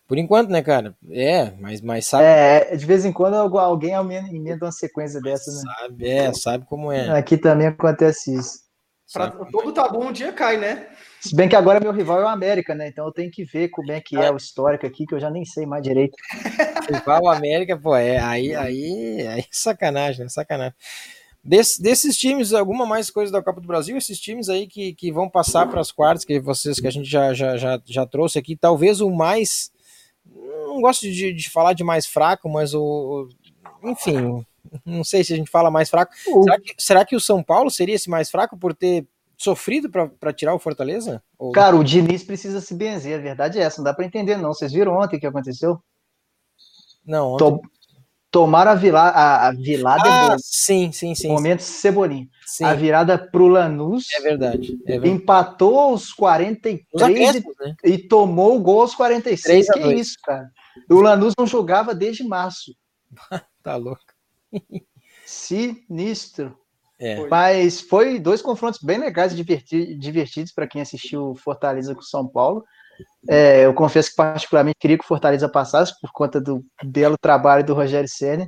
Por 0.06 0.18
enquanto, 0.18 0.50
né, 0.50 0.62
cara? 0.62 0.94
É, 1.10 1.50
mas, 1.58 1.80
mas 1.80 2.06
sabe, 2.06 2.24
É, 2.24 2.76
de 2.76 2.86
vez 2.86 3.04
em 3.04 3.12
quando 3.12 3.34
algu- 3.34 3.58
alguém 3.58 3.92
emenda 3.92 4.66
uma 4.66 4.72
sequência 4.72 5.20
dessa, 5.20 5.50
né? 5.52 5.62
sabe, 5.62 6.08
é, 6.08 6.32
sabe 6.32 6.64
como 6.66 6.92
é. 6.92 7.18
Aqui 7.18 7.36
também 7.36 7.66
acontece 7.66 8.34
isso. 8.34 8.60
pra, 9.12 9.28
sabe 9.30 9.50
todo 9.50 9.72
tabu 9.72 10.02
um 10.04 10.12
dia 10.12 10.32
cai, 10.32 10.56
né? 10.56 10.86
Se 11.20 11.34
bem 11.34 11.48
que 11.48 11.56
agora 11.56 11.80
meu 11.80 11.92
rival 11.92 12.20
é 12.20 12.24
o 12.24 12.28
América, 12.28 12.74
né? 12.74 12.88
Então 12.88 13.06
eu 13.06 13.12
tenho 13.12 13.30
que 13.30 13.44
ver 13.44 13.68
como 13.68 13.90
é 13.90 14.00
que 14.00 14.16
é 14.16 14.30
o 14.30 14.36
histórico 14.36 14.86
aqui, 14.86 15.06
que 15.06 15.14
eu 15.14 15.20
já 15.20 15.30
nem 15.30 15.44
sei 15.44 15.66
mais 15.66 15.82
direito. 15.82 16.16
Rival 16.88 17.22
o 17.24 17.28
América, 17.28 17.76
pô, 17.76 17.96
é, 17.96 18.18
aí, 18.18 18.54
aí, 18.54 19.26
aí 19.26 19.40
é 19.40 19.44
sacanagem, 19.50 20.24
né? 20.24 20.28
Sacanagem. 20.28 20.74
Des- 21.48 21.78
desses 21.78 22.16
times, 22.16 22.52
alguma 22.52 22.84
mais 22.84 23.08
coisa 23.10 23.30
da 23.32 23.42
Copa 23.42 23.60
do 23.60 23.66
Brasil, 23.68 23.96
esses 23.96 24.18
times 24.18 24.48
aí 24.48 24.66
que, 24.66 24.94
que 24.94 25.12
vão 25.12 25.28
passar 25.28 25.66
para 25.68 25.80
as 25.80 25.92
quartas, 25.92 26.24
que 26.24 26.40
vocês 26.40 26.80
que 26.80 26.86
a 26.86 26.90
gente 26.90 27.08
já, 27.08 27.32
já, 27.32 27.56
já, 27.56 27.80
já 27.84 28.04
trouxe 28.06 28.38
aqui, 28.38 28.56
talvez 28.56 29.00
o 29.00 29.10
mais. 29.10 29.70
Não 30.26 30.80
gosto 30.80 31.02
de, 31.02 31.32
de 31.32 31.50
falar 31.50 31.72
de 31.72 31.84
mais 31.84 32.06
fraco, 32.06 32.48
mas 32.48 32.74
o. 32.74 33.28
Enfim, 33.84 34.44
não 34.84 35.04
sei 35.04 35.22
se 35.22 35.32
a 35.32 35.36
gente 35.36 35.50
fala 35.50 35.70
mais 35.70 35.88
fraco. 35.88 36.12
Será 36.42 36.60
que, 36.60 36.74
será 36.76 37.04
que 37.04 37.14
o 37.16 37.20
São 37.20 37.42
Paulo 37.42 37.70
seria 37.70 37.94
esse 37.94 38.10
mais 38.10 38.28
fraco 38.30 38.56
por 38.58 38.74
ter 38.74 39.06
sofrido 39.38 39.88
para 39.90 40.32
tirar 40.32 40.54
o 40.54 40.58
Fortaleza? 40.58 41.22
Ou- 41.38 41.52
Cara, 41.52 41.76
o 41.76 41.84
Diniz 41.84 42.24
precisa 42.24 42.60
se 42.60 42.74
benzer, 42.74 43.18
a 43.18 43.22
verdade 43.22 43.58
é 43.58 43.62
essa, 43.62 43.78
não 43.78 43.84
dá 43.84 43.94
pra 43.94 44.04
entender 44.04 44.36
não. 44.36 44.52
Vocês 44.52 44.72
viram 44.72 44.96
ontem 44.98 45.16
o 45.16 45.20
que 45.20 45.26
aconteceu? 45.26 45.78
não, 47.06 47.34
ontem, 47.34 47.68
Tomaram 48.30 48.72
a, 48.72 48.74
vila, 48.74 49.00
a, 49.00 49.48
a 49.48 49.52
vilada 49.52 50.02
Ah, 50.06 50.36
sim, 50.38 50.92
sim, 50.92 51.14
sim. 51.14 51.28
Momento 51.28 51.60
Cebolinha. 51.60 52.28
sim. 52.44 52.64
A 52.64 52.74
virada 52.74 53.16
pro 53.16 53.46
Lanús, 53.46 54.06
É 54.14 54.20
verdade. 54.20 54.72
É 54.86 54.92
verdade. 54.98 55.08
empatou 55.14 55.78
aos 55.78 56.08
Os 56.08 56.12
43 56.12 57.34
e, 57.36 57.44
né? 57.60 57.74
e 57.84 57.98
tomou 57.98 58.56
o 58.56 58.60
gol 58.60 58.82
aos 58.82 58.94
46. 58.94 59.42
3 59.42 59.70
a 59.70 59.72
Que 59.74 59.80
2. 59.80 60.00
isso, 60.00 60.16
cara? 60.22 60.50
O 60.90 61.00
Lanús 61.00 61.32
não 61.38 61.46
jogava 61.46 61.94
desde 61.94 62.24
março. 62.24 62.72
Tá 63.62 63.74
louco. 63.76 64.00
Sinistro. 65.24 66.56
É. 66.98 67.26
Mas 67.28 67.80
foi 67.80 68.18
dois 68.18 68.40
confrontos 68.40 68.80
bem 68.82 68.96
legais 68.98 69.32
e 69.32 69.36
diverti- 69.36 69.94
divertidos 69.96 70.52
para 70.52 70.66
quem 70.66 70.80
assistiu 70.80 71.34
Fortaleza 71.34 71.94
com 71.94 72.00
São 72.02 72.26
Paulo. 72.26 72.64
É, 73.28 73.64
eu 73.66 73.74
confesso 73.74 74.10
que 74.10 74.16
particularmente 74.16 74.76
queria 74.80 74.96
que 74.98 75.04
o 75.04 75.08
Fortaleza 75.08 75.48
passasse 75.48 75.92
por 76.00 76.10
conta 76.12 76.40
do 76.40 76.64
belo 76.84 77.16
trabalho 77.20 77.64
do 77.64 77.74
Rogério 77.74 78.08
Senna, 78.08 78.46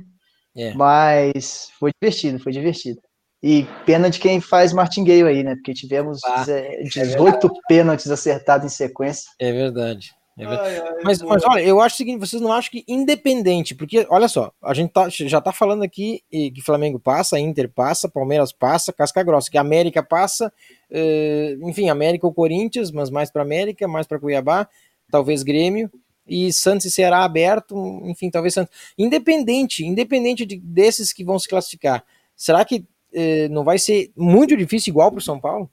É. 0.57 0.73
mas 0.73 1.67
foi 1.79 1.91
divertido, 2.01 2.39
foi 2.39 2.51
divertido. 2.51 2.99
E 3.41 3.65
pena 3.85 4.09
de 4.09 4.19
quem 4.19 4.41
faz 4.41 4.73
martingale 4.73 5.23
aí, 5.23 5.43
né? 5.43 5.55
Porque 5.55 5.73
tivemos 5.73 6.19
Ah, 6.25 6.45
é, 6.49 6.81
18 6.83 7.49
pênaltis 7.69 8.09
acertados 8.11 8.65
em 8.65 8.75
sequência. 8.75 9.23
É 9.39 9.51
verdade. 9.51 10.09
É. 10.39 10.45
Ai, 10.45 10.77
ai, 10.79 10.93
Mas, 11.03 11.21
mas 11.21 11.43
olha, 11.43 11.61
eu 11.61 11.81
acho 11.81 11.95
o 11.95 11.97
seguinte, 11.97 12.19
vocês 12.19 12.41
não 12.41 12.53
acham 12.53 12.71
que 12.71 12.85
independente, 12.87 13.75
porque 13.75 14.07
olha 14.09 14.29
só, 14.29 14.53
a 14.63 14.73
gente 14.73 14.91
tá, 14.91 15.09
já 15.09 15.41
tá 15.41 15.51
falando 15.51 15.83
aqui 15.83 16.23
que 16.29 16.61
Flamengo 16.61 16.97
passa, 16.97 17.37
Inter 17.37 17.69
passa, 17.69 18.07
Palmeiras 18.07 18.53
passa, 18.53 18.93
Casca 18.93 19.21
Grossa, 19.21 19.51
que 19.51 19.57
América 19.57 20.01
passa, 20.01 20.51
eh, 20.89 21.57
enfim, 21.61 21.89
América 21.89 22.25
ou 22.25 22.33
Corinthians, 22.33 22.89
mas 22.89 23.09
mais 23.09 23.29
para 23.29 23.41
América, 23.41 23.85
mais 23.85 24.07
para 24.07 24.17
Cuiabá, 24.17 24.67
talvez 25.11 25.43
Grêmio 25.43 25.91
e 26.25 26.53
Santos 26.53 26.85
e 26.85 26.91
Ceará 26.91 27.25
aberto, 27.25 27.75
enfim, 28.05 28.29
talvez 28.29 28.53
Santos. 28.53 28.73
Independente, 28.97 29.85
independente 29.85 30.45
de, 30.45 30.57
desses 30.57 31.11
que 31.11 31.23
vão 31.23 31.37
se 31.37 31.49
classificar, 31.49 32.03
será 32.33 32.63
que 32.63 32.85
eh, 33.13 33.49
não 33.49 33.65
vai 33.65 33.77
ser 33.77 34.11
muito 34.15 34.55
difícil 34.55 34.91
igual 34.91 35.11
para 35.11 35.19
o 35.19 35.21
São 35.21 35.37
Paulo? 35.37 35.69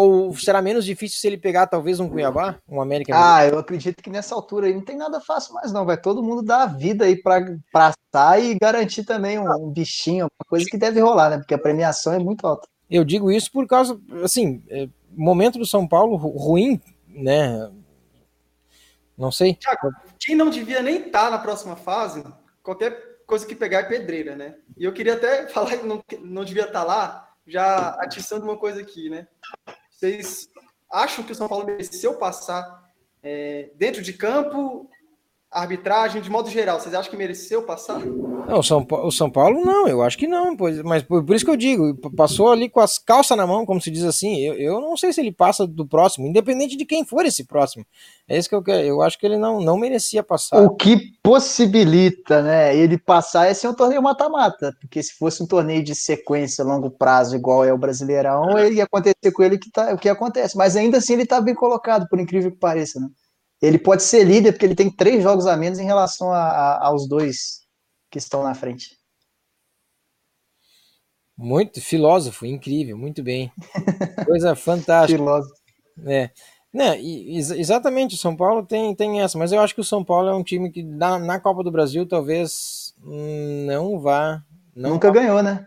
Ou 0.00 0.32
será 0.36 0.62
menos 0.62 0.84
difícil 0.84 1.18
se 1.18 1.26
ele 1.26 1.36
pegar 1.36 1.66
talvez 1.66 1.98
um 1.98 2.08
Cuiabá, 2.08 2.60
um 2.68 2.80
América? 2.80 3.12
Ah, 3.16 3.44
eu 3.44 3.58
acredito 3.58 4.00
que 4.00 4.08
nessa 4.08 4.32
altura 4.32 4.68
aí 4.68 4.72
não 4.72 4.84
tem 4.84 4.96
nada 4.96 5.20
fácil 5.20 5.54
mais, 5.54 5.72
não. 5.72 5.84
Vai 5.84 6.00
todo 6.00 6.22
mundo 6.22 6.40
dar 6.40 6.62
a 6.62 6.66
vida 6.66 7.04
aí 7.04 7.20
para 7.20 7.56
passar 7.72 8.40
e 8.40 8.56
garantir 8.56 9.02
também 9.02 9.40
um, 9.40 9.50
um 9.66 9.72
bichinho, 9.72 10.26
uma 10.26 10.48
coisa 10.48 10.66
que 10.70 10.78
deve 10.78 11.00
rolar, 11.00 11.30
né? 11.30 11.38
Porque 11.38 11.52
a 11.52 11.58
premiação 11.58 12.12
é 12.12 12.18
muito 12.20 12.46
alta. 12.46 12.68
Eu 12.88 13.04
digo 13.04 13.28
isso 13.28 13.50
por 13.50 13.66
causa, 13.66 14.00
assim, 14.22 14.62
é, 14.68 14.88
momento 15.10 15.58
do 15.58 15.66
São 15.66 15.84
Paulo 15.84 16.14
ru- 16.14 16.38
ruim, 16.38 16.80
né? 17.08 17.68
Não 19.16 19.32
sei. 19.32 19.58
Quem 20.20 20.36
não 20.36 20.48
devia 20.48 20.80
nem 20.80 21.08
estar 21.08 21.28
na 21.28 21.40
próxima 21.40 21.74
fase, 21.74 22.22
qualquer 22.62 23.18
coisa 23.26 23.44
que 23.44 23.56
pegar 23.56 23.80
é 23.80 23.82
pedreira, 23.88 24.36
né? 24.36 24.54
E 24.76 24.84
eu 24.84 24.92
queria 24.92 25.14
até 25.14 25.48
falar 25.50 25.76
que 25.76 25.84
não, 25.84 26.00
não 26.20 26.44
devia 26.44 26.66
estar 26.66 26.84
lá, 26.84 27.28
já 27.44 27.96
atiçando 27.98 28.44
uma 28.44 28.56
coisa 28.56 28.80
aqui, 28.80 29.10
né? 29.10 29.26
Vocês 29.98 30.48
acham 30.88 31.24
que 31.24 31.32
o 31.32 31.34
São 31.34 31.48
Paulo 31.48 31.66
mereceu 31.66 32.14
passar 32.14 32.88
é, 33.20 33.70
dentro 33.74 34.00
de 34.00 34.12
campo, 34.12 34.88
arbitragem, 35.50 36.20
de 36.20 36.30
modo 36.30 36.50
geral? 36.50 36.78
Vocês 36.78 36.94
acham 36.94 37.10
que 37.10 37.16
mereceu 37.16 37.62
passar? 37.62 38.00
Não, 38.04 38.60
o 38.60 38.62
São, 38.62 38.84
Pa- 38.84 39.02
o 39.02 39.10
São 39.10 39.30
Paulo 39.30 39.62
não, 39.64 39.86
eu 39.88 40.02
acho 40.02 40.16
que 40.16 40.26
não, 40.26 40.56
pois, 40.56 40.80
mas 40.82 41.02
por, 41.02 41.22
por 41.24 41.36
isso 41.36 41.44
que 41.44 41.50
eu 41.50 41.56
digo, 41.56 41.94
passou 42.16 42.50
ali 42.50 42.68
com 42.68 42.80
as 42.80 42.98
calças 42.98 43.36
na 43.36 43.46
mão, 43.46 43.66
como 43.66 43.80
se 43.80 43.90
diz 43.90 44.04
assim. 44.04 44.38
Eu, 44.38 44.54
eu 44.54 44.80
não 44.80 44.96
sei 44.96 45.12
se 45.12 45.20
ele 45.20 45.32
passa 45.32 45.66
do 45.66 45.86
próximo, 45.86 46.26
independente 46.26 46.76
de 46.76 46.84
quem 46.86 47.04
for 47.04 47.24
esse 47.26 47.44
próximo. 47.44 47.84
É 48.26 48.38
isso 48.38 48.48
que 48.48 48.54
eu 48.54 48.62
quero. 48.62 48.86
Eu 48.86 49.02
acho 49.02 49.18
que 49.18 49.26
ele 49.26 49.36
não, 49.36 49.60
não 49.60 49.76
merecia 49.76 50.22
passar. 50.22 50.62
O 50.62 50.76
que 50.76 51.12
possibilita, 51.22 52.42
né, 52.42 52.76
ele 52.76 52.96
passar 52.98 53.46
é 53.46 53.54
ser 53.54 53.68
um 53.68 53.74
torneio 53.74 54.02
mata-mata, 54.02 54.72
porque 54.80 55.02
se 55.02 55.14
fosse 55.14 55.42
um 55.42 55.46
torneio 55.46 55.82
de 55.82 55.94
sequência, 55.94 56.64
longo 56.64 56.90
prazo, 56.90 57.36
igual 57.36 57.64
é 57.64 57.72
o 57.72 57.78
Brasileirão, 57.78 58.58
ele 58.58 58.76
ia 58.76 58.84
acontecer 58.84 59.32
com 59.32 59.42
ele 59.42 59.58
que 59.58 59.70
tá, 59.70 59.92
o 59.92 59.98
que 59.98 60.08
acontece. 60.08 60.56
Mas 60.56 60.76
ainda 60.76 60.98
assim 60.98 61.14
ele 61.14 61.26
tá 61.26 61.40
bem 61.40 61.54
colocado, 61.54 62.06
por 62.08 62.18
incrível 62.20 62.50
que 62.50 62.58
pareça, 62.58 62.98
né? 63.00 63.08
Ele 63.60 63.78
pode 63.78 64.02
ser 64.02 64.24
líder 64.24 64.52
porque 64.52 64.66
ele 64.66 64.74
tem 64.74 64.90
três 64.90 65.22
jogos 65.22 65.46
a 65.46 65.56
menos 65.56 65.78
em 65.78 65.84
relação 65.84 66.32
a- 66.32 66.38
a- 66.48 66.86
aos 66.86 67.08
dois 67.08 67.62
que 68.10 68.18
estão 68.18 68.42
na 68.42 68.54
frente. 68.54 68.96
Muito 71.36 71.80
filósofo, 71.80 72.44
incrível, 72.44 72.96
muito 72.98 73.22
bem. 73.22 73.52
Coisa 74.26 74.56
fantástica. 74.56 75.18
Filósofo. 75.18 75.54
É. 76.06 76.30
Né, 76.72 77.00
ex- 77.00 77.50
exatamente, 77.50 78.14
o 78.14 78.18
São 78.18 78.36
Paulo 78.36 78.64
tem, 78.64 78.94
tem 78.94 79.22
essa, 79.22 79.38
mas 79.38 79.52
eu 79.52 79.60
acho 79.60 79.74
que 79.74 79.80
o 79.80 79.84
São 79.84 80.04
Paulo 80.04 80.28
é 80.28 80.34
um 80.34 80.42
time 80.42 80.70
que 80.70 80.82
na, 80.82 81.18
na 81.18 81.40
Copa 81.40 81.62
do 81.64 81.70
Brasil 81.70 82.06
talvez 82.06 82.94
hum, 83.02 83.64
não 83.66 83.98
vá. 83.98 84.42
Não 84.76 84.90
nunca 84.90 85.08
vá, 85.08 85.14
ganhou, 85.14 85.42
né? 85.42 85.66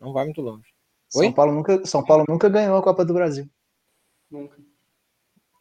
não 0.00 0.12
vai 0.12 0.24
muito 0.26 0.40
longe. 0.42 0.68
Oi? 1.14 1.26
São 1.26 1.32
Paulo, 1.32 1.52
nunca, 1.54 1.86
São 1.86 2.04
Paulo 2.04 2.24
nunca 2.28 2.48
ganhou 2.48 2.76
a 2.76 2.82
Copa 2.82 3.04
do 3.04 3.14
Brasil. 3.14 3.48
Nunca. 4.30 4.56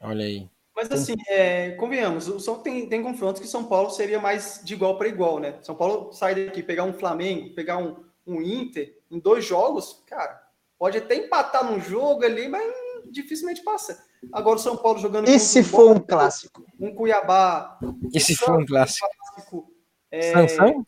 Olha 0.02 0.26
aí. 0.26 0.50
Mas 0.76 0.92
assim, 0.92 1.16
é, 1.30 1.72
convenhamos, 1.72 2.28
o 2.28 2.40
São 2.40 2.60
tem, 2.60 2.88
tem 2.90 3.02
confrontos 3.02 3.42
que 3.42 3.48
São 3.48 3.64
Paulo 3.66 3.90
seria 3.92 4.20
mais 4.20 4.60
de 4.64 4.74
igual 4.74 4.98
para 4.98 5.08
igual, 5.08 5.40
né? 5.40 5.58
São 5.62 5.74
Paulo 5.76 6.12
sai 6.12 6.36
daqui, 6.46 6.62
pegar 6.62 6.84
um 6.84 6.94
Flamengo, 6.94 7.56
pegar 7.56 7.78
um, 7.78 8.04
um 8.28 8.42
Inter, 8.42 8.98
em 9.10 9.18
dois 9.20 9.46
jogos, 9.46 10.04
cara, 10.06 10.42
pode 10.78 10.98
até 10.98 11.16
empatar 11.16 11.64
num 11.64 11.80
jogo 11.80 12.26
ali, 12.26 12.50
mas 12.50 12.62
dificilmente 13.10 13.64
passa. 13.64 14.04
Agora 14.34 14.58
o 14.58 14.60
São 14.60 14.76
Paulo 14.76 15.00
jogando 15.00 15.30
E 15.30 15.40
se 15.40 15.62
um 15.62 15.64
for 15.64 15.96
um 15.96 16.00
clássico? 16.00 16.66
um 16.80 16.94
Cuiabá, 16.94 17.80
E 18.14 18.20
se 18.20 18.36
for 18.36 18.60
um 18.60 18.66
clássico? 18.66 19.08
clássico, 19.30 19.72
é, 20.12 20.34
Sansão? 20.34 20.86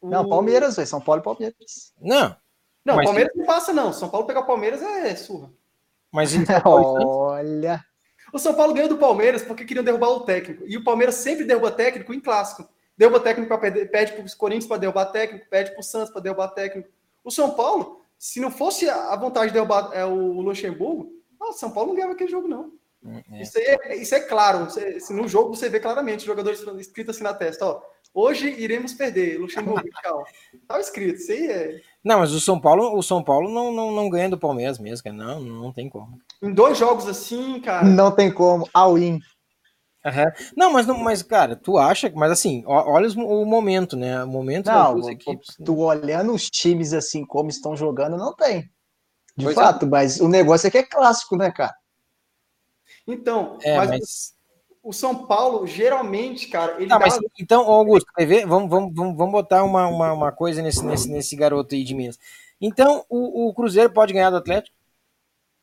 o- 0.00 0.08
Não, 0.10 0.28
Palmeiras, 0.28 0.76
velho. 0.76 0.86
São 0.86 1.00
Paulo 1.00 1.20
e 1.20 1.24
Palmeiras. 1.24 1.92
Não. 2.00 2.36
Não, 2.84 2.96
Mas- 2.96 3.06
Palmeiras 3.06 3.32
não 3.34 3.46
passa, 3.46 3.72
não. 3.72 3.92
São 3.92 4.10
Paulo 4.10 4.26
pegar 4.26 4.42
Palmeiras 4.42 4.82
é 4.82 5.16
surra. 5.16 5.50
Mas 6.12 6.34
e 6.34 6.36
e 6.42 6.46
Santos? 6.46 6.62
Olha. 6.66 7.82
O 8.34 8.38
São 8.40 8.52
Paulo 8.52 8.74
ganhou 8.74 8.88
do 8.88 8.98
Palmeiras 8.98 9.42
porque 9.44 9.64
queriam 9.64 9.84
derrubar 9.84 10.08
o 10.08 10.20
técnico. 10.24 10.64
E 10.66 10.76
o 10.76 10.82
Palmeiras 10.82 11.14
sempre 11.14 11.44
derruba 11.44 11.70
técnico 11.70 12.12
em 12.12 12.18
clássico. 12.18 12.68
Derruba 12.98 13.20
técnico 13.20 13.46
para 13.48 13.58
perder, 13.58 13.88
pede 13.92 14.12
para 14.12 14.24
os 14.24 14.34
Corinthians 14.34 14.66
para 14.66 14.76
derrubar 14.78 15.06
técnico, 15.06 15.46
pede 15.48 15.70
para 15.70 15.78
o 15.78 15.84
Santos 15.84 16.10
para 16.10 16.20
derrubar 16.20 16.48
técnico. 16.48 16.88
O 17.22 17.30
São 17.30 17.52
Paulo, 17.52 18.00
se 18.18 18.40
não 18.40 18.50
fosse 18.50 18.90
a 18.90 19.14
vontade 19.14 19.46
de 19.46 19.52
derrubar 19.52 19.90
é, 19.92 20.04
o 20.04 20.40
Luxemburgo, 20.40 21.12
o 21.38 21.52
São 21.52 21.70
Paulo 21.70 21.90
não 21.90 21.94
ganhava 21.94 22.14
aquele 22.14 22.28
jogo, 22.30 22.48
não. 22.48 22.72
É. 23.30 23.42
Isso, 23.42 23.56
é, 23.56 23.96
isso 23.96 24.14
é 24.16 24.20
claro. 24.20 24.64
Você- 24.64 24.98
no 25.10 25.28
jogo 25.28 25.54
você 25.54 25.68
vê 25.68 25.78
claramente 25.78 26.18
os 26.20 26.24
jogadores 26.24 26.60
escrito 26.80 27.12
assim 27.12 27.22
na 27.22 27.34
testa, 27.34 27.64
ó. 27.66 27.82
Hoje 28.12 28.48
iremos 28.48 28.94
perder, 28.94 29.38
Luxemburgo, 29.38 29.88
tchau. 30.02 30.24
Tá 30.66 30.80
escrito, 30.80 31.18
isso 31.20 31.30
aí 31.30 31.46
é. 31.46 31.80
Não, 32.04 32.18
mas 32.20 32.32
o 32.32 32.40
São 32.40 32.60
Paulo, 32.60 32.96
o 32.96 33.02
São 33.02 33.22
Paulo 33.22 33.50
não, 33.50 33.72
não, 33.72 33.90
não 33.90 34.08
ganha 34.10 34.28
do 34.28 34.38
Palmeiras 34.38 34.78
mesmo, 34.78 35.04
cara. 35.04 35.16
Não, 35.16 35.40
não 35.40 35.72
tem 35.72 35.88
como. 35.88 36.18
Em 36.42 36.52
dois 36.52 36.76
jogos 36.78 37.06
assim, 37.08 37.60
cara. 37.60 37.88
Não 37.88 38.14
tem 38.14 38.32
como. 38.32 38.68
All-in. 38.74 39.20
Aham. 40.04 40.32
Não, 40.54 40.70
mas 40.70 40.86
não, 40.86 40.98
mas 40.98 41.22
cara, 41.22 41.56
tu 41.56 41.78
acha, 41.78 42.12
mas 42.14 42.30
assim, 42.30 42.62
olha 42.66 43.06
os- 43.06 43.16
o 43.16 43.44
momento, 43.46 43.96
né? 43.96 44.22
O 44.22 44.28
momento 44.28 44.66
das 44.66 44.74
Não, 44.74 44.92
duas 44.92 45.06
pô, 45.06 45.12
equipes. 45.12 45.56
tu 45.64 45.78
olhando 45.78 46.34
os 46.34 46.50
times 46.50 46.92
assim 46.92 47.24
como 47.24 47.48
estão 47.48 47.74
jogando, 47.74 48.16
não 48.18 48.34
tem. 48.34 48.68
De 49.36 49.44
Pois 49.44 49.56
é. 49.56 49.64
fato, 49.64 49.86
mas 49.86 50.20
o 50.20 50.28
negócio 50.28 50.66
é 50.66 50.70
que 50.70 50.78
é 50.78 50.82
clássico, 50.82 51.36
né, 51.36 51.50
cara? 51.50 51.74
Então, 53.06 53.58
É, 53.62 53.78
mas, 53.78 53.90
mas 53.90 54.33
o 54.84 54.92
São 54.92 55.26
Paulo, 55.26 55.66
geralmente, 55.66 56.46
cara, 56.48 56.74
ele 56.76 56.88
Tá, 56.88 56.98
dá 56.98 57.06
mas 57.06 57.18
então, 57.40 57.62
Augusto, 57.62 58.06
quer 58.14 58.26
ver? 58.26 58.46
Vamos, 58.46 58.68
vamos, 58.68 58.94
vamos, 58.94 59.16
vamos 59.16 59.32
botar 59.32 59.64
uma, 59.64 59.86
uma, 59.88 60.12
uma 60.12 60.32
coisa 60.32 60.60
nesse, 60.62 60.84
nesse, 60.84 61.10
nesse 61.10 61.34
garoto 61.34 61.74
aí 61.74 61.82
de 61.82 61.94
Minas. 61.94 62.18
Então, 62.60 63.04
o, 63.08 63.48
o 63.48 63.54
Cruzeiro 63.54 63.90
pode 63.90 64.12
ganhar 64.12 64.30
do 64.30 64.36
Atlético? 64.36 64.76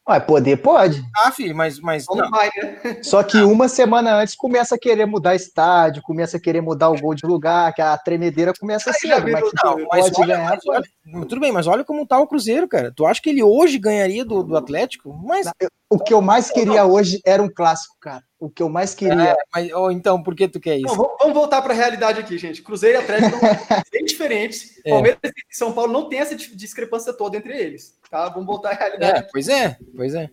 Ué, 0.09 0.19
poder 0.19 0.57
pode. 0.57 1.03
Ah, 1.23 1.31
filho, 1.31 1.55
mas, 1.55 1.79
mas 1.79 2.05
não 2.09 2.27
vai, 2.31 2.49
né? 2.55 2.99
Só 3.03 3.21
que 3.21 3.37
uma 3.43 3.67
semana 3.67 4.15
antes 4.15 4.35
começa 4.35 4.73
a 4.73 4.79
querer 4.79 5.05
mudar 5.05 5.35
estádio, 5.35 6.01
começa 6.01 6.37
a 6.37 6.39
querer 6.39 6.59
mudar 6.59 6.89
o 6.89 6.99
gol 6.99 7.13
de 7.13 7.25
lugar, 7.25 7.71
que 7.73 7.81
a 7.81 7.95
tremedeira 7.97 8.51
começa 8.59 8.91
cedo. 8.91 9.27
já 9.27 9.31
Mas 9.31 9.51
Não, 9.63 9.77
mas 9.91 10.09
pode 10.09 10.21
olha, 10.21 10.35
ganhar, 10.37 10.49
mas 10.49 10.65
olha- 10.67 11.27
tudo 11.27 11.39
bem, 11.39 11.51
mas 11.51 11.67
olha 11.67 11.83
como 11.83 12.07
tá 12.07 12.19
o 12.19 12.27
Cruzeiro, 12.27 12.67
cara. 12.67 12.91
Tu 12.95 13.05
acha 13.05 13.21
que 13.21 13.29
ele 13.29 13.43
hoje 13.43 13.77
ganharia 13.77 14.25
do, 14.25 14.43
do 14.43 14.57
Atlético? 14.57 15.13
Mas, 15.13 15.47
O 15.89 15.99
que 15.99 16.13
eu 16.13 16.21
mais 16.21 16.49
queria 16.49 16.85
hoje 16.85 17.21
era 17.23 17.41
um 17.43 17.49
clássico, 17.53 17.95
cara. 17.99 18.23
O 18.41 18.49
que 18.49 18.63
eu 18.63 18.69
mais 18.69 18.95
queria. 18.95 19.33
é, 19.33 19.35
mas 19.53 19.71
ou 19.71 19.91
então, 19.91 20.21
por 20.23 20.33
que 20.35 20.47
tu 20.47 20.59
quer 20.59 20.79
Não, 20.79 20.87
isso? 20.87 20.95
vamos 20.95 21.11
vamos 21.19 21.33
voltar 21.35 21.61
para 21.61 21.73
a 21.73 21.77
realidade 21.77 22.19
aqui, 22.19 22.39
gente. 22.39 22.63
Cruzeiro 22.63 22.97
e 22.97 23.01
Atlético 23.03 23.37
são 23.39 23.39
bem 23.91 24.03
diferentes. 24.03 24.81
É. 24.83 24.89
Palmeiras 24.89 25.19
e 25.23 25.55
São 25.55 25.71
Paulo 25.71 25.93
não 25.93 26.09
tem 26.09 26.17
essa 26.19 26.35
dis- 26.35 26.49
discrepância 26.57 27.13
toda 27.13 27.37
entre 27.37 27.55
eles. 27.55 27.99
Tá? 28.09 28.27
Vamos 28.29 28.47
voltar 28.47 28.71
à 28.71 28.73
realidade. 28.73 29.19
É, 29.19 29.21
pois 29.31 29.47
é, 29.47 29.77
pois 29.95 30.15
é. 30.15 30.27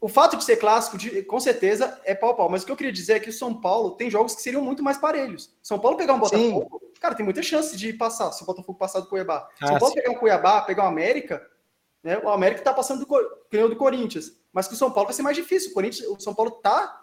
O 0.00 0.08
fato 0.08 0.38
de 0.38 0.44
ser 0.44 0.56
clássico, 0.56 0.96
de- 0.96 1.22
com 1.24 1.38
certeza, 1.38 2.00
é 2.06 2.14
pau 2.14 2.34
pau. 2.34 2.48
Mas 2.48 2.62
o 2.62 2.66
que 2.66 2.72
eu 2.72 2.76
queria 2.76 2.90
dizer 2.92 3.12
é 3.16 3.20
que 3.20 3.28
o 3.28 3.32
São 3.32 3.52
Paulo 3.60 3.90
tem 3.90 4.08
jogos 4.10 4.34
que 4.34 4.40
seriam 4.40 4.62
muito 4.62 4.82
mais 4.82 4.96
parelhos. 4.96 5.54
São 5.62 5.78
Paulo 5.78 5.98
pegar 5.98 6.14
um 6.14 6.24
Sim. 6.24 6.52
Botafogo, 6.52 6.80
cara, 6.98 7.14
tem 7.14 7.24
muita 7.26 7.42
chance 7.42 7.76
de 7.76 7.92
passar. 7.92 8.32
Se 8.32 8.42
o 8.42 8.46
Botafogo 8.46 8.78
passar 8.78 9.00
do 9.00 9.06
Cuiabá. 9.06 9.46
Ah, 9.60 9.66
São 9.66 9.78
Paulo 9.78 9.94
sim. 9.94 10.00
pegar 10.00 10.10
um 10.12 10.18
Cuiabá, 10.18 10.62
pegar 10.62 10.84
o 10.84 10.88
América, 10.88 11.46
né? 12.02 12.16
O 12.24 12.30
América 12.30 12.62
tá 12.62 12.72
passando 12.72 13.04
do, 13.04 13.68
do 13.68 13.76
Corinthians. 13.76 14.32
Mas 14.50 14.66
que 14.66 14.72
o 14.72 14.76
São 14.78 14.90
Paulo 14.90 15.08
vai 15.08 15.14
ser 15.14 15.20
mais 15.22 15.36
difícil. 15.36 15.72
O, 15.72 15.74
Corinthians, 15.74 16.08
o 16.08 16.18
São 16.18 16.34
Paulo 16.34 16.52
tá, 16.52 16.98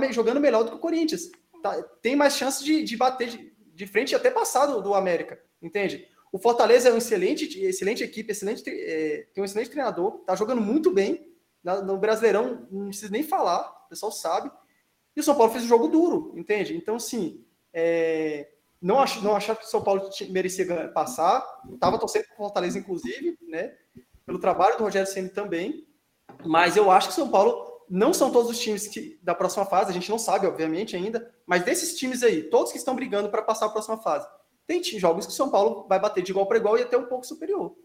tá 0.00 0.12
jogando 0.12 0.40
melhor 0.40 0.64
do 0.64 0.70
que 0.70 0.76
o 0.76 0.80
Corinthians. 0.80 1.30
Tá- 1.62 1.82
tem 2.00 2.16
mais 2.16 2.36
chance 2.36 2.64
de, 2.64 2.82
de 2.82 2.96
bater 2.96 3.28
de, 3.28 3.52
de 3.74 3.86
frente 3.86 4.12
e 4.12 4.14
até 4.14 4.30
passar 4.30 4.66
do, 4.66 4.82
do 4.82 4.94
América. 4.94 5.40
entende? 5.60 6.08
O 6.32 6.38
Fortaleza 6.38 6.88
é 6.88 6.92
um 6.92 6.96
excelente, 6.96 7.60
excelente 7.62 8.02
equipe, 8.02 8.32
excelente, 8.32 8.62
é, 8.66 9.26
tem 9.34 9.42
um 9.42 9.44
excelente 9.44 9.70
treinador, 9.70 10.20
tá 10.24 10.34
jogando 10.34 10.62
muito 10.62 10.90
bem. 10.90 11.30
No 11.62 11.98
Brasileirão, 11.98 12.66
não 12.70 12.88
precisa 12.88 13.12
nem 13.12 13.22
falar, 13.22 13.84
o 13.86 13.88
pessoal 13.90 14.10
sabe. 14.10 14.50
E 15.14 15.20
o 15.20 15.22
São 15.22 15.36
Paulo 15.36 15.52
fez 15.52 15.64
um 15.64 15.68
jogo 15.68 15.88
duro, 15.88 16.32
entende? 16.36 16.74
Então, 16.74 16.96
assim, 16.96 17.44
é, 17.72 18.48
não, 18.80 18.98
ach, 18.98 19.22
não 19.22 19.36
achava 19.36 19.60
que 19.60 19.66
o 19.66 19.68
São 19.68 19.82
Paulo 19.82 20.10
merecia 20.30 20.88
passar. 20.88 21.46
Estava 21.72 21.98
torcendo 21.98 22.24
para 22.24 22.34
o 22.34 22.38
Fortaleza, 22.38 22.78
inclusive, 22.78 23.38
né? 23.42 23.76
Pelo 24.26 24.40
trabalho 24.40 24.76
do 24.76 24.82
Rogério 24.82 25.06
Senna 25.06 25.28
também. 25.28 25.86
Mas 26.44 26.76
eu 26.76 26.90
acho 26.90 27.08
que 27.08 27.12
o 27.12 27.16
São 27.16 27.30
Paulo 27.30 27.71
não 27.94 28.14
são 28.14 28.32
todos 28.32 28.50
os 28.50 28.58
times 28.58 28.88
que, 28.88 29.20
da 29.22 29.34
próxima 29.34 29.66
fase, 29.66 29.90
a 29.90 29.92
gente 29.92 30.08
não 30.08 30.18
sabe, 30.18 30.46
obviamente, 30.46 30.96
ainda, 30.96 31.30
mas 31.44 31.62
desses 31.62 31.94
times 31.94 32.22
aí, 32.22 32.44
todos 32.44 32.72
que 32.72 32.78
estão 32.78 32.96
brigando 32.96 33.28
para 33.28 33.42
passar 33.42 33.66
a 33.66 33.68
próxima 33.68 33.98
fase, 33.98 34.26
tem 34.66 34.82
jogos 34.98 35.26
que 35.26 35.32
o 35.32 35.34
São 35.34 35.50
Paulo 35.50 35.86
vai 35.86 36.00
bater 36.00 36.22
de 36.22 36.30
igual 36.30 36.46
para 36.46 36.56
igual 36.56 36.78
e 36.78 36.82
até 36.82 36.96
um 36.96 37.04
pouco 37.04 37.26
superior. 37.26 37.76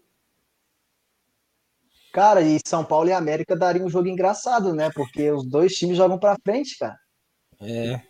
Cara, 2.14 2.42
e 2.42 2.58
São 2.66 2.86
Paulo 2.86 3.10
e 3.10 3.12
América 3.12 3.54
dariam 3.54 3.86
um 3.86 3.90
jogo 3.90 4.08
engraçado, 4.08 4.74
né? 4.74 4.90
Porque 4.96 5.30
os 5.30 5.46
dois 5.46 5.74
times 5.74 5.98
jogam 5.98 6.18
para 6.18 6.38
frente, 6.42 6.78
cara. 6.78 6.98
É. 7.60 8.02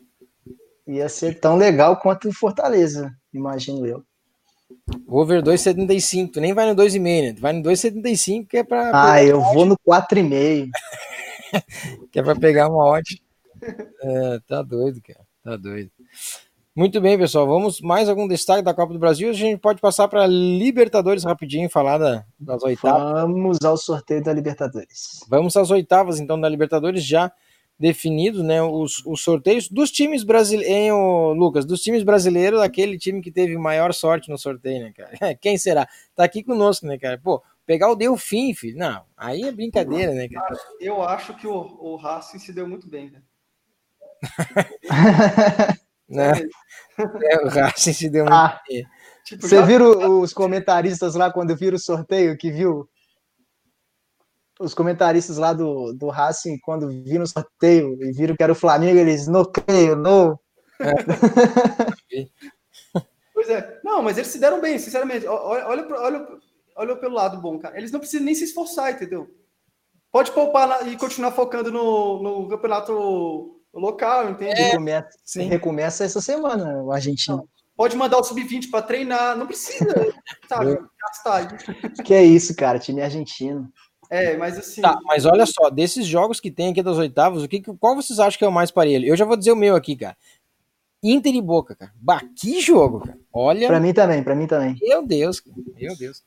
Ia 0.88 1.10
ser 1.10 1.40
tão 1.40 1.56
legal 1.56 2.00
quanto 2.00 2.30
o 2.30 2.34
Fortaleza, 2.34 3.12
imagino 3.34 3.88
eu. 3.88 4.04
Over 5.08 5.42
2,75. 5.42 6.34
Tu 6.34 6.40
nem 6.40 6.54
vai 6.54 6.72
no 6.72 6.76
2,5, 6.76 7.02
né? 7.02 7.34
Tu 7.34 7.42
vai 7.42 7.54
no 7.54 7.64
2,75 7.64 8.48
que 8.48 8.58
é 8.58 8.64
pra. 8.64 8.92
Ah, 8.94 9.24
eu 9.24 9.42
vou 9.42 9.66
no 9.66 9.76
4,5. 9.80 10.70
que 12.12 12.20
é 12.20 12.24
pra 12.24 12.36
pegar 12.36 12.70
uma 12.70 12.86
odd. 12.86 13.22
É, 14.02 14.40
tá 14.48 14.62
doido, 14.62 15.02
cara. 15.02 15.26
Tá 15.44 15.56
doido. 15.56 15.92
Muito 16.76 17.02
bem, 17.02 17.18
pessoal. 17.18 17.48
Vamos 17.48 17.82
mais 17.82 18.08
algum 18.08 18.28
destaque 18.28 18.62
da 18.62 18.74
Copa 18.74 18.94
do 18.94 19.00
Brasil? 19.00 19.30
A 19.30 19.34
gente 19.34 19.60
pode 19.60 19.82
passar 19.82 20.08
para 20.08 20.28
Libertadores 20.28 21.24
rapidinho, 21.24 21.68
falar 21.70 21.98
da, 21.98 22.24
das 22.40 22.62
oitavas. 22.62 23.14
Vamos 23.14 23.58
ao 23.66 23.78
sorteio 23.78 24.24
da 24.24 24.32
Libertadores. 24.32 25.26
Vamos 25.28 25.58
às 25.58 25.72
oitavas, 25.72 26.20
então, 26.20 26.40
da 26.40 26.48
Libertadores 26.48 27.04
já 27.04 27.32
definidos, 27.80 28.44
né, 28.44 28.62
os, 28.62 29.06
os 29.06 29.22
sorteios 29.22 29.70
dos 29.70 29.92
times 29.92 30.24
brasileiros, 30.24 30.98
Lucas, 31.36 31.66
dos 31.66 31.82
times 31.82 32.04
brasileiros, 32.04 32.60
aquele 32.60 32.98
time 32.98 33.22
que 33.22 33.32
teve 33.32 33.58
maior 33.58 33.94
sorte 33.94 34.30
no 34.30 34.38
sorteio, 34.38 34.84
né, 34.84 34.94
cara? 34.96 35.36
Quem 35.42 35.58
será? 35.58 35.88
Tá 36.16 36.24
aqui 36.24 36.44
conosco, 36.44 36.86
né, 36.88 36.98
cara? 36.98 37.20
Pô, 37.24 37.42
pegar 37.68 37.92
o 37.92 37.96
Delfim, 37.96 38.56
filho. 38.56 38.78
Não, 38.78 39.04
aí 39.16 39.44
é 39.44 39.52
brincadeira, 39.52 40.14
né, 40.14 40.28
cara? 40.30 40.58
Eu 40.80 41.04
acho 41.04 41.36
que 41.36 41.46
o, 41.46 41.54
o 41.54 41.98
Racing 41.98 42.40
se 42.40 42.54
deu 42.54 42.68
muito 42.68 42.90
bem, 42.90 43.12
né? 43.12 43.22
né? 46.10 46.32
É, 47.24 47.46
o 47.46 47.50
Racing 47.50 47.94
se 47.94 48.10
deu 48.10 48.24
muito 48.24 48.34
ah, 48.34 48.60
bem. 48.68 48.88
Tipo, 49.26 49.46
Você 49.46 49.58
já... 49.58 49.66
viram 49.66 50.22
os 50.22 50.34
comentaristas 50.34 51.14
lá 51.14 51.32
quando 51.32 51.56
viram 51.56 51.76
o 51.76 51.80
sorteio 51.80 52.36
que 52.38 52.50
viu 52.50 52.90
os 54.60 54.74
comentaristas 54.74 55.38
lá 55.38 55.54
do, 55.54 55.94
do 55.94 56.08
Racing, 56.08 56.58
quando 56.60 56.88
viram 56.88 57.26
o 57.26 57.28
sorteio 57.28 57.96
e 58.02 58.12
viram 58.12 58.36
que 58.36 58.42
era 58.42 58.54
o 58.54 58.56
Flamengo, 58.56 58.98
eles, 58.98 59.28
não 59.28 59.46
creio, 59.46 59.96
não. 59.96 60.40
É. 60.80 60.94
pois 63.34 63.50
é. 63.50 63.80
Não, 63.84 64.02
mas 64.02 64.18
eles 64.18 64.32
se 64.32 64.40
deram 64.40 64.60
bem, 64.60 64.80
sinceramente. 64.80 65.28
Olha, 65.28 65.68
olha, 65.68 65.88
olha, 65.96 66.37
olha 66.78 66.96
pelo 66.96 67.16
lado 67.16 67.42
bom, 67.42 67.58
cara. 67.60 67.78
Eles 67.78 67.92
não 67.92 68.00
precisam 68.00 68.26
nem 68.26 68.36
se 68.36 68.46
esforçar, 68.46 68.94
entendeu? 68.94 69.28
Pode 70.12 70.32
poupar 70.32 70.88
e 70.88 70.96
continuar 70.96 71.32
focando 71.32 71.72
no, 71.72 72.24
no 72.24 72.48
campeonato 72.48 73.60
local, 73.74 74.30
entende? 74.30 74.60
É, 74.60 74.70
recomeça, 74.70 75.10
recomeça 75.36 76.06
essa 76.06 76.22
semana, 76.22 76.82
o 76.82 76.92
argentino. 76.92 77.48
Pode 77.76 77.96
mandar 77.96 78.18
o 78.18 78.24
sub-20 78.24 78.72
para 78.72 78.82
treinar, 78.82 79.38
não 79.38 79.46
precisa, 79.46 79.86
sabe, 80.50 80.80
gastar. 81.00 81.58
Que 82.04 82.14
é 82.14 82.24
isso, 82.24 82.56
cara, 82.56 82.80
time 82.80 83.02
argentino. 83.02 83.72
É, 84.10 84.38
mas 84.38 84.58
assim. 84.58 84.82
Tá, 84.82 84.98
mas 85.04 85.26
olha 85.26 85.46
só, 85.46 85.70
desses 85.70 86.06
jogos 86.06 86.40
que 86.40 86.50
tem 86.50 86.72
aqui 86.72 86.82
das 86.82 86.98
oitavas, 86.98 87.44
o 87.44 87.48
que, 87.48 87.62
qual 87.62 87.96
vocês 87.96 88.20
acham 88.20 88.40
que 88.40 88.46
é 88.46 88.48
o 88.48 88.52
mais 88.52 88.72
parelho? 88.72 89.06
Eu 89.06 89.18
já 89.18 89.26
vou 89.26 89.38
dizer 89.38 89.52
o 89.52 89.56
meu 89.56 89.76
aqui, 89.76 89.96
cara. 89.96 90.18
Inter 91.04 91.36
e 91.36 91.42
Boca, 91.42 91.76
cara. 91.76 91.92
Bah, 91.96 92.22
que 92.36 92.60
jogo, 92.60 93.02
cara. 93.02 93.20
Olha. 93.32 93.68
Pra 93.68 93.80
mim 93.80 93.94
também, 93.94 94.24
pra 94.24 94.36
mim 94.36 94.48
também. 94.48 94.76
Meu 94.82 95.06
Deus, 95.06 95.40
cara. 95.40 95.56
meu 95.76 95.96
Deus. 95.96 96.24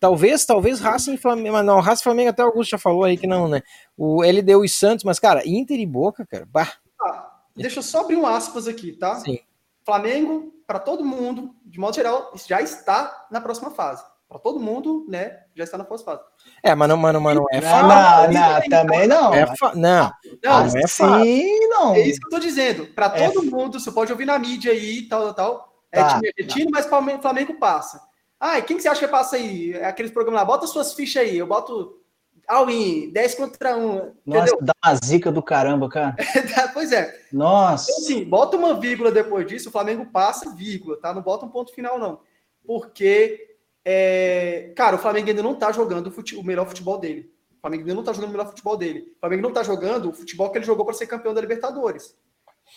Talvez, 0.00 0.46
talvez 0.46 0.80
Racing 0.80 1.14
e 1.14 1.18
Flamengo, 1.18 1.52
mas 1.52 1.64
não, 1.64 1.80
Racing 1.80 2.00
e 2.00 2.04
Flamengo 2.04 2.30
até 2.30 2.42
o 2.42 2.46
Augusto 2.46 2.70
já 2.70 2.78
falou 2.78 3.04
aí 3.04 3.18
que 3.18 3.26
não, 3.26 3.46
né? 3.46 3.62
O 3.96 4.22
LDU 4.22 4.64
e 4.64 4.68
Santos, 4.68 5.04
mas 5.04 5.18
cara, 5.18 5.46
Inter 5.46 5.78
e 5.78 5.84
Boca, 5.84 6.26
cara, 6.26 6.46
bah. 6.50 6.72
Ah, 7.02 7.30
deixa 7.54 7.80
eu 7.80 7.82
só 7.82 8.00
abrir 8.00 8.16
um 8.16 8.26
aspas 8.26 8.66
aqui, 8.66 8.92
tá? 8.92 9.16
Sim. 9.16 9.38
Flamengo, 9.84 10.52
para 10.66 10.78
todo 10.78 11.04
mundo, 11.04 11.54
de 11.64 11.78
modo 11.78 11.94
geral, 11.94 12.32
já 12.46 12.62
está 12.62 13.26
na 13.30 13.40
próxima 13.40 13.70
fase. 13.70 14.02
Para 14.26 14.38
todo 14.38 14.60
mundo, 14.60 15.06
né? 15.08 15.38
Já 15.54 15.64
está 15.64 15.78
na 15.78 15.84
próxima 15.84 16.12
fase. 16.12 16.24
É, 16.62 16.74
mas 16.74 16.88
não, 16.88 16.96
mano, 16.96 17.20
mano, 17.20 17.44
é 17.50 17.60
fácil. 17.60 17.88
Não, 17.88 18.32
não, 18.32 18.68
também 18.68 19.06
não. 19.06 19.34
É 19.34 19.46
fa... 19.56 19.74
Não, 19.74 20.12
não, 20.44 20.66
não 20.66 20.78
é 20.78 20.86
fácil. 20.86 21.68
não. 21.70 21.94
É 21.94 22.00
isso 22.00 22.20
que 22.20 22.26
eu 22.26 22.30
tô 22.30 22.38
dizendo. 22.38 22.86
Para 22.88 23.06
é 23.18 23.30
todo 23.30 23.46
é... 23.46 23.50
mundo, 23.50 23.80
você 23.80 23.90
pode 23.90 24.12
ouvir 24.12 24.26
na 24.26 24.38
mídia 24.38 24.72
aí, 24.72 25.08
tal, 25.08 25.32
tal. 25.32 25.82
É 25.90 26.02
tá, 26.02 26.14
time 26.14 26.28
argentino, 26.28 26.70
tá. 26.70 26.86
mas 26.90 27.20
Flamengo 27.20 27.58
passa. 27.58 28.07
Ah, 28.40 28.60
quem 28.60 28.76
que 28.76 28.82
você 28.82 28.88
acha 28.88 29.00
que 29.00 29.08
passa 29.10 29.36
aí? 29.36 29.74
Aqueles 29.82 30.12
programas 30.12 30.40
lá, 30.40 30.44
bota 30.44 30.66
suas 30.66 30.94
fichas 30.94 31.22
aí. 31.22 31.38
Eu 31.38 31.46
boto 31.46 32.00
all-in, 32.46 33.10
10 33.10 33.34
contra 33.34 33.76
1. 33.76 33.80
Nossa, 33.82 34.14
entendeu? 34.26 34.58
dá 34.62 34.72
uma 34.84 34.94
zica 35.04 35.32
do 35.32 35.42
caramba, 35.42 35.88
cara. 35.88 36.16
pois 36.72 36.92
é. 36.92 37.20
Nossa. 37.32 37.90
Então, 37.90 38.04
assim, 38.04 38.24
bota 38.24 38.56
uma 38.56 38.78
vírgula 38.78 39.10
depois 39.10 39.46
disso, 39.46 39.68
o 39.68 39.72
Flamengo 39.72 40.06
passa, 40.06 40.54
vírgula, 40.54 40.96
tá? 41.00 41.12
Não 41.12 41.22
bota 41.22 41.44
um 41.44 41.50
ponto 41.50 41.74
final, 41.74 41.98
não. 41.98 42.20
Porque 42.64 43.48
é, 43.90 44.70
cara, 44.76 44.96
o 44.96 44.98
Flamengo 44.98 45.30
ainda 45.30 45.42
não 45.42 45.54
tá 45.54 45.72
jogando 45.72 46.12
o, 46.36 46.44
melhor 46.44 46.66
futebol 46.66 46.98
dele. 46.98 47.32
O 47.56 47.60
Flamengo 47.62 47.84
ainda 47.84 47.94
não 47.94 48.04
tá 48.04 48.12
jogando 48.12 48.28
o 48.28 48.32
melhor 48.32 48.48
futebol 48.48 48.76
dele. 48.76 49.14
O 49.16 49.20
Flamengo 49.20 49.42
não 49.42 49.50
tá 49.50 49.62
jogando 49.62 50.10
o 50.10 50.12
futebol 50.12 50.50
que 50.50 50.58
ele 50.58 50.66
jogou 50.66 50.84
para 50.84 50.94
ser 50.94 51.06
campeão 51.06 51.32
da 51.32 51.40
Libertadores. 51.40 52.14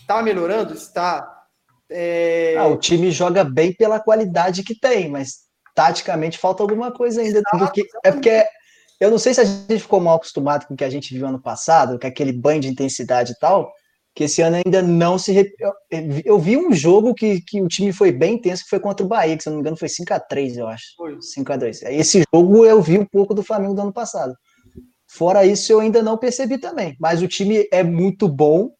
Tá 0.08 0.24
melhorando? 0.24 0.74
Está. 0.74 1.46
É... 1.90 2.56
Ah, 2.58 2.68
o 2.68 2.78
time 2.78 3.12
joga 3.12 3.44
bem 3.44 3.74
pela 3.74 4.00
qualidade 4.00 4.64
que 4.64 4.74
tem, 4.74 5.10
mas 5.10 5.50
taticamente 5.76 6.38
falta 6.38 6.64
alguma 6.64 6.92
coisa 6.92 7.22
ainda. 7.22 7.42
Porque, 7.52 7.88
é 8.04 8.12
porque 8.12 8.46
eu 9.00 9.10
não 9.10 9.18
sei 9.18 9.34
se 9.34 9.42
a 9.42 9.46
gente 9.46 9.80
ficou 9.80 10.00
mal 10.00 10.16
acostumado 10.16 10.68
com 10.68 10.74
o 10.74 10.78
que 10.78 10.84
a 10.84 10.90
gente 10.90 11.14
viu 11.14 11.28
ano 11.28 11.42
passado, 11.42 12.00
com 12.00 12.08
aquele 12.08 12.32
banho 12.32 12.62
de 12.62 12.68
intensidade 12.68 13.32
e 13.32 13.40
tal, 13.40 13.72
que 14.14 14.26
esse 14.26 14.42
ano 14.42 14.58
ainda 14.64 14.82
não 14.82 15.18
se. 15.18 15.54
Eu 16.26 16.38
vi 16.38 16.58
um 16.58 16.74
jogo 16.74 17.14
que, 17.14 17.42
que 17.42 17.62
o 17.62 17.68
time 17.68 17.94
foi 17.94 18.12
bem 18.12 18.36
intenso, 18.36 18.64
que 18.64 18.70
foi 18.70 18.80
contra 18.80 19.06
o 19.06 19.10
Bahia, 19.10 19.36
que 19.38 19.44
se 19.44 19.50
eu 19.50 19.52
não 19.52 19.58
me 19.58 19.62
engano 19.62 19.78
foi 19.78 19.88
5x3, 19.88 20.58
eu 20.58 20.68
acho. 20.68 20.84
Foi. 20.98 21.18
5x2. 21.18 21.90
Esse 21.90 22.24
jogo 22.34 22.66
eu 22.66 22.82
vi 22.82 23.00
um 23.00 23.06
pouco 23.06 23.34
do 23.34 23.44
Flamengo 23.44 23.74
do 23.74 23.82
ano 23.82 23.94
passado. 23.94 24.36
Fora 25.08 25.46
isso, 25.46 25.72
eu 25.72 25.80
ainda 25.80 26.02
não 26.02 26.18
percebi 26.18 26.58
também. 26.58 26.96
Mas 27.00 27.22
o 27.22 27.28
time 27.28 27.68
é 27.72 27.84
muito 27.84 28.30
bom 28.30 28.72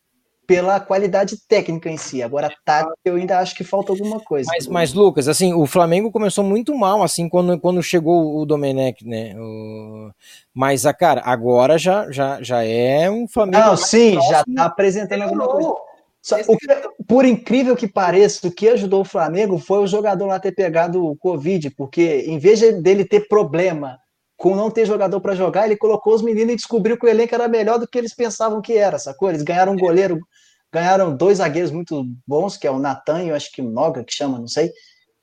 pela 0.52 0.82
qualidade 0.82 1.38
técnica 1.48 1.90
em 1.90 1.96
si. 1.96 2.22
Agora, 2.22 2.52
tática, 2.66 2.94
eu 3.06 3.16
ainda 3.16 3.40
acho 3.40 3.56
que 3.56 3.64
falta 3.64 3.94
alguma 3.94 4.20
coisa. 4.20 4.52
Mas, 4.54 4.68
mas, 4.68 4.94
Lucas, 4.94 5.30
assim, 5.30 5.54
o 5.54 5.66
Flamengo 5.66 6.12
começou 6.12 6.44
muito 6.44 6.76
mal, 6.76 7.02
assim, 7.02 7.30
quando, 7.30 7.58
quando 7.58 7.82
chegou 7.82 8.38
o 8.38 8.46
Domenech, 8.46 9.08
né? 9.08 9.34
O... 9.40 10.12
Mas, 10.54 10.86
a 10.86 10.94
cara, 10.94 11.22
agora 11.24 11.78
já, 11.78 12.12
já, 12.12 12.44
já 12.44 12.66
é 12.66 13.10
um 13.10 13.30
Flamengo. 13.30 13.64
Não, 13.66 13.78
sim, 13.78 14.16
próximo, 14.16 14.34
já 14.34 14.44
tá 14.44 14.66
apresentando 14.66 15.22
alguma 15.22 15.48
coisa. 15.48 15.74
Só, 16.22 16.36
que, 16.36 16.58
por 17.08 17.24
incrível 17.24 17.74
que 17.74 17.88
pareça, 17.88 18.46
o 18.46 18.52
que 18.52 18.68
ajudou 18.68 19.02
o 19.02 19.06
Flamengo 19.06 19.58
foi 19.58 19.80
o 19.80 19.88
jogador 19.88 20.26
lá 20.26 20.38
ter 20.38 20.52
pegado 20.52 21.02
o 21.02 21.16
Covid, 21.16 21.70
porque 21.72 22.26
em 22.28 22.38
vez 22.38 22.60
dele 22.82 23.06
ter 23.06 23.30
problema 23.30 23.98
com 24.42 24.56
não 24.56 24.72
ter 24.72 24.88
jogador 24.88 25.22
para 25.22 25.36
jogar, 25.36 25.66
ele 25.66 25.78
colocou 25.78 26.16
os 26.16 26.24
meninos 26.24 26.54
e 26.54 26.56
descobriu 26.56 26.98
que 26.98 27.06
o 27.06 27.10
elenco 27.10 27.36
era 27.36 27.48
melhor 27.48 27.78
do 27.78 27.88
que 27.88 27.96
eles 27.96 28.16
pensavam 28.16 28.60
que 28.60 28.74
era, 28.74 28.98
sacou? 28.98 29.30
Eles 29.30 29.44
ganharam 29.44 29.74
um 29.74 29.78
goleiro, 29.78 30.20
ganharam 30.72 31.16
dois 31.16 31.40
zagueiros 31.40 31.72
muito 31.72 32.06
bons, 32.26 32.58
que 32.58 32.66
é 32.66 32.72
o 32.72 32.80
Natan 32.80 33.24
e 33.24 33.30
eu 33.30 33.36
acho 33.36 33.52
que 33.52 33.62
o 33.62 33.70
Noga, 33.70 34.04
que 34.04 34.14
chama, 34.14 34.40
não 34.40 34.48
sei. 34.48 34.72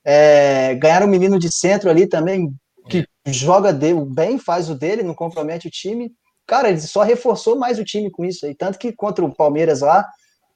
É, 0.05 0.74
ganharam 0.74 1.07
um 1.07 1.11
menino 1.11 1.38
de 1.38 1.55
centro 1.55 1.90
ali 1.90 2.07
também, 2.07 2.53
que 2.88 3.05
joga 3.26 3.72
dele, 3.72 4.05
bem, 4.07 4.38
faz 4.38 4.70
o 4.70 4.74
dele, 4.74 5.03
não 5.03 5.14
compromete 5.14 5.68
o 5.68 5.70
time. 5.70 6.12
Cara, 6.46 6.70
ele 6.70 6.80
só 6.80 7.03
reforçou 7.03 7.59
mais 7.59 7.78
o 7.78 7.84
time 7.84 8.11
com 8.11 8.24
isso 8.24 8.46
aí. 8.46 8.55
Tanto 8.55 8.78
que 8.78 8.92
contra 8.92 9.24
o 9.24 9.34
Palmeiras 9.34 9.80
lá, 9.80 10.07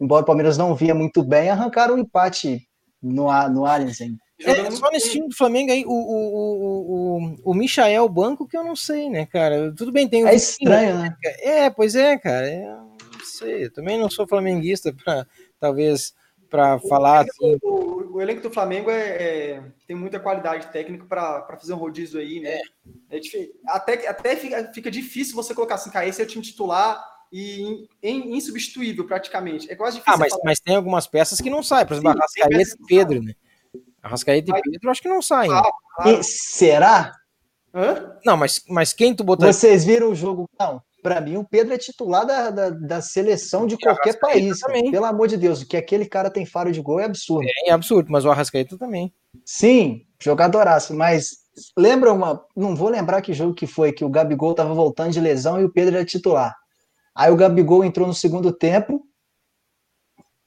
embora 0.01 0.23
o 0.23 0.27
Palmeiras 0.27 0.57
não 0.57 0.75
via 0.75 0.95
muito 0.95 1.23
bem, 1.23 1.51
arrancaram 1.51 1.95
um 1.95 1.99
empate 1.99 2.63
no, 3.03 3.27
no 3.51 3.67
Allianz 3.67 4.01
ainda. 4.01 4.17
É, 4.45 4.71
só 4.73 4.91
nesse 4.91 5.13
time 5.13 5.29
do 5.29 5.37
Flamengo 5.37 5.71
aí, 5.71 5.85
o, 5.87 5.93
o, 5.93 7.19
o, 7.21 7.53
o, 7.53 7.55
Michael 7.55 8.09
Banco, 8.09 8.47
que 8.47 8.57
eu 8.57 8.65
não 8.65 8.75
sei, 8.75 9.09
né, 9.09 9.25
cara? 9.27 9.73
Tudo 9.77 9.93
bem, 9.93 10.09
tem 10.09 10.25
o. 10.25 10.29
É 10.29 10.35
estranho, 10.35 10.99
né? 10.99 11.15
É, 11.41 11.71
pois 11.71 11.95
é, 11.95 12.19
cara. 12.19 12.49
Sei. 13.33 13.65
Eu 13.65 13.73
também 13.73 13.99
não 13.99 14.11
sou 14.11 14.27
flamenguista 14.27 14.93
para 15.05 15.27
talvez 15.59 16.15
para 16.53 16.79
falar 16.81 17.21
assim. 17.21 17.57
O, 17.63 18.17
o, 18.17 18.21
elenco 18.21 18.43
do 18.43 18.51
Flamengo 18.51 18.91
é, 18.91 19.01
é, 19.01 19.63
tem 19.87 19.97
muita 19.97 20.21
qualidade 20.21 20.67
técnica 20.67 21.07
para 21.07 21.57
fazer 21.59 21.73
um 21.73 21.79
rodízio 21.79 22.21
aí, 22.21 22.41
né? 22.41 22.61
É. 23.11 23.17
é 23.17 23.49
até 23.69 24.07
até 24.07 24.37
fica, 24.37 24.71
fica, 24.75 24.91
difícil 24.91 25.35
você 25.35 25.55
colocar 25.55 25.77
assim, 25.77 25.91
cara, 25.91 26.07
esse 26.07 26.21
é 26.21 26.25
o 26.25 26.29
time 26.29 26.45
titular 26.45 27.03
e 27.33 27.89
insubstituível 28.13 29.07
praticamente. 29.07 29.71
É 29.73 29.75
quase 29.75 29.97
difícil. 29.97 30.15
Ah, 30.15 30.19
mas, 30.19 30.39
mas 30.45 30.61
tem 30.61 30.77
algumas 30.77 31.07
peças 31.07 31.41
que 31.41 31.49
não 31.49 31.63
saem, 31.63 31.87
por 31.87 31.95
exemplo, 31.95 32.13
Sim, 32.13 32.43
Arrascaeta 32.43 32.77
e 32.79 32.87
Pedro, 32.87 33.23
né? 33.23 33.35
Arrascaeta 34.03 34.51
e 34.51 34.63
Pedro 34.63 34.91
acho 34.91 35.01
que 35.01 35.09
não 35.09 35.23
saem. 35.23 35.51
Ah, 35.51 35.71
E 36.05 36.23
será? 36.23 37.13
Hã? 37.75 38.19
Não, 38.27 38.37
mas, 38.37 38.63
mas 38.69 38.93
quem 38.93 39.15
tu 39.15 39.25
botaria? 39.25 39.53
Vocês 39.53 39.87
viram 39.87 40.11
o 40.11 40.15
jogo? 40.15 40.47
Não. 40.61 40.83
Pra 41.03 41.21
mim, 41.21 41.37
o 41.37 41.45
Pedro 41.45 41.75
é 41.75 41.79
titular 41.79 42.25
da, 42.25 42.51
da, 42.51 42.71
da 42.71 43.01
seleção 43.03 43.67
de 43.67 43.77
qualquer 43.77 44.19
país. 44.21 44.61
também. 44.61 44.91
Pelo 44.91 45.05
amor 45.05 45.27
de 45.27 45.37
Deus, 45.37 45.61
o 45.61 45.67
que 45.67 45.77
aquele 45.77 46.07
cara 46.07 46.31
tem 46.31 46.47
faro 46.47 46.71
de 46.71 46.81
gol 46.81 47.01
é 47.01 47.05
absurdo. 47.05 47.45
É 47.67 47.73
absurdo, 47.73 48.11
mas 48.13 48.25
o 48.25 48.31
Arrascaeta 48.31 48.79
também. 48.79 49.13
Sim, 49.45 50.03
jogadoraço, 50.23 50.95
mas 50.95 51.39
lembra 51.77 52.13
uma. 52.13 52.45
Não 52.57 52.77
vou 52.77 52.89
lembrar 52.89 53.21
que 53.21 53.33
jogo 53.33 53.53
que 53.55 53.67
foi, 53.67 53.93
que 53.93 54.05
o 54.05 54.09
Gabigol 54.09 54.55
tava 54.55 54.73
voltando 54.75 55.11
de 55.13 55.21
lesão 55.21 55.61
e 55.61 55.65
o 55.65 55.73
Pedro 55.73 55.97
era 55.97 56.05
titular. 56.05 56.55
Aí 57.15 57.31
o 57.33 57.37
Gabigol 57.37 57.85
entrou 57.85 58.07
no 58.07 58.15
segundo 58.15 58.53
tempo 58.53 59.03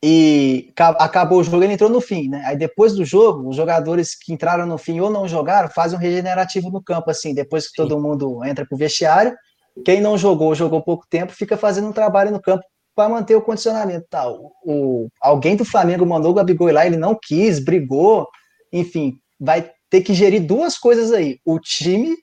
e 0.04 0.72
ca- 0.76 0.96
acabou 1.00 1.40
o 1.40 1.44
jogo, 1.44 1.64
ele 1.64 1.74
entrou 1.74 1.90
no 1.90 2.00
fim, 2.00 2.30
né? 2.30 2.44
Aí 2.46 2.56
depois 2.56 2.94
do 2.94 3.04
jogo, 3.04 3.50
os 3.50 3.56
jogadores 3.56 4.16
que 4.16 4.32
entraram 4.34 4.66
no 4.66 4.78
fim 4.78 5.00
ou 5.00 5.10
não 5.10 5.28
jogaram 5.28 5.70
fazem 5.70 5.98
um 5.98 6.02
regenerativo 6.02 6.70
no 6.70 6.82
campo, 6.82 7.10
assim, 7.10 7.34
depois 7.34 7.68
que 7.68 7.76
todo 7.76 8.00
mundo 8.00 8.44
entra 8.46 8.66
pro 8.66 8.78
vestiário. 8.78 9.36
Quem 9.84 10.00
não 10.02 10.18
jogou, 10.18 10.56
jogou 10.56 10.82
pouco 10.82 11.06
tempo, 11.10 11.34
fica 11.34 11.58
fazendo 11.58 11.88
um 11.88 11.94
trabalho 11.94 12.32
no 12.32 12.42
campo 12.42 12.64
para 12.96 13.10
manter 13.10 13.36
o 13.36 13.42
condicionamento. 13.42 14.06
Tá, 14.10 14.30
o, 14.30 14.52
o- 14.64 15.08
alguém 15.22 15.56
do 15.56 15.66
Flamengo 15.66 16.06
mandou 16.06 16.32
o 16.32 16.34
Gabigol 16.34 16.72
lá, 16.72 16.86
ele 16.86 16.98
não 16.98 17.18
quis, 17.22 17.60
brigou, 17.60 18.28
enfim, 18.72 19.20
vai 19.40 19.70
ter 19.90 20.02
que 20.02 20.14
gerir 20.14 20.46
duas 20.46 20.78
coisas 20.78 21.12
aí: 21.12 21.40
o 21.46 21.60
time 21.60 22.16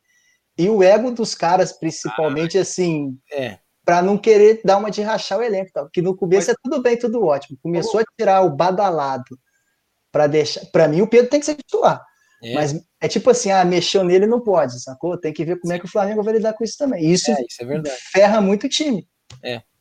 e 0.57 0.68
o 0.70 0.82
ego 0.82 1.11
dos 1.11 1.34
caras, 1.34 1.72
principalmente, 1.72 2.57
assim, 2.59 3.16
É. 3.32 3.59
para 3.84 4.00
não 4.03 4.16
querer 4.16 4.61
dar 4.64 4.78
uma 4.78 4.90
de 4.90 5.03
rachar 5.03 5.38
o 5.38 5.42
elenco, 5.42 5.70
tá? 5.72 5.82
porque 5.82 6.00
no 6.03 6.16
começo 6.16 6.50
é 6.50 6.55
tudo 6.62 6.80
bem, 6.80 6.96
tudo 6.98 7.24
ótimo. 7.24 7.59
Começou 7.62 8.00
a 8.00 8.05
tirar 8.18 8.42
o 8.42 8.50
badalado 8.57 9.36
para 10.11 10.26
deixar. 10.26 10.64
Para 10.72 10.88
mim, 10.88 11.00
o 11.03 11.07
Pedro 11.07 11.28
tem 11.30 11.40
que 11.40 11.46
ser 11.46 11.55
titular. 11.57 12.03
É, 12.43 12.55
Mas 12.55 12.74
é 13.01 13.07
tipo 13.07 13.30
assim, 13.30 13.53
ah, 13.53 13.64
mexeu 13.64 14.03
nele 14.03 14.26
não 14.26 14.40
pode, 14.40 14.82
sacou? 14.82 15.16
Tem 15.16 15.32
que 15.32 15.45
ver 15.45 15.61
como 15.61 15.72
é 15.72 15.78
que 15.78 15.84
o 15.84 15.90
Flamengo 15.90 16.22
vai 16.22 16.34
lidar 16.34 16.55
com 16.55 16.64
isso 16.64 16.76
também. 16.76 17.09
Isso 17.09 17.30
é, 17.30 17.34
isso 17.34 17.62
é 17.62 17.64
verdade. 17.64 17.97
ferra 18.11 18.40
muito 18.40 18.66
o 18.66 18.68
time. 18.68 19.09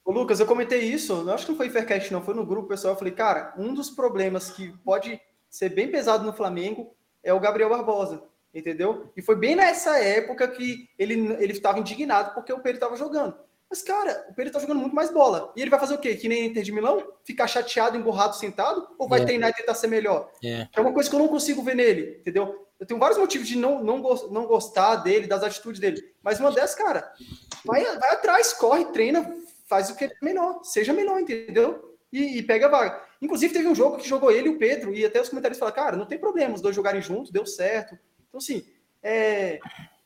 Ô, 0.03 0.12
Lucas, 0.12 0.39
eu 0.39 0.45
comentei 0.45 0.82
isso, 0.82 1.14
eu 1.14 1.34
acho 1.34 1.45
que 1.45 1.51
não 1.51 1.57
foi 1.57 1.68
em 1.68 1.72
Faircast, 1.72 2.12
não, 2.12 2.24
foi 2.24 2.34
no 2.34 2.45
grupo 2.45 2.68
pessoal. 2.68 2.93
Eu 2.93 2.97
falei, 2.97 3.14
cara, 3.14 3.53
um 3.57 3.74
dos 3.74 3.89
problemas 3.89 4.49
que 4.51 4.74
pode 4.84 5.20
ser 5.49 5.70
bem 5.70 5.89
pesado 5.91 6.24
no 6.24 6.34
Flamengo 6.34 6.95
é 7.24 7.34
o 7.34 7.39
Gabriel 7.39 7.70
Barbosa, 7.70 8.24
entendeu? 8.53 9.12
E 9.16 9.22
foi 9.22 9.36
bem 9.36 9.55
nessa 9.55 9.99
época 9.99 10.47
que 10.47 10.88
ele 10.97 11.14
ele 11.39 11.53
estava 11.53 11.80
indignado 11.80 12.34
porque 12.34 12.53
o 12.53 12.59
Pedro 12.59 12.78
estava 12.78 12.95
jogando. 12.95 13.36
Mas, 13.72 13.82
cara, 13.82 14.28
o 14.30 14.34
Pedro 14.34 14.51
tá 14.51 14.59
jogando 14.59 14.82
muito 14.82 14.93
mais 14.93 15.09
bola. 15.09 15.53
E 15.55 15.61
ele 15.61 15.69
vai 15.69 15.80
fazer 15.80 15.93
o 15.93 15.97
quê? 15.97 16.13
Que 16.15 16.28
nem 16.28 16.47
Inter 16.47 16.61
de 16.61 16.74
Milão? 16.74 17.01
Ficar 17.24 17.47
chateado, 17.47 17.95
emburrado, 17.95 18.36
sentado? 18.36 18.86
Ou 18.99 19.07
vai 19.07 19.22
É. 19.22 19.26
treinar 19.26 19.49
e 19.49 19.53
tentar 19.53 19.76
ser 19.76 19.88
melhor? 19.88 20.30
É. 20.43 20.67
É 20.76 20.82
uma 20.82 20.91
coisa 20.91 21.09
que 21.09 21.15
eu 21.15 21.19
não 21.19 21.30
consigo 21.30 21.63
ver 21.63 21.76
nele, 21.76 22.17
entendeu? 22.19 22.67
Eu 22.78 22.86
tenho 22.86 22.99
vários 22.99 23.17
motivos 23.17 23.47
de 23.47 23.55
não, 23.55 23.82
não, 23.82 23.99
não 24.30 24.45
gostar 24.45 24.97
dele, 24.97 25.26
das 25.26 25.41
atitudes 25.41 25.80
dele. 25.80 26.03
Mas 26.22 26.38
uma 26.38 26.51
dessas, 26.51 26.76
cara, 26.76 27.13
vai, 27.63 27.82
vai 27.84 28.09
atrás, 28.11 28.51
corre, 28.51 28.84
treina, 28.86 29.34
faz 29.67 29.89
o 29.89 29.95
que 29.95 30.03
é 30.05 30.11
melhor, 30.22 30.59
seja 30.63 30.91
melhor, 30.91 31.22
entendeu? 31.22 31.97
E, 32.11 32.39
e 32.39 32.43
pega 32.43 32.65
a 32.65 32.69
vaga. 32.69 33.01
Inclusive, 33.22 33.53
teve 33.53 33.67
um 33.69 33.76
jogo 33.76 33.97
que 33.97 34.09
jogou 34.09 34.32
ele 34.32 34.49
e 34.49 34.51
o 34.51 34.57
Pedro, 34.57 34.93
e 34.93 35.05
até 35.05 35.22
os 35.22 35.30
comentários 35.30 35.57
falaram, 35.57 35.76
cara, 35.76 35.95
não 35.95 36.05
tem 36.05 36.17
problema 36.19 36.55
os 36.55 36.61
dois 36.61 36.76
jogarem 36.76 37.01
juntos, 37.01 37.32
deu 37.32 37.45
certo. 37.45 37.97
Então, 38.28 38.39
assim, 38.39 38.65
é... 39.01 39.59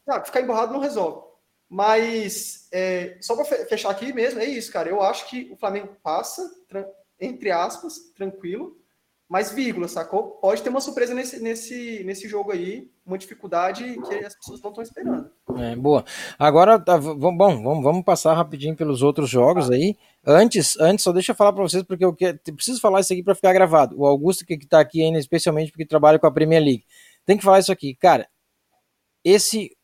ah, 0.08 0.24
ficar 0.24 0.42
emborrado 0.42 0.72
não 0.72 0.80
resolve. 0.80 1.26
Mas, 1.76 2.70
é, 2.72 3.18
só 3.20 3.36
para 3.36 3.44
fechar 3.66 3.90
aqui 3.90 4.14
mesmo, 4.14 4.40
é 4.40 4.46
isso, 4.46 4.72
cara. 4.72 4.88
Eu 4.88 5.02
acho 5.02 5.28
que 5.30 5.52
o 5.52 5.58
Flamengo 5.58 5.90
passa, 6.02 6.50
entre 7.20 7.52
aspas, 7.52 8.14
tranquilo, 8.16 8.78
mas 9.28 9.52
vírgula, 9.52 9.86
sacou? 9.90 10.38
Pode 10.40 10.62
ter 10.62 10.70
uma 10.70 10.80
surpresa 10.80 11.14
nesse, 11.14 11.44
nesse, 11.44 12.02
nesse 12.06 12.30
jogo 12.30 12.54
aí, 12.54 12.90
uma 13.06 13.18
dificuldade 13.18 14.00
que 14.08 14.16
as 14.24 14.34
pessoas 14.38 14.62
não 14.62 14.70
estão 14.70 14.82
esperando. 14.82 15.30
É, 15.58 15.76
boa. 15.76 16.06
Agora, 16.40 16.80
tá, 16.80 16.98
bom, 16.98 17.36
vamos, 17.36 17.84
vamos 17.84 18.06
passar 18.06 18.34
rapidinho 18.36 18.74
pelos 18.78 19.02
outros 19.02 19.30
jogos 19.30 19.70
aí. 19.70 19.98
Antes, 20.26 20.80
antes, 20.80 21.04
só 21.04 21.12
deixa 21.12 21.34
eu 21.34 21.36
falar 21.36 21.52
para 21.52 21.64
vocês, 21.64 21.84
porque 21.84 22.06
eu 22.06 22.16
que- 22.16 22.40
preciso 22.54 22.80
falar 22.80 23.02
isso 23.02 23.12
aqui 23.12 23.22
para 23.22 23.36
ficar 23.36 23.52
gravado. 23.52 24.00
O 24.00 24.06
Augusto, 24.06 24.46
que, 24.46 24.58
que 24.58 24.66
tá 24.66 24.80
aqui 24.80 25.04
ainda, 25.04 25.20
especialmente 25.20 25.72
porque 25.74 25.86
trabalha 25.86 26.18
com 26.18 26.28
a 26.28 26.32
Premier 26.32 26.64
League, 26.64 26.86
tem 27.26 27.36
que 27.38 27.44
falar 27.44 27.60
isso 27.60 27.72
aqui. 27.74 27.94
Cara, 27.96 28.30
esse, 29.26 29.75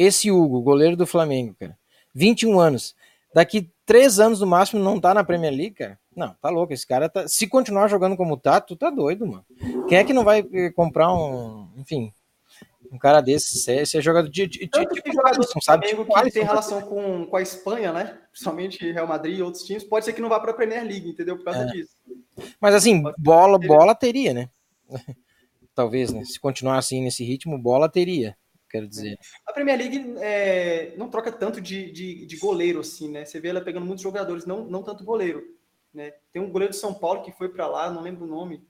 esse 0.00 0.30
Hugo, 0.30 0.62
goleiro 0.62 0.96
do 0.96 1.06
Flamengo, 1.06 1.54
cara, 1.58 1.76
21 2.14 2.58
anos, 2.58 2.94
daqui 3.34 3.70
três 3.84 4.20
anos 4.20 4.40
no 4.40 4.46
máximo 4.46 4.82
não 4.82 5.00
tá 5.00 5.12
na 5.12 5.24
Premier 5.24 5.52
League, 5.52 5.74
cara? 5.74 5.98
Não, 6.14 6.34
tá 6.40 6.48
louco. 6.48 6.72
Esse 6.72 6.86
cara 6.86 7.08
tá. 7.08 7.26
Se 7.26 7.46
continuar 7.46 7.88
jogando 7.88 8.16
como 8.16 8.36
tá, 8.36 8.60
tu 8.60 8.76
tá 8.76 8.90
doido, 8.90 9.26
mano. 9.26 9.44
Quem 9.88 9.98
é 9.98 10.04
que 10.04 10.12
não 10.12 10.24
vai 10.24 10.46
eh, 10.52 10.70
comprar 10.70 11.12
um. 11.12 11.68
Enfim. 11.76 12.12
Um 12.92 12.98
cara 12.98 13.20
desse, 13.20 13.58
se 13.58 13.98
é, 13.98 14.00
jogador 14.00 14.28
de, 14.28 14.46
de, 14.48 14.58
de, 14.60 14.68
Tanto 14.68 14.94
de 14.94 15.00
que 15.00 15.12
jogador 15.12 15.36
do 15.36 15.42
Alisson, 15.42 15.60
sabe? 15.60 15.86
Tipo, 15.86 16.04
que 16.04 16.12
Alisson, 16.12 16.40
tem 16.40 16.44
relação 16.44 16.80
com, 16.82 17.24
com 17.24 17.36
a 17.36 17.42
Espanha, 17.42 17.92
né? 17.92 18.18
Principalmente 18.32 18.92
Real 18.92 19.06
Madrid 19.06 19.38
e 19.38 19.42
outros 19.42 19.62
times, 19.62 19.84
pode 19.84 20.04
ser 20.04 20.12
que 20.12 20.20
não 20.20 20.28
vá 20.28 20.40
para 20.40 20.50
a 20.50 20.54
Premier 20.54 20.82
League, 20.82 21.08
entendeu? 21.08 21.36
Por 21.36 21.44
causa 21.44 21.60
É. 21.60 21.66
disso. 21.66 21.92
Mas 22.60 22.74
assim, 22.74 23.00
bola, 23.16 23.58
bola 23.60 23.94
teria, 23.94 24.34
né? 24.34 24.50
Talvez, 25.74 26.12
né? 26.12 26.24
Se 26.24 26.40
continuar 26.40 26.78
assim 26.78 27.00
nesse 27.00 27.24
ritmo, 27.24 27.56
bola 27.56 27.88
teria, 27.88 28.36
quero 28.70 28.88
dizer. 28.88 29.18
A 29.46 29.52
Premier 29.52 29.78
League 29.78 30.14
é, 30.18 30.94
não 30.96 31.10
troca 31.10 31.32
tanto 31.32 31.60
de, 31.60 31.90
de, 31.90 32.26
de 32.26 32.36
goleiro 32.36 32.80
assim, 32.80 33.10
né? 33.10 33.24
Você 33.24 33.40
vê 33.40 33.48
ela 33.48 33.60
pegando 33.60 33.86
muitos 33.86 34.02
jogadores, 34.02 34.46
não, 34.46 34.64
não 34.64 34.82
tanto 34.82 35.04
goleiro. 35.04 35.58
Né? 35.92 36.12
Tem 36.32 36.40
um 36.40 36.50
goleiro 36.50 36.72
de 36.72 36.78
São 36.78 36.94
Paulo 36.94 37.22
que 37.22 37.32
foi 37.32 37.48
para 37.48 37.66
lá, 37.66 37.90
não 37.90 38.02
lembro 38.02 38.24
o 38.24 38.28
nome. 38.28 38.64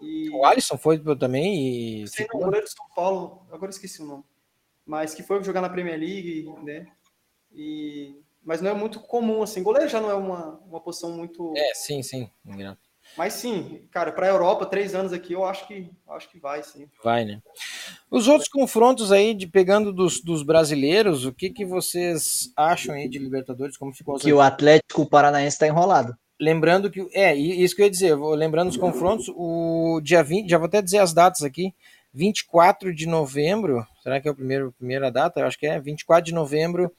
E... 0.00 0.28
O 0.30 0.44
Alisson 0.44 0.76
foi 0.76 0.98
também 1.16 2.02
e. 2.02 2.08
Sei 2.08 2.26
não, 2.32 2.40
o 2.40 2.44
goleiro 2.44 2.66
de 2.66 2.72
São 2.72 2.86
Paulo, 2.94 3.46
agora 3.50 3.70
esqueci 3.70 4.02
o 4.02 4.06
nome. 4.06 4.24
Mas 4.84 5.14
que 5.14 5.22
foi 5.22 5.42
jogar 5.42 5.60
na 5.60 5.70
Premier 5.70 5.98
League, 5.98 6.52
né? 6.62 6.86
E... 7.52 8.20
Mas 8.44 8.60
não 8.60 8.70
é 8.70 8.74
muito 8.74 9.00
comum, 9.00 9.42
assim. 9.42 9.62
Goleiro 9.62 9.88
já 9.88 10.00
não 10.00 10.10
é 10.10 10.14
uma, 10.14 10.60
uma 10.68 10.80
posição 10.80 11.10
muito. 11.10 11.52
É, 11.56 11.74
sim, 11.74 12.02
sim. 12.02 12.30
Engraçado. 12.44 12.85
Mas 13.16 13.32
sim, 13.34 13.86
cara, 13.90 14.12
para 14.12 14.26
a 14.26 14.30
Europa, 14.30 14.66
três 14.66 14.94
anos 14.94 15.12
aqui, 15.12 15.32
eu 15.32 15.44
acho 15.44 15.66
que 15.66 15.90
acho 16.10 16.28
que 16.28 16.38
vai, 16.38 16.62
sim. 16.62 16.86
Vai, 17.02 17.24
né? 17.24 17.40
Os 18.10 18.28
outros 18.28 18.48
confrontos 18.48 19.10
aí, 19.10 19.34
de 19.34 19.46
pegando 19.46 19.92
dos, 19.92 20.20
dos 20.20 20.42
brasileiros, 20.42 21.24
o 21.24 21.32
que, 21.32 21.50
que 21.50 21.64
vocês 21.64 22.52
acham 22.56 22.94
aí 22.94 23.08
de 23.08 23.18
Libertadores? 23.18 23.76
Como 23.76 23.92
ficou? 23.94 24.16
Que 24.18 24.32
o 24.32 24.40
Atlético 24.40 25.06
Paranaense 25.06 25.58
tá 25.58 25.66
enrolado. 25.66 26.14
Lembrando 26.38 26.90
que. 26.90 27.08
É, 27.14 27.34
e 27.36 27.62
isso 27.62 27.74
que 27.74 27.80
eu 27.80 27.86
ia 27.86 27.90
dizer, 27.90 28.14
vou 28.14 28.34
lembrando 28.34 28.68
os 28.68 28.76
confrontos, 28.76 29.30
o 29.34 30.00
dia 30.02 30.22
20, 30.22 30.50
já 30.50 30.58
vou 30.58 30.66
até 30.66 30.82
dizer 30.82 30.98
as 30.98 31.14
datas 31.14 31.42
aqui. 31.42 31.74
24 32.12 32.94
de 32.94 33.06
novembro, 33.06 33.86
será 34.02 34.20
que 34.20 34.28
é 34.28 34.30
a 34.30 34.34
primeiro, 34.34 34.72
primeira 34.72 35.10
data? 35.10 35.40
Eu 35.40 35.46
acho 35.46 35.58
que 35.58 35.66
é. 35.66 35.80
24 35.80 36.24
de 36.24 36.32
novembro, 36.32 36.90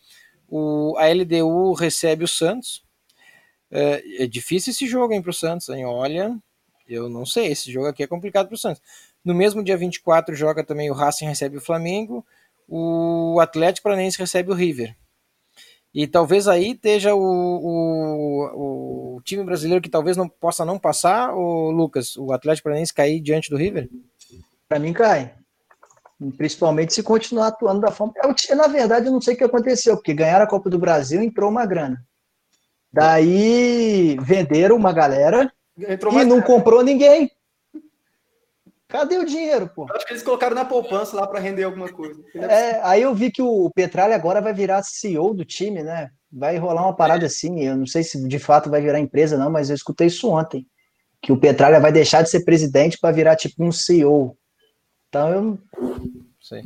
o, 0.47 0.95
a 0.97 1.07
LDU 1.07 1.73
recebe 1.73 2.23
o 2.23 2.27
Santos. 2.27 2.83
É, 3.71 4.23
é 4.23 4.27
difícil 4.27 4.71
esse 4.71 4.87
jogo, 4.87 5.13
hein, 5.13 5.21
pro 5.21 5.33
Santos, 5.33 5.69
hein? 5.69 5.85
Olha, 5.85 6.37
eu 6.87 7.09
não 7.09 7.25
sei, 7.25 7.47
esse 7.47 7.71
jogo 7.71 7.87
aqui 7.87 8.03
é 8.03 8.07
complicado 8.07 8.47
pro 8.47 8.57
Santos. 8.57 8.81
No 9.23 9.33
mesmo 9.33 9.63
dia 9.63 9.77
24 9.77 10.33
joga 10.35 10.63
também 10.63 10.89
o 10.89 10.93
Racing 10.93 11.25
recebe 11.25 11.57
o 11.57 11.61
Flamengo, 11.61 12.25
o 12.67 13.39
Atlético 13.41 13.83
Paranaense 13.83 14.17
recebe 14.17 14.51
o 14.51 14.55
River. 14.55 14.95
E 15.93 16.05
talvez 16.05 16.47
aí 16.47 16.71
esteja 16.71 17.15
o, 17.15 17.19
o, 17.19 19.15
o 19.15 19.21
time 19.23 19.43
brasileiro 19.43 19.81
que 19.81 19.89
talvez 19.89 20.15
não 20.15 20.29
possa 20.29 20.63
não 20.63 20.77
passar, 20.77 21.33
o 21.33 21.71
Lucas, 21.71 22.15
o 22.17 22.31
Atlético 22.31 22.65
Paranaense 22.65 22.93
cair 22.93 23.19
diante 23.19 23.49
do 23.49 23.57
River? 23.57 23.89
Para 24.69 24.79
mim, 24.79 24.93
cai. 24.93 25.33
Principalmente 26.37 26.93
se 26.93 27.03
continuar 27.03 27.47
atuando 27.47 27.81
da 27.81 27.91
forma. 27.91 28.13
Te- 28.33 28.53
na 28.55 28.67
verdade, 28.67 29.07
eu 29.07 29.11
não 29.11 29.21
sei 29.21 29.33
o 29.33 29.37
que 29.37 29.43
aconteceu, 29.43 29.95
porque 29.95 30.13
ganharam 30.13 30.45
a 30.45 30.49
Copa 30.49 30.69
do 30.69 30.79
Brasil 30.79 31.21
entrou 31.21 31.49
uma 31.49 31.65
grana. 31.65 32.05
Daí 32.91 34.17
venderam 34.21 34.75
uma 34.75 34.93
galera 34.93 35.51
Entrou 35.77 36.19
e 36.19 36.25
não 36.25 36.41
comprou 36.41 36.83
ninguém. 36.83 37.31
Cadê 38.87 39.17
o 39.17 39.25
dinheiro, 39.25 39.69
pô? 39.75 39.85
Acho 39.91 40.05
que 40.05 40.13
eles 40.13 40.23
colocaram 40.23 40.55
na 40.55 40.63
poupança 40.63 41.15
lá 41.15 41.27
para 41.27 41.39
render 41.39 41.63
alguma 41.63 41.91
coisa. 41.91 42.23
É 42.33 42.45
É, 42.45 42.81
aí 42.83 43.01
eu 43.01 43.13
vi 43.13 43.29
que 43.29 43.41
o 43.41 43.69
Petralha 43.69 44.15
agora 44.15 44.41
vai 44.41 44.53
virar 44.53 44.81
CEO 44.81 45.33
do 45.33 45.43
time, 45.43 45.83
né? 45.83 46.09
Vai 46.31 46.57
rolar 46.57 46.83
uma 46.83 46.95
parada 46.95 47.25
assim. 47.25 47.59
Eu 47.59 47.75
não 47.75 47.85
sei 47.85 48.01
se 48.01 48.25
de 48.27 48.39
fato 48.39 48.69
vai 48.69 48.81
virar 48.81 48.99
empresa, 48.99 49.37
não, 49.37 49.51
mas 49.51 49.69
eu 49.69 49.75
escutei 49.75 50.07
isso 50.07 50.29
ontem. 50.29 50.65
Que 51.21 51.33
o 51.33 51.39
Petralha 51.39 51.81
vai 51.81 51.91
deixar 51.91 52.21
de 52.21 52.29
ser 52.29 52.45
presidente 52.45 52.97
para 52.97 53.13
virar 53.13 53.35
tipo 53.35 53.63
um 53.63 53.71
CEO. 53.73 54.37
Então 55.09 55.29
eu 55.29 55.59
Sei. 56.47 56.63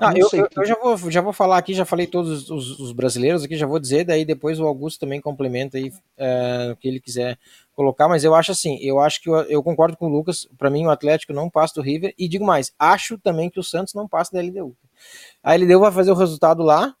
Ah, 0.00 0.10
Não 0.10 0.16
eu, 0.18 0.28
sei. 0.28 0.40
eu- 0.40 0.48
eu 0.56 0.64
já, 0.66 0.74
vou, 0.74 0.96
já 1.10 1.20
vou 1.20 1.32
falar 1.32 1.56
aqui, 1.56 1.72
já 1.72 1.84
falei 1.84 2.04
todos 2.04 2.50
os, 2.50 2.80
os 2.80 2.90
brasileiros 2.92 3.44
aqui, 3.44 3.56
já 3.56 3.64
vou 3.64 3.78
dizer, 3.78 4.04
daí 4.04 4.24
depois 4.24 4.58
o 4.58 4.66
Augusto 4.66 4.98
também 4.98 5.20
complementa 5.20 5.78
aí 5.78 5.92
é, 6.16 6.70
o 6.72 6.76
que 6.76 6.88
ele 6.88 6.98
quiser 6.98 7.38
colocar, 7.72 8.08
mas 8.08 8.24
eu 8.24 8.34
acho 8.34 8.50
assim, 8.50 8.76
eu 8.80 8.98
acho 8.98 9.22
que 9.22 9.28
eu, 9.28 9.36
eu 9.42 9.62
concordo 9.62 9.96
com 9.96 10.06
o 10.06 10.08
Lucas, 10.08 10.48
para 10.58 10.68
mim 10.68 10.84
o 10.84 10.90
Atlético 10.90 11.32
não 11.32 11.48
passa 11.48 11.74
do 11.74 11.80
River, 11.82 12.12
e 12.18 12.26
digo 12.28 12.44
mais, 12.44 12.72
acho 12.76 13.16
também 13.18 13.48
que 13.48 13.60
o 13.60 13.64
Santos 13.64 13.94
não 13.94 14.08
passa 14.08 14.32
da 14.32 14.40
LDU. 14.40 14.76
A 15.44 15.54
LDU 15.54 15.80
vai 15.80 15.92
fazer 15.92 16.10
o 16.10 16.16
resultado 16.16 16.64
lá, 16.64 16.92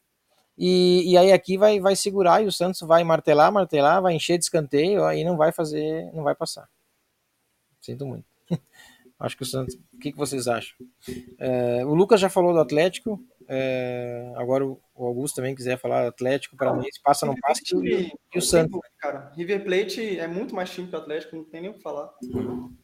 e, 0.58 1.12
e 1.12 1.18
aí 1.18 1.32
aqui 1.32 1.58
vai, 1.58 1.80
vai 1.80 1.96
segurar, 1.96 2.42
e 2.42 2.46
o 2.46 2.52
Santos 2.52 2.80
vai 2.82 3.04
martelar, 3.04 3.52
martelar, 3.52 4.02
vai 4.02 4.14
encher 4.14 4.38
de 4.38 4.44
escanteio, 4.44 5.04
aí 5.04 5.24
não 5.24 5.36
vai 5.36 5.52
fazer, 5.52 6.12
não 6.14 6.24
vai 6.24 6.34
passar. 6.34 6.68
Sinto 7.80 8.06
muito. 8.06 8.24
Acho 9.20 9.36
que 9.36 9.42
o 9.42 9.46
Santos. 9.46 9.74
O 9.92 9.98
que, 9.98 10.10
que 10.12 10.18
vocês 10.18 10.48
acham? 10.48 10.74
É, 11.38 11.84
o 11.84 11.94
Lucas 11.94 12.18
já 12.20 12.30
falou 12.30 12.52
do 12.54 12.60
Atlético. 12.60 13.22
é, 13.46 14.32
agora 14.36 14.64
o 14.66 14.80
Augusto 14.94 15.36
também 15.36 15.54
quiser 15.54 15.78
falar 15.78 16.02
do 16.04 16.08
Atlético, 16.08 16.56
para 16.56 16.72
mim, 16.74 16.86
passa 17.04 17.26
não 17.26 17.34
passa. 17.34 17.60
E, 17.82 18.12
e 18.34 18.38
o 18.38 18.42
Santos. 18.42 18.80
Cara, 18.98 19.30
River 19.36 19.62
Plate 19.64 20.18
é 20.18 20.26
muito 20.26 20.54
mais 20.54 20.70
time 20.70 20.88
que 20.88 20.94
o 20.94 20.98
Atlético, 20.98 21.36
não 21.36 21.44
tem 21.44 21.60
nem 21.60 21.70
o 21.70 21.74
que 21.74 21.82
falar. 21.82 22.10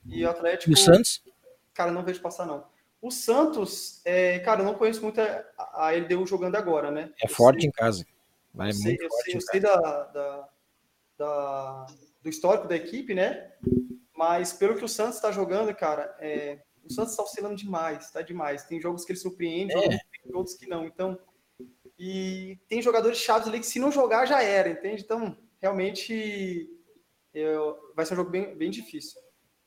E 0.07 0.25
o 0.25 0.29
Atlético. 0.31 0.71
E 0.71 0.75
o 0.75 0.77
Santos? 0.77 1.23
Cara, 1.73 1.91
não 1.91 2.05
vejo 2.05 2.21
passar, 2.21 2.47
não. 2.47 2.65
O 3.01 3.11
Santos, 3.11 4.01
é, 4.05 4.39
cara, 4.41 4.61
eu 4.61 4.65
não 4.67 4.75
conheço 4.75 5.01
muito 5.03 5.21
a, 5.21 5.45
a 5.75 5.91
LDU 5.93 6.27
jogando 6.27 6.57
agora, 6.57 6.91
né? 6.91 7.11
É 7.23 7.27
Eu 7.27 7.31
forte 7.31 7.61
sei- 7.61 7.69
em 7.69 7.73
casa. 7.73 8.05
Vai 8.53 8.71
eu 8.71 8.73
sei, 8.75 8.85
muito 8.93 9.05
eu 9.05 9.09
forte 9.11 9.25
sei, 9.25 9.37
eu 9.37 9.41
sei 9.41 9.61
da, 9.61 9.77
da- 10.05 10.49
da- 11.19 11.87
do 12.23 12.29
histórico 12.29 12.67
da 12.67 12.75
equipe, 12.77 13.15
né? 13.15 13.53
Mas 14.17 14.53
pelo 14.53 14.77
que 14.77 14.85
o 14.85 14.89
Santos 14.89 15.17
está 15.17 15.31
jogando, 15.31 15.75
cara, 15.75 16.17
é, 16.21 16.61
o 16.85 16.93
Santos 16.93 17.13
está 17.13 17.23
oscilando 17.23 17.57
demais, 17.57 18.11
tá 18.11 18.23
demais. 18.23 18.65
Tem 18.65 18.81
jogos 18.81 19.05
que 19.05 19.13
ele 19.13 19.19
surpreende, 19.19 19.73
É. 19.75 19.77
outros- 19.77 20.01
tem 20.23 20.35
outros 20.37 20.57
que 20.57 20.67
não. 20.67 20.85
Então, 20.87 21.19
e 21.99 22.59
tem 22.69 22.81
jogadores 22.83 23.19
chaves 23.19 23.49
ali 23.49 23.61
que 23.61 23.67
se 23.67 23.79
não 23.79 23.91
jogar 23.93 24.27
já 24.27 24.43
era, 24.43 24.69
entende? 24.71 25.03
Então, 25.03 25.37
realmente 25.61 26.71
eu- 27.35 27.77
vai 27.95 28.07
ser 28.07 28.15
um 28.15 28.19
jogo 28.19 28.31
bem, 28.31 28.55
bem 28.57 28.71
difícil. 28.71 29.21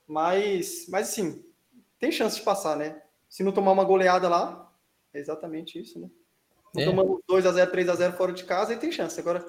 Mas, 0.08 0.88
mas 0.89 1.10
assim, 1.10 1.45
tem 2.00 2.12
chance 2.12 2.38
de 2.38 2.41
passar, 2.41 2.76
né? 2.76 3.02
Se 3.30 3.43
não 3.43 3.52
tomar 3.52 3.72
uma 3.72 3.84
goleada 3.84 4.28
lá, 4.28 4.74
é 5.14 5.20
exatamente 5.20 5.80
isso, 5.80 6.00
né? 6.00 6.10
Não 6.74 6.82
É. 6.82 6.86
tomando 6.86 7.24
2x0, 7.28 7.70
3x0 7.72 8.14
fora 8.18 8.34
de 8.34 8.43
casa, 8.43 8.72
aí 8.74 8.80
tem 8.80 8.91
chance. 8.91 9.20
Agora, 9.20 9.45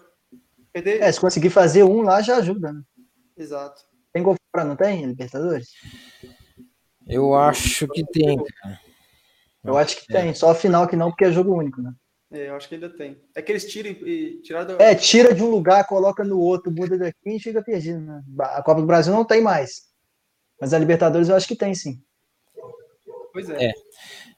perder. 0.73 1.01
É, 1.03 1.11
se 1.11 1.21
conseguir 1.21 1.49
fazer 1.51 1.83
um 1.83 2.03
lá 2.03 2.21
já 2.21 2.37
ajuda, 2.37 2.73
né? 2.73 2.83
Exato. 3.37 3.89
Tem 4.13 4.23
gol 4.23 4.35
fora, 4.55 4.67
não 4.67 4.77
tem, 4.77 5.07
Libertadores? 5.07 5.71
Eu 7.07 7.35
acho 7.35 7.87
que 7.89 8.05
tem. 8.07 8.39
Eu 9.65 9.77
acho 9.77 10.01
que 10.01 10.07
tem, 10.07 10.35
só 10.35 10.51
a 10.51 10.55
final 10.55 10.89
que 10.89 10.97
não, 10.97 11.11
porque 11.11 11.25
é 11.25 11.33
jogo 11.33 11.55
único, 11.55 11.83
né? 11.83 11.93
É, 12.33 12.49
eu 12.49 12.55
acho 12.55 12.69
que 12.69 12.77
ainda 12.77 12.89
tem. 12.89 13.21
É 13.35 13.43
que 13.43 13.51
eles 13.51 13.65
tiram 13.65 13.91
e, 13.91 13.95
e 13.95 14.43
tiraram 14.43 14.77
da. 14.77 14.85
É, 14.85 14.95
tira 14.95 15.35
de 15.35 15.43
um 15.43 15.51
lugar, 15.51 15.87
coloca 15.87 16.23
no 16.23 16.39
outro, 16.39 16.73
muda 16.73 16.97
daqui 16.97 17.37
e 17.37 17.41
fica 17.41 17.63
perdido, 17.63 18.01
né? 18.01 18.23
A 18.39 18.63
Copa 18.63 18.81
do 18.81 18.87
Brasil 18.87 19.13
não 19.13 19.25
tem 19.25 19.43
mais. 19.43 19.91
Mas 20.61 20.73
a 20.73 20.79
Libertadores 20.79 21.29
eu 21.29 21.37
acho 21.37 21.49
que 21.49 21.57
tem, 21.57 21.75
sim. 21.75 22.01
Pois 23.33 23.49
é. 23.51 23.67
É. 23.67 23.73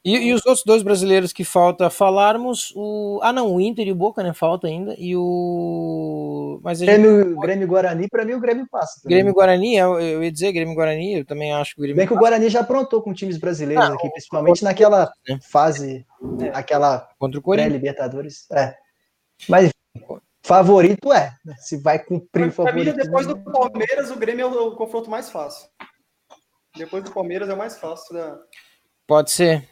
E, 0.05 0.17
e 0.17 0.33
os 0.33 0.45
outros 0.45 0.65
dois 0.65 0.83
brasileiros 0.83 1.33
que 1.33 1.45
falta 1.45 1.89
falarmos, 1.89 2.73
o. 2.75 3.21
Ah, 3.23 3.33
não, 3.33 3.55
o 3.55 3.61
Inter 3.61 3.87
e 3.87 3.93
o 3.93 3.95
Boca, 3.95 4.21
né? 4.23 4.33
Falta 4.33 4.67
ainda. 4.67 4.95
E 4.99 5.17
o. 5.17 6.61
Mas 6.63 6.83
a 6.83 6.85
gente- 6.85 6.95
Grêmio, 7.01 7.39
Grêmio 7.41 7.69
Guarani, 7.69 8.09
pra 8.09 8.25
mim 8.25 8.33
o 8.35 8.41
Grêmio 8.41 8.67
passa. 8.69 9.01
também. 9.01 9.17
Grêmio 9.17 9.33
Guarani, 9.33 9.77
eu, 9.77 10.01
eu 10.01 10.25
ia 10.25 10.33
dizer 10.33 10.53
Grêmio 10.53 10.75
Guarani, 10.75 11.19
eu 11.19 11.25
também 11.25 11.53
acho 11.53 11.75
que 11.75 11.81
o 11.81 11.83
Grêmio. 11.83 11.97
Bem 11.97 12.07
que 12.07 12.15
o 12.15 12.19
Guarani 12.19 12.49
já 12.49 12.61
aprontou 12.61 13.01
com 13.01 13.15
times 13.15 13.39
brasileiros 13.39 13.85
Ah, 13.85 13.95
aqui, 13.95 14.11
principalmente 14.11 14.65
naquela 14.65 15.13
né? 15.29 15.39
fase, 15.51 16.05
aquela 16.53 17.09
Contra 17.19 17.39
o 17.39 17.43
Corinthians. 17.43 17.69
pré-Libertadores. 17.71 18.51
É. 18.51 18.75
Mas 19.49 19.71
favorito 20.45 21.13
é. 21.13 21.33
né? 21.45 21.55
Se 21.59 21.77
vai 21.77 22.01
cumprir 22.01 22.49
o 22.49 22.53
Pra 22.53 22.73
mim, 22.73 22.85
favorito. 22.85 22.97
depois 22.97 23.27
do 23.27 23.39
Palmeiras, 23.39 24.11
o 24.11 24.17
Grêmio 24.17 24.43
é 24.45 24.47
o, 24.49 24.69
o 24.69 24.77
confronto 24.77 25.09
mais 25.09 25.31
fácil. 25.31 25.69
Depois 26.77 27.05
do 27.05 27.13
Palmeiras 27.13 27.49
é 27.49 27.55
o 27.55 27.59
mais 27.59 27.79
fácil. 27.79 28.15
Da... 28.15 28.37
Pode 29.07 29.31
ser. 29.31 29.69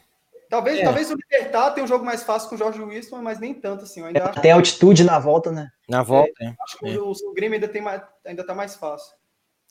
Talvez, 0.49 0.79
É. 0.79 0.83
talvez 0.83 1.09
o 1.09 1.15
Libertar 1.15 1.71
tenha 1.71 1.85
um 1.85 1.87
jogo 1.87 2.03
mais 2.03 2.23
fácil 2.23 2.49
com 2.49 2.55
o 2.55 2.57
Jorge 2.57 2.81
Wilson, 2.81 3.21
mas 3.21 3.39
nem 3.39 3.53
tanto 3.53 3.85
assim. 3.85 4.01
Eu 4.01 4.07
ainda 4.07 4.29
acho, 4.29 4.41
Tem 4.41 4.51
altitude 4.51 5.03
na 5.03 5.17
volta, 5.17 5.49
né? 5.51 5.71
Na 5.87 6.03
volta, 6.03 6.33
né? 6.41 6.55
acho 6.61 6.77
que 6.77 6.97
o, 6.97 7.11
o 7.11 7.33
Grêmio 7.33 7.55
ainda, 7.55 7.69
tem 7.69 7.81
mais, 7.81 8.01
ainda 8.25 8.45
tá 8.45 8.53
mais 8.53 8.75
fácil. 8.75 9.15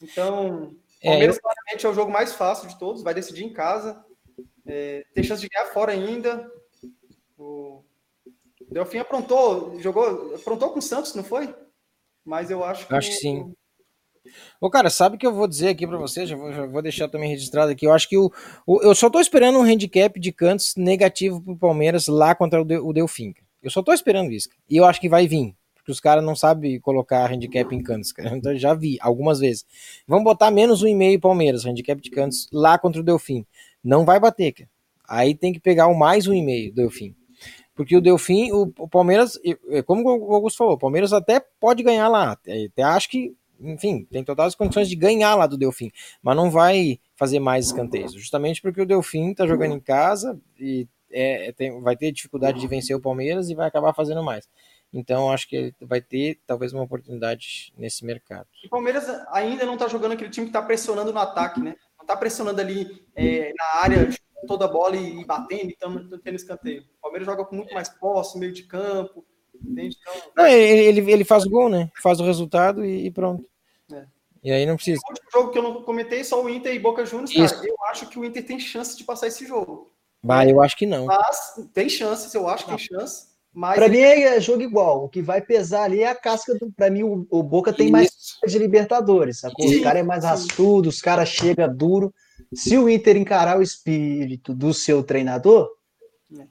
Então, 0.00 0.74
É, 1.02 1.10
Palmeiras 1.10 1.38
claramente 1.38 1.84
é 1.84 1.88
o 1.88 1.94
jogo 1.94 2.10
mais 2.10 2.32
fácil 2.32 2.66
de 2.66 2.78
todos, 2.78 3.02
vai 3.02 3.12
decidir 3.12 3.44
em 3.44 3.52
casa. 3.52 4.02
É, 4.66 5.04
tem 5.14 5.22
chance 5.22 5.42
de 5.42 5.48
ganhar 5.48 5.66
fora 5.66 5.92
ainda. 5.92 6.50
O 7.38 7.84
Delfim 8.70 8.98
aprontou, 8.98 9.78
jogou, 9.80 10.34
aprontou 10.34 10.70
com 10.70 10.78
o 10.78 10.82
Santos, 10.82 11.14
não 11.14 11.24
foi? 11.24 11.54
Mas 12.24 12.50
eu 12.50 12.64
acho 12.64 12.86
que. 12.86 12.92
Eu 12.92 12.96
acho 12.96 13.10
que 13.10 13.16
sim. 13.16 13.54
Ô, 14.60 14.70
cara, 14.70 14.90
sabe 14.90 15.16
o 15.16 15.18
que 15.18 15.26
eu 15.26 15.32
vou 15.34 15.46
dizer 15.48 15.68
aqui 15.68 15.86
pra 15.86 15.96
você? 15.98 16.26
Já 16.26 16.36
vou, 16.36 16.52
já 16.52 16.66
vou 16.66 16.82
deixar 16.82 17.08
também 17.08 17.30
registrado 17.30 17.70
aqui. 17.70 17.86
Eu 17.86 17.92
acho 17.92 18.08
que 18.08 18.16
o, 18.16 18.30
o- 18.66 18.82
eu 18.82 18.94
só 18.94 19.08
tô 19.10 19.20
esperando 19.20 19.58
um 19.58 19.62
handicap 19.62 20.18
de 20.18 20.32
cantos 20.32 20.74
negativo 20.76 21.40
pro 21.40 21.56
Palmeiras 21.56 22.06
lá 22.08 22.34
contra 22.34 22.60
o, 22.60 22.64
De, 22.64 22.78
o. 22.78 22.92
Eu 23.62 23.70
só 23.70 23.82
tô 23.82 23.92
esperando 23.92 24.30
isso. 24.32 24.48
E 24.68 24.76
eu 24.76 24.84
acho 24.84 25.00
que 25.00 25.08
vai 25.08 25.26
vir. 25.26 25.54
Porque 25.74 25.92
os 25.92 26.00
caras 26.00 26.22
não 26.24 26.36
sabem 26.36 26.78
colocar 26.80 27.30
handicap 27.30 27.74
em 27.74 27.82
cantos. 27.82 28.12
Cara. 28.12 28.30
Então, 28.36 28.56
já 28.56 28.74
vi 28.74 28.98
algumas 29.00 29.40
vezes. 29.40 29.64
Vamos 30.06 30.24
botar 30.24 30.50
menos 30.50 30.82
um 30.82 30.86
e 30.86 30.94
meio 30.94 31.20
Palmeiras, 31.20 31.64
handicap 31.66 32.00
de 32.00 32.10
cantos 32.10 32.48
lá 32.52 32.78
contra 32.78 33.00
o 33.00 33.04
Delfim. 33.04 33.44
Não 33.82 34.04
vai 34.04 34.20
bater, 34.20 34.52
cara. 34.52 34.70
Aí 35.08 35.34
tem 35.34 35.52
que 35.52 35.60
pegar 35.60 35.88
o 35.88 35.94
mais 35.98 36.26
um 36.26 36.34
e 36.34 36.42
meio 36.42 36.72
Delfim. 36.72 37.14
Porque 37.74 37.96
o 37.96 38.00
Delfim, 38.00 38.52
o, 38.52 38.72
o 38.78 38.88
Palmeiras, 38.88 39.38
como 39.86 40.02
o 40.08 40.34
Augusto 40.34 40.58
falou, 40.58 40.74
o 40.74 40.78
Palmeiras 40.78 41.12
até 41.12 41.40
pode 41.60 41.82
ganhar 41.82 42.08
lá. 42.08 42.32
Até 42.32 42.82
acho 42.82 43.08
que, 43.08 43.32
enfim, 43.60 44.04
tem 44.10 44.24
totais 44.24 44.48
as 44.48 44.54
condições 44.54 44.88
de 44.88 44.96
ganhar 44.96 45.34
lá 45.34 45.46
do 45.46 45.56
Delfim. 45.58 45.90
Mas 46.22 46.36
não 46.36 46.50
vai 46.50 46.98
fazer 47.16 47.38
mais 47.40 47.66
escanteios. 47.66 48.12
Justamente 48.14 48.62
porque 48.62 48.80
o 48.80 48.86
Delfim 48.86 49.34
tá 49.34 49.46
jogando 49.46 49.74
em 49.74 49.80
casa 49.80 50.40
e 50.58 50.88
é, 51.10 51.48
é, 51.48 51.52
tem- 51.52 51.80
vai 51.82 51.96
ter 51.96 52.12
dificuldade 52.12 52.60
de 52.60 52.66
vencer 52.66 52.96
o 52.96 53.00
Palmeiras 53.00 53.50
e 53.50 53.54
vai 53.54 53.66
acabar 53.68 53.92
fazendo 53.92 54.22
mais. 54.22 54.48
Então 54.92 55.30
acho 55.30 55.48
que 55.48 55.56
ele 55.56 55.74
vai 55.82 56.00
ter 56.00 56.38
talvez 56.46 56.72
uma 56.72 56.82
oportunidade 56.82 57.72
nesse 57.76 58.04
mercado. 58.04 58.46
O 58.64 58.68
Palmeiras 58.68 59.08
ainda 59.30 59.64
não 59.64 59.76
tá 59.76 59.86
jogando 59.88 60.12
aquele 60.12 60.30
time 60.30 60.46
que 60.46 60.52
tá 60.52 60.62
pressionando 60.62 61.12
no 61.12 61.18
ataque, 61.18 61.60
né? 61.60 61.76
Não 61.98 62.06
tá 62.06 62.16
pressionando 62.16 62.60
ali 62.60 63.04
é, 63.14 63.52
na 63.56 63.80
área 63.82 64.08
toda 64.46 64.64
a 64.64 64.68
bola 64.68 64.96
e, 64.96 65.20
e 65.20 65.24
batendo, 65.24 65.70
então 65.70 66.08
tendo 66.20 66.34
escanteio. 66.34 66.82
O 66.98 67.02
Palmeiras 67.02 67.26
joga 67.26 67.44
com 67.44 67.54
muito 67.56 67.74
mais 67.74 67.88
posse, 67.88 68.38
meio 68.38 68.52
de 68.52 68.64
campo, 68.64 69.24
entende? 69.54 69.96
Então, 70.00 70.32
Não, 70.36 70.46
ele, 70.46 70.82
ele, 71.00 71.12
ele 71.12 71.24
faz 71.24 71.44
o 71.44 71.50
gol, 71.50 71.68
né? 71.68 71.90
Faz 72.02 72.20
o 72.20 72.24
resultado 72.24 72.84
e, 72.84 73.06
e 73.06 73.10
pronto. 73.10 73.48
É. 73.92 74.06
E 74.42 74.50
aí 74.52 74.64
não 74.64 74.76
precisa. 74.76 75.00
o 75.04 75.10
último 75.10 75.30
jogo 75.32 75.50
que 75.52 75.58
eu 75.58 75.62
não 75.62 75.82
comentei, 75.82 76.24
só 76.24 76.42
o 76.42 76.48
Inter 76.48 76.74
e 76.74 76.78
Boca 76.78 77.04
Juniors, 77.04 77.30
Isso. 77.30 77.54
cara, 77.54 77.68
eu 77.68 77.76
acho 77.90 78.08
que 78.08 78.18
o 78.18 78.24
Inter 78.24 78.44
tem 78.44 78.58
chance 78.58 78.96
de 78.96 79.04
passar 79.04 79.26
esse 79.26 79.46
jogo. 79.46 79.90
Bah, 80.22 80.46
eu 80.46 80.62
acho 80.62 80.76
que 80.76 80.86
não. 80.86 81.06
Mas 81.06 81.54
tem 81.74 81.88
chances, 81.88 82.32
eu 82.34 82.48
acho 82.48 82.64
que 82.64 82.70
tem 82.70 82.78
chance. 82.78 83.28
Mas 83.52 83.74
Pra 83.74 83.88
mim 83.88 83.98
é 83.98 84.40
jogo 84.40 84.62
igual. 84.62 85.04
O 85.04 85.08
que 85.08 85.20
vai 85.20 85.40
pesar 85.40 85.82
ali 85.84 86.02
é 86.02 86.08
a 86.08 86.14
casca 86.14 86.54
do. 86.54 86.70
Pra 86.72 86.88
mim, 86.88 87.02
o, 87.02 87.26
o 87.30 87.42
Boca 87.42 87.72
tem 87.72 87.90
mais 87.90 88.08
Isso. 88.08 88.38
de 88.46 88.58
Libertadores. 88.58 89.40
Sacou? 89.40 89.66
Os 89.66 89.80
caras 89.80 90.00
é 90.00 90.04
mais 90.04 90.24
raçudo, 90.24 90.88
os 90.88 91.02
caras 91.02 91.28
chegam 91.28 91.74
duro. 91.74 92.14
Se 92.54 92.78
o 92.78 92.88
Inter 92.88 93.16
encarar 93.16 93.58
o 93.58 93.62
espírito 93.62 94.54
do 94.54 94.72
seu 94.72 95.02
treinador, 95.02 95.68
É. 96.38 96.44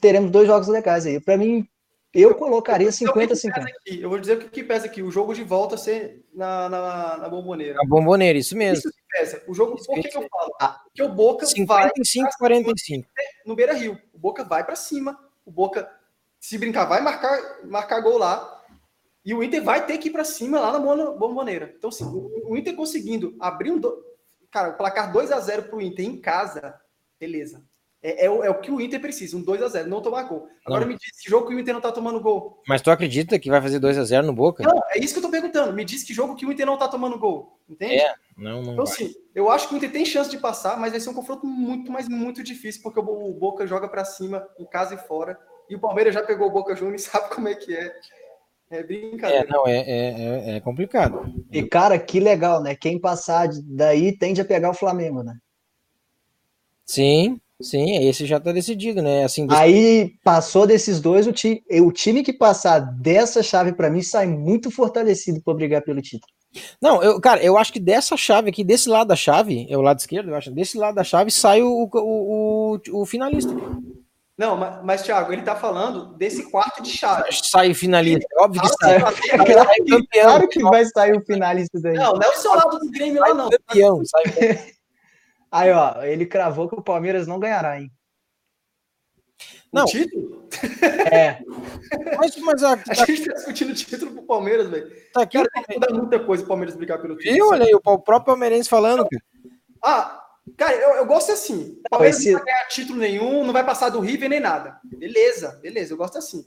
teremos 0.00 0.30
dois 0.30 0.46
jogos 0.46 0.68
legais 0.68 1.04
aí. 1.06 1.20
Pra 1.20 1.36
mim, 1.36 1.68
eu 2.14 2.34
colocaria 2.34 2.88
Então, 2.88 3.08
o 3.10 3.18
que 3.18 3.26
que 3.26 3.34
50-50. 3.34 3.54
pesa 3.54 3.68
aqui? 3.68 4.02
Eu 4.02 4.08
vou 4.08 4.18
dizer 4.20 4.36
o 4.36 4.40
que, 4.40 4.48
que 4.48 4.64
pesa 4.64 4.86
aqui. 4.86 5.02
O 5.02 5.10
jogo 5.10 5.34
de 5.34 5.42
volta 5.42 5.76
ser 5.76 6.24
na, 6.32 6.68
na, 6.68 7.16
na 7.18 7.28
bomboneira. 7.28 7.78
A 7.80 7.86
bomboneira, 7.86 8.38
isso 8.38 8.56
mesmo. 8.56 8.78
Isso 8.78 8.90
que 8.90 9.18
pesa. 9.18 9.42
O 9.48 9.54
jogo, 9.54 9.74
Isso 9.76 9.86
por 9.86 9.96
que, 9.96 10.02
que 10.02 10.08
que 10.10 10.16
eu 10.16 10.28
falo? 10.28 10.50
Porque 10.84 11.02
o 11.02 11.08
Boca 11.08 11.44
vai 11.66 11.84
55, 11.86 12.30
45. 12.38 13.08
no 13.44 13.56
Beira 13.56 13.72
Rio. 13.72 13.98
O 14.12 14.18
Boca 14.18 14.44
vai 14.44 14.64
para 14.64 14.76
cima. 14.76 15.18
O 15.44 15.50
Boca, 15.50 15.90
se 16.38 16.56
brincar, 16.56 16.84
vai 16.84 17.00
marcar, 17.00 17.64
marcar 17.64 18.00
gol 18.00 18.18
lá. 18.18 18.62
E 19.24 19.34
o 19.34 19.42
Inter 19.42 19.62
vai 19.62 19.86
ter 19.86 19.98
que 19.98 20.08
ir 20.08 20.12
para 20.12 20.24
cima 20.24 20.60
lá 20.60 20.72
na 20.72 20.78
bomboneira. 20.78 21.74
Então, 21.76 21.88
assim, 21.88 22.04
o, 22.04 22.50
o 22.50 22.56
Inter 22.56 22.76
conseguindo 22.76 23.34
abrir 23.40 23.70
um. 23.72 23.78
Do... 23.78 24.04
Cara, 24.50 24.70
o 24.70 24.76
placar 24.76 25.12
2 25.12 25.32
a 25.32 25.40
0 25.40 25.64
pro 25.64 25.80
Inter 25.80 26.04
em 26.04 26.20
casa, 26.20 26.78
beleza. 27.18 27.64
É, 28.06 28.26
é 28.26 28.30
o, 28.30 28.44
é 28.44 28.50
o 28.50 28.60
que 28.60 28.70
o 28.70 28.82
Inter 28.82 29.00
precisa, 29.00 29.34
um 29.34 29.42
2 29.42 29.62
a 29.62 29.68
0 29.68 29.88
não 29.88 30.02
tomar 30.02 30.24
gol. 30.24 30.46
Agora 30.66 30.82
Não. 30.82 30.88
me 30.88 30.98
diz, 30.98 31.18
que 31.22 31.30
jogo 31.30 31.48
que 31.48 31.54
o 31.54 31.58
Inter 31.58 31.72
não 31.72 31.80
tá 31.80 31.90
tomando 31.90 32.20
gol? 32.20 32.62
Mas 32.68 32.82
tu 32.82 32.90
acredita 32.90 33.38
que 33.38 33.48
vai 33.48 33.62
fazer 33.62 33.78
2 33.78 33.96
a 33.96 34.04
0 34.04 34.26
no 34.26 34.34
Boca? 34.34 34.62
Não, 34.62 34.78
é 34.90 34.98
isso 34.98 35.14
que 35.14 35.20
eu 35.20 35.22
tô 35.22 35.30
perguntando. 35.30 35.72
Me 35.72 35.86
diz 35.86 36.02
que 36.02 36.12
jogo 36.12 36.34
que 36.36 36.44
o 36.44 36.52
Inter 36.52 36.66
não 36.66 36.76
tá 36.76 36.86
tomando 36.86 37.18
gol. 37.18 37.58
Entende? 37.66 37.94
É, 38.02 38.14
não, 38.36 38.62
não 38.62 38.72
Então, 38.74 38.84
vai. 38.84 38.92
assim, 38.92 39.14
eu 39.34 39.50
acho 39.50 39.68
que 39.68 39.74
o 39.74 39.78
Inter 39.78 39.90
tem 39.90 40.04
chance 40.04 40.28
de 40.30 40.36
passar, 40.36 40.78
mas 40.78 40.90
vai 40.92 41.00
ser 41.00 41.08
um 41.08 41.14
confronto 41.14 41.46
muito, 41.46 41.90
mas 41.90 42.06
muito 42.06 42.42
difícil, 42.42 42.82
porque 42.82 43.00
o 43.00 43.02
Bo- 43.02 43.30
o 43.30 43.32
Boca 43.32 43.66
joga 43.66 43.88
pra 43.88 44.04
cima, 44.04 44.46
em 44.58 44.66
casa 44.66 44.94
e 44.96 44.98
fora. 44.98 45.38
E 45.70 45.74
o 45.74 45.80
Palmeiras 45.80 46.12
já 46.12 46.22
pegou 46.22 46.48
o 46.48 46.52
Boca 46.52 46.76
Juniors 46.76 47.06
e 47.06 47.08
sabe 47.10 47.34
como 47.34 47.48
é 47.48 47.54
que 47.54 47.74
é. 47.74 47.90
É 48.70 48.80
É, 48.80 48.82
brincadeira. 48.82 49.46
não, 49.48 49.66
é, 49.66 49.78
é, 49.78 50.50
é, 50.52 50.56
é 50.56 50.60
complicado. 50.60 51.24
E, 51.50 51.62
cara, 51.62 51.98
que 51.98 52.20
legal, 52.20 52.62
né? 52.62 52.74
Quem 52.76 53.00
passar 53.00 53.48
daí 53.64 54.14
tende 54.18 54.42
a 54.42 54.44
pegar 54.44 54.68
o 54.70 54.74
Flamengo, 54.74 55.22
né? 55.22 55.34
Sim, 56.86 57.40
sim, 57.62 58.06
esse 58.08 58.26
já 58.26 58.38
tá 58.40 58.52
decidido, 58.52 59.00
né? 59.02 59.24
Assim, 59.24 59.46
desse- 59.46 59.60
Aí 59.60 60.12
passou 60.22 60.66
desses 60.66 61.00
dois, 61.00 61.26
o 61.26 61.32
time, 61.32 61.62
o 61.82 61.90
time 61.92 62.22
que 62.22 62.32
passar 62.32 62.78
dessa 62.80 63.42
chave 63.42 63.72
pra 63.72 63.90
mim 63.90 64.02
sai 64.02 64.26
muito 64.26 64.70
fortalecido 64.70 65.40
para 65.42 65.54
brigar 65.54 65.82
pelo 65.82 66.02
título. 66.02 66.32
Não, 66.80 67.02
eu, 67.02 67.20
cara, 67.20 67.42
eu 67.42 67.58
acho 67.58 67.72
que 67.72 67.80
dessa 67.80 68.16
chave 68.16 68.50
aqui, 68.50 68.62
desse 68.62 68.88
lado 68.88 69.08
da 69.08 69.16
chave, 69.16 69.66
é 69.68 69.76
o 69.76 69.80
lado 69.82 69.98
esquerdo, 69.98 70.30
eu 70.30 70.36
acho, 70.36 70.50
desse 70.52 70.78
lado 70.78 70.94
da 70.94 71.02
chave 71.04 71.30
sai 71.30 71.62
o, 71.62 71.88
o, 71.92 72.78
o, 72.92 73.00
o 73.02 73.06
finalista. 73.06 73.52
Não, 74.36 74.56
mas, 74.56 74.84
mas, 74.84 75.02
Thiago, 75.02 75.32
ele 75.32 75.42
tá 75.42 75.54
falando 75.54 76.16
desse 76.16 76.50
quarto 76.50 76.82
de 76.82 76.90
chave. 76.90 77.28
Sai 77.30 77.70
o 77.70 77.74
finalista, 77.74 78.26
é 78.32 78.42
óbvio 78.42 78.62
que 78.62 78.68
Ah, 78.68 78.74
sai. 78.80 79.00
Claro 79.00 79.68
campeão, 79.88 80.24
claro 80.24 80.48
que 80.48 80.62
vai 80.62 80.84
sair 80.86 81.16
o 81.16 81.24
finalista 81.24 81.78
daí. 81.80 81.94
Não, 81.94 82.14
não 82.14 82.22
é 82.22 82.28
o 82.28 82.36
seu 82.36 82.52
lado 82.54 82.78
do 82.80 82.90
Grêmio 82.90 83.20
lá, 83.20 83.32
não. 83.34 83.48
campeão, 83.50 84.02
sai 84.04 84.24
Aí, 85.54 85.70
ó, 85.70 86.02
ele 86.02 86.26
cravou 86.26 86.68
que 86.68 86.74
o 86.74 86.82
Palmeiras 86.82 87.28
não 87.28 87.38
ganhará, 87.38 87.80
hein? 87.80 87.88
Não. 89.72 89.84
O 89.84 89.86
título? 89.86 90.48
É. 91.12 91.38
Mas, 92.18 92.36
mas 92.38 92.62
a, 92.62 92.72
A 92.88 92.94
gente 92.94 93.24
tá 93.26 93.34
discutindo 93.34 93.70
o 93.70 93.74
título 93.74 94.12
pro 94.12 94.22
Palmeiras, 94.22 94.68
velho. 94.68 94.90
tá 95.12 95.22
aqui, 95.22 95.36
Cara, 95.36 95.50
tem 95.50 95.62
que 95.64 95.74
mudar 95.74 95.92
muita 95.92 96.18
coisa 96.24 96.42
pro 96.42 96.48
Palmeiras 96.48 96.74
brigar 96.76 97.00
pelo 97.00 97.16
título. 97.16 97.34
viu? 97.34 97.48
Olha 97.48 97.64
aí, 97.66 97.74
o 97.74 97.80
próprio 97.80 98.24
palmeirense 98.24 98.68
falando, 98.68 99.06
cara. 99.08 99.24
Ah, 99.82 100.24
cara, 100.56 100.74
eu, 100.74 100.90
eu 100.96 101.06
gosto 101.06 101.30
assim. 101.32 101.80
O 101.86 101.90
Palmeiras 101.90 102.18
esse- 102.18 102.32
não 102.32 102.38
vai 102.38 102.46
ganhar 102.46 102.68
título 102.68 102.98
nenhum, 102.98 103.44
não 103.44 103.52
vai 103.52 103.64
passar 103.64 103.90
do 103.90 104.00
River 104.00 104.28
nem 104.28 104.40
nada. 104.40 104.80
Beleza, 104.84 105.58
beleza, 105.62 105.92
eu 105.92 105.96
gosto 105.96 106.18
assim. 106.18 106.44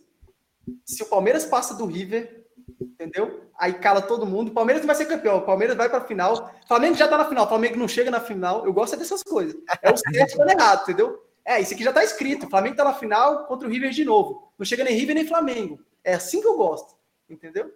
Se 0.85 1.03
o 1.03 1.07
Palmeiras 1.07 1.45
passa 1.45 1.73
do 1.75 1.85
River, 1.85 2.45
entendeu? 2.79 3.41
Aí 3.57 3.73
cala 3.73 4.01
todo 4.01 4.25
mundo. 4.25 4.49
O 4.49 4.53
Palmeiras 4.53 4.81
não 4.81 4.87
vai 4.87 4.95
ser 4.95 5.05
campeão. 5.05 5.37
O 5.37 5.41
Palmeiras 5.45 5.75
vai 5.75 5.89
pra 5.89 6.01
final. 6.01 6.51
O 6.63 6.67
Flamengo 6.67 6.95
já 6.95 7.07
tá 7.07 7.17
na 7.17 7.25
final. 7.25 7.45
O 7.45 7.49
Flamengo 7.49 7.77
não 7.77 7.87
chega 7.87 8.11
na 8.11 8.19
final. 8.19 8.65
Eu 8.65 8.73
gosto 8.73 8.93
é 8.93 8.97
dessas 8.97 9.23
coisas. 9.23 9.55
É 9.81 9.91
o 9.91 9.97
certo 9.97 10.37
dando 10.37 10.51
errado, 10.51 10.81
entendeu? 10.83 11.23
É, 11.45 11.61
isso 11.61 11.73
aqui 11.73 11.83
já 11.83 11.93
tá 11.93 12.03
escrito. 12.03 12.45
O 12.45 12.49
Flamengo 12.49 12.75
tá 12.75 12.83
na 12.83 12.93
final 12.93 13.45
contra 13.45 13.67
o 13.67 13.71
River 13.71 13.91
de 13.91 14.03
novo. 14.03 14.51
Não 14.57 14.65
chega 14.65 14.83
nem 14.83 14.93
River 14.95 15.15
nem 15.15 15.25
Flamengo. 15.25 15.79
É 16.03 16.13
assim 16.13 16.41
que 16.41 16.47
eu 16.47 16.57
gosto. 16.57 16.95
Entendeu? 17.29 17.71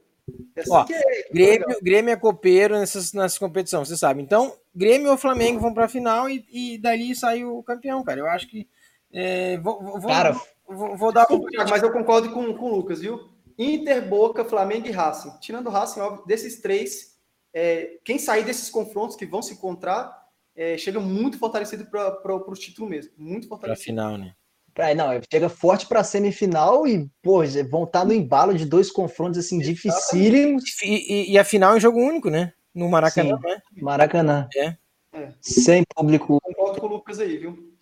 É 0.56 0.62
assim 0.62 0.72
Ó, 0.72 0.84
que 0.84 0.94
é. 0.94 1.02
que 1.24 1.34
Grêmio. 1.34 1.68
Grêmio 1.82 2.12
é 2.14 2.16
copeiro 2.16 2.78
nessas, 2.78 3.12
nessas 3.14 3.38
competições, 3.38 3.88
você 3.88 3.98
sabe. 3.98 4.22
Então, 4.22 4.54
Grêmio 4.76 5.10
ou 5.12 5.18
Flamengo 5.18 5.60
vão 5.60 5.74
pra 5.74 5.88
final 5.90 6.30
e, 6.30 6.46
e 6.52 6.78
dali 6.78 7.16
sai 7.16 7.44
o 7.44 7.64
campeão, 7.64 8.04
cara. 8.04 8.20
Eu 8.20 8.28
acho 8.28 8.48
que. 8.48 8.68
é, 9.12 9.58
vou, 9.58 9.82
vou- 10.00 10.08
Cara, 10.10 10.40
vou, 10.68 10.96
vou 10.96 11.12
dar 11.12 11.22
Desculpa, 11.26 11.66
mas 11.70 11.82
eu 11.84 11.92
concordo 11.92 12.30
com, 12.32 12.54
com 12.54 12.66
o 12.72 12.76
Lucas, 12.76 13.00
viu? 13.00 13.31
Inter, 13.62 14.08
Boca, 14.08 14.44
Flamengo 14.46 14.88
e 14.88 14.92
Racing. 14.92 15.32
Tirando 15.40 15.68
o 15.68 15.70
Racing, 15.70 16.00
óbvio, 16.00 16.26
desses 16.26 16.60
três, 16.62 17.18
é, 17.54 17.98
quem 18.04 18.18
sair 18.18 18.44
desses 18.44 18.70
confrontos 18.70 19.16
que 19.16 19.26
vão 19.26 19.42
se 19.42 19.54
encontrar, 19.54 20.20
é, 20.56 20.78
chega 20.78 21.00
muito 21.00 21.38
fortalecido 21.38 21.86
para 21.86 22.36
o 22.36 22.54
título 22.54 22.90
mesmo. 22.90 23.12
Muito 23.18 23.48
pra 23.48 23.58
fortalecido. 23.58 23.84
final, 23.86 24.18
né? 24.18 24.34
Pra- 24.74 24.96
não, 24.96 25.10
chega 25.32 25.50
forte 25.50 25.86
pra 25.86 26.04
semifinal 26.04 26.88
e, 26.88 27.10
pô, 27.22 27.42
vão 27.70 27.84
estar 27.84 28.06
no 28.06 28.14
embalo 28.14 28.54
de 28.54 28.66
dois 28.66 28.90
confrontos 28.90 29.38
assim 29.38 29.60
dificílimos. 29.60 30.64
E, 30.82 31.14
e- 31.14 31.32
e 31.34 31.38
a 31.38 31.44
final 31.44 31.76
em 31.76 31.80
jogo 31.80 32.00
único, 32.00 32.30
né? 32.30 32.54
No 32.74 32.90
Maracanã, 32.90 33.36
Sim. 33.38 33.48
né? 33.48 33.62
Maracanã. 33.82 34.48
É. 34.56 34.78
É. 35.14 35.34
Sem 35.42 35.84
público. 35.94 36.40
Concordo 36.42 36.80
com 36.80 36.88
o 36.88 36.90
Lucas 36.90 37.20
aí, 37.20 37.38
viu? 37.38 37.76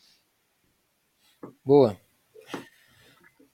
Boa. 1.64 1.96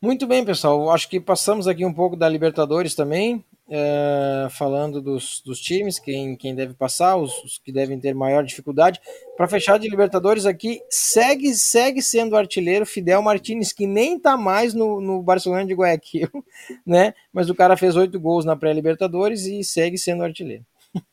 Muito 0.06 0.28
bem, 0.28 0.46
pessoal. 0.46 0.92
Acho 0.92 1.10
que 1.10 1.20
passamos 1.20 1.68
aqui 1.68 1.84
um 1.84 1.92
pouco 1.92 2.16
da 2.16 2.30
Libertadores 2.30 2.94
também, 2.94 3.44
é, 3.68 4.48
falando 4.52 5.02
dos, 5.02 5.42
dos 5.44 5.60
times, 5.60 5.98
quem, 5.98 6.36
quem 6.36 6.54
deve 6.54 6.76
passar, 6.76 7.16
os, 7.16 7.44
os 7.44 7.58
que 7.58 7.72
devem 7.72 8.00
ter 8.00 8.14
maior 8.14 8.44
dificuldade. 8.44 9.02
Para 9.36 9.48
fechar 9.48 9.80
de 9.80 9.90
Libertadores 9.90 10.46
aqui, 10.46 10.80
segue 10.92 11.56
segue 11.56 12.04
sendo 12.04 12.38
artilheiro 12.38 12.86
Fidel 12.86 13.20
Martinez, 13.24 13.74
que 13.74 13.88
nem 13.88 14.20
tá 14.20 14.38
mais 14.38 14.76
no, 14.76 15.02
no 15.02 15.24
Barcelona 15.24 15.66
de 15.66 15.74
Guayaquil, 15.74 16.30
né? 16.86 17.16
Mas 17.34 17.50
o 17.50 17.56
cara 17.56 17.76
fez 17.76 17.96
oito 17.96 18.20
gols 18.20 18.46
na 18.46 18.56
pré-Libertadores 18.56 19.48
e 19.48 19.64
segue 19.64 19.98
sendo 19.98 20.24
artilheiro. 20.24 20.64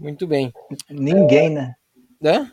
Muito 0.00 0.26
bem. 0.26 0.50
Ninguém, 0.88 1.50
né? 1.50 1.74
Né? 2.18 2.50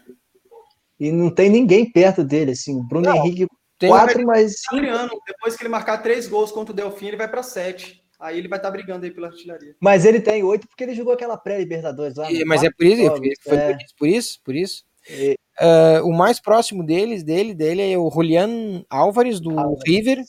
E 0.99 1.09
não 1.09 1.33
tem 1.33 1.49
ninguém 1.49 1.89
perto 1.89 2.21
dele, 2.21 2.51
assim. 2.51 2.77
O 2.77 2.83
Bruno 2.83 3.07
Não, 3.07 3.15
Henrique, 3.15 3.47
Tem 3.83 3.89
quatro, 3.89 4.25
mas. 4.25 4.61
Adriano, 4.71 5.11
depois 5.27 5.57
que 5.57 5.63
ele 5.63 5.69
marcar 5.69 5.97
três 5.97 6.25
gols 6.25 6.53
contra 6.53 6.71
o 6.71 6.75
Delfim, 6.75 7.07
ele 7.07 7.17
vai 7.17 7.27
para 7.27 7.43
sete. 7.43 8.01
Aí 8.17 8.37
ele 8.37 8.47
vai 8.47 8.57
estar 8.57 8.71
brigando 8.71 9.03
aí 9.03 9.11
pela 9.11 9.27
artilharia. 9.27 9.75
Mas 9.81 10.05
ele 10.05 10.21
tem 10.21 10.41
oito 10.41 10.65
porque 10.69 10.85
ele 10.85 10.93
jogou 10.95 11.13
aquela 11.13 11.35
pré-Libertadores 11.35 12.15
lá. 12.15 12.31
E- 12.31 12.39
né? 12.39 12.45
mas 12.45 12.63
é 12.63 12.69
por 12.71 12.85
isso, 12.85 13.03
jogos, 13.03 13.29
foi 13.43 13.57
é. 13.57 13.73
por 13.73 13.81
isso, 13.81 13.95
por 13.97 14.07
isso, 14.07 14.39
por 14.45 14.55
isso. 14.55 14.83
E- 15.09 15.35
É, 15.59 16.01
o 16.01 16.11
mais 16.13 16.39
próximo 16.39 16.83
deles, 16.83 17.23
dele, 17.23 17.53
dele 17.53 17.91
é 17.91 17.97
o 17.97 18.09
Julian 18.09 18.85
Álvares 18.89 19.41
do 19.41 19.59
Álvares. 19.59 19.83
River 19.85 20.23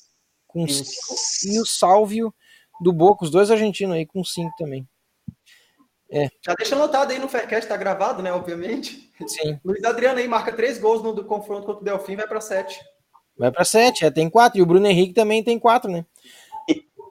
com 0.48 0.62
E 0.62 0.64
o- 0.64 0.68
cinco, 0.68 1.54
e 1.54 1.60
o 1.60 1.64
Salvio 1.64 2.34
do 2.82 2.92
Boca, 2.92 3.24
os 3.24 3.30
dois 3.30 3.50
argentinos 3.52 3.94
aí 3.94 4.04
com 4.04 4.24
cinco 4.24 4.52
também. 4.58 4.84
Já 6.44 6.54
deixa 6.54 6.74
anotado 6.76 7.12
aí 7.12 7.18
no 7.18 7.28
Faircast, 7.28 7.68
tá 7.68 7.76
gravado, 7.76 8.22
né? 8.22 8.32
Obviamente. 8.32 9.10
Sim, 9.26 9.58
Luiz 9.64 9.82
Adriano 9.84 10.18
aí 10.18 10.26
marca 10.28 10.52
três 10.52 10.78
gols 10.78 11.02
no 11.02 11.12
do 11.12 11.24
confronto 11.24 11.64
contra 11.66 11.80
o 11.80 11.84
Delfim, 11.84 12.16
vai 12.16 12.26
para 12.26 12.40
sete. 12.40 12.78
Vai 13.36 13.50
para 13.50 13.64
sete, 13.64 14.04
é, 14.04 14.10
tem 14.10 14.30
quatro. 14.30 14.58
E 14.58 14.62
o 14.62 14.66
Bruno 14.66 14.86
Henrique 14.86 15.14
também 15.14 15.42
tem 15.42 15.58
quatro, 15.58 15.90
né? 15.90 16.04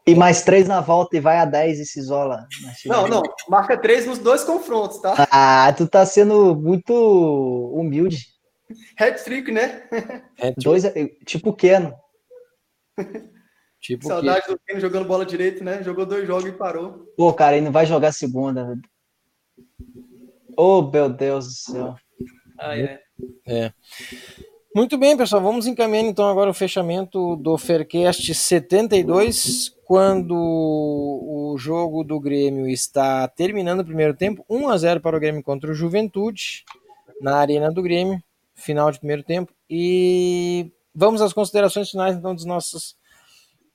E 0.05 0.13
mais 0.15 0.43
três 0.43 0.67
na 0.67 0.81
volta 0.81 1.15
e 1.15 1.21
vai 1.21 1.37
a 1.37 1.45
10 1.45 1.79
e 1.79 1.85
se 1.85 1.97
isola. 1.97 2.45
Não, 2.85 3.07
não. 3.07 3.23
Marca 3.47 3.77
três 3.77 4.05
nos 4.05 4.19
dois 4.19 4.43
confrontos, 4.43 4.97
tá? 4.99 5.15
Ah, 5.31 5.73
tu 5.77 5.87
tá 5.87 6.05
sendo 6.05 6.53
muito 6.53 6.93
humilde. 7.73 8.27
Hat-trick, 8.99 9.49
né? 9.49 9.83
É, 10.37 10.49
tipo, 10.49 10.61
Dois, 10.61 10.83
tipo 11.25 11.53
Keno. 11.53 11.93
tipo 13.79 14.01
que, 14.01 14.07
Saudade 14.07 14.47
do 14.47 14.59
Keno 14.59 14.81
jogando 14.81 15.07
bola 15.07 15.25
direito, 15.25 15.63
né? 15.63 15.81
Jogou 15.83 16.05
dois 16.05 16.27
jogos 16.27 16.49
e 16.49 16.51
parou. 16.51 17.05
Pô, 17.15 17.31
cara, 17.33 17.55
ele 17.55 17.65
não 17.65 17.71
vai 17.71 17.85
jogar 17.85 18.11
segunda. 18.11 18.77
Oh, 20.57 20.81
meu 20.81 21.07
Deus 21.07 21.45
do 21.45 21.53
céu. 21.53 21.95
Ah, 22.59 22.77
é. 22.77 22.99
Muito 24.75 24.97
bem, 24.97 25.15
pessoal, 25.15 25.39
vamos 25.39 25.67
encaminhando 25.67 26.09
então 26.09 26.27
agora 26.27 26.49
o 26.49 26.53
fechamento 26.53 27.35
do 27.35 27.59
Faircast 27.59 28.33
72, 28.33 29.69
quando 29.85 30.33
o 30.35 31.55
jogo 31.59 32.03
do 32.03 32.19
Grêmio 32.19 32.67
está 32.67 33.27
terminando 33.27 33.81
o 33.81 33.85
primeiro 33.85 34.15
tempo, 34.15 34.43
1 34.49 34.69
a 34.69 34.77
0 34.77 34.99
para 34.99 35.15
o 35.15 35.19
Grêmio 35.19 35.43
contra 35.43 35.69
o 35.69 35.75
Juventude, 35.75 36.65
na 37.21 37.35
Arena 37.35 37.71
do 37.71 37.83
Grêmio, 37.83 38.19
final 38.55 38.91
de 38.91 38.97
primeiro 38.97 39.21
tempo. 39.21 39.53
E 39.69 40.71
vamos 40.95 41.21
às 41.21 41.33
considerações 41.33 41.91
finais 41.91 42.15
então 42.15 42.33
dos 42.33 42.45
nossos 42.45 42.97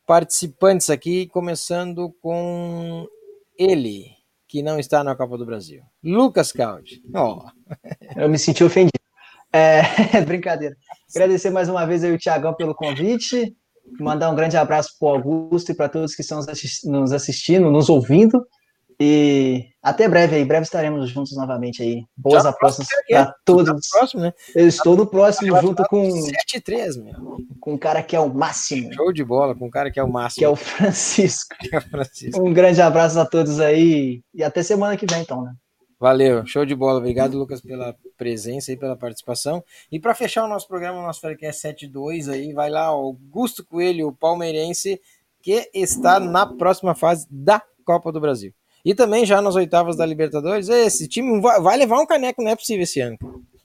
participantes 0.05 0.91
aqui, 0.91 1.29
começando 1.29 2.13
com 2.21 3.07
ele, 3.57 4.17
que 4.49 4.65
não 4.65 4.81
está 4.81 5.05
na 5.05 5.15
Copa 5.15 5.39
do 5.39 5.47
Brasil. 5.47 5.81
Lucas 6.03 6.51
Caldi. 6.51 7.05
Ó, 7.15 7.47
Eu 8.17 8.29
me 8.29 8.37
senti 8.37 8.65
ofendido. 8.65 8.98
É, 9.53 9.83
brincadeira. 10.27 10.75
Agradecer 11.15 11.51
mais 11.51 11.69
uma 11.69 11.87
vez 11.87 12.05
aí 12.05 12.13
o 12.13 12.19
Thiagão 12.19 12.55
pelo 12.55 12.75
convite. 12.75 13.55
Mandar 13.99 14.31
um 14.31 14.35
grande 14.35 14.57
abraço 14.57 14.91
para 15.01 15.09
o 15.09 15.13
Augusto 15.13 15.73
e 15.73 15.75
para 15.75 15.89
todos 15.89 16.15
que 16.15 16.21
estão 16.23 16.39
nos 16.39 16.49
assis- 16.49 16.81
nos 16.85 17.13
assistindo, 17.13 17.71
nos 17.71 17.89
ouvindo. 17.89 18.45
E 19.01 19.65
até 19.83 20.09
breve 20.09 20.37
aí. 20.37 20.45
Breve 20.45 20.65
estaremos 20.65 21.09
juntos 21.09 21.35
novamente 21.37 21.83
aí. 21.83 22.03
Boas 22.17 22.43
Já 22.43 22.51
apostas 22.51 22.87
para 23.09 23.33
todos. 23.45 23.89
próximo, 23.91 24.23
né? 24.23 24.33
Eu 24.55 24.67
estou 24.67 24.97
no 24.97 25.07
próximo 25.07 25.59
junto 25.61 25.85
com, 25.85 26.11
7 26.11 26.61
3, 26.61 26.97
meu. 26.97 27.15
com 27.61 27.75
o 27.75 27.79
cara 27.79 28.03
que 28.03 28.17
é 28.17 28.21
o 28.21 28.29
máximo, 28.29 28.93
Show 28.93 29.13
de 29.13 29.25
bola 29.25 29.55
com 29.55 29.67
o 29.69 29.71
cara 29.71 29.91
que 29.91 30.01
é 30.01 30.03
o 30.03 30.11
máximo. 30.11 30.41
que 30.41 30.45
é 30.45 30.49
o 30.49 30.57
Francisco. 30.57 31.55
que 31.61 31.75
é 31.75 31.79
o 31.79 31.83
Francisco. 31.83 32.43
Um 32.45 32.53
grande 32.53 32.83
abraço 32.83 33.19
a 33.21 33.25
todos 33.25 33.61
aí 33.61 34.21
e 34.35 34.43
até 34.43 34.63
semana 34.65 34.97
que 34.97 35.07
vem, 35.09 35.23
então, 35.23 35.43
né? 35.45 35.53
Valeu, 36.01 36.47
show 36.47 36.65
de 36.65 36.77
bola. 36.77 36.99
Obrigado, 36.99 37.37
Lucas, 37.37 37.61
pela 37.61 37.95
presença 38.17 38.73
e 38.73 38.77
pela 38.77 38.97
participação. 38.97 39.65
E 39.91 39.99
para 39.99 40.15
fechar 40.15 40.45
o 40.45 40.49
nosso 40.49 40.69
programa, 40.69 41.01
o 41.01 41.03
nosso 41.03 41.21
Faircast 41.21 41.61
72 41.61 42.29
aí, 42.29 42.53
vai 42.53 42.71
lá 42.71 42.85
Augusto 42.85 43.65
Coelho, 43.65 44.07
o 44.07 44.15
palmeirense, 44.15 45.01
que 45.43 45.69
está 45.75 46.21
na 46.21 46.47
próxima 46.47 46.95
fase 46.95 47.27
da 47.29 47.61
Copa 47.85 48.13
do 48.13 48.21
Brasil. 48.21 48.55
E 48.85 48.95
também 48.95 49.27
já 49.27 49.43
nas 49.43 49.57
oitavas 49.57 49.97
da 49.97 50.07
Libertadores. 50.07 50.69
Esse 50.69 51.09
time 51.09 51.41
vai, 51.41 51.77
levar 51.77 52.01
um 52.01 52.07
caneco, 52.07 52.43
não 52.43 52.53
é 52.53 52.57
possível 52.57 52.85
esse 52.85 53.01
ano. 53.01 53.19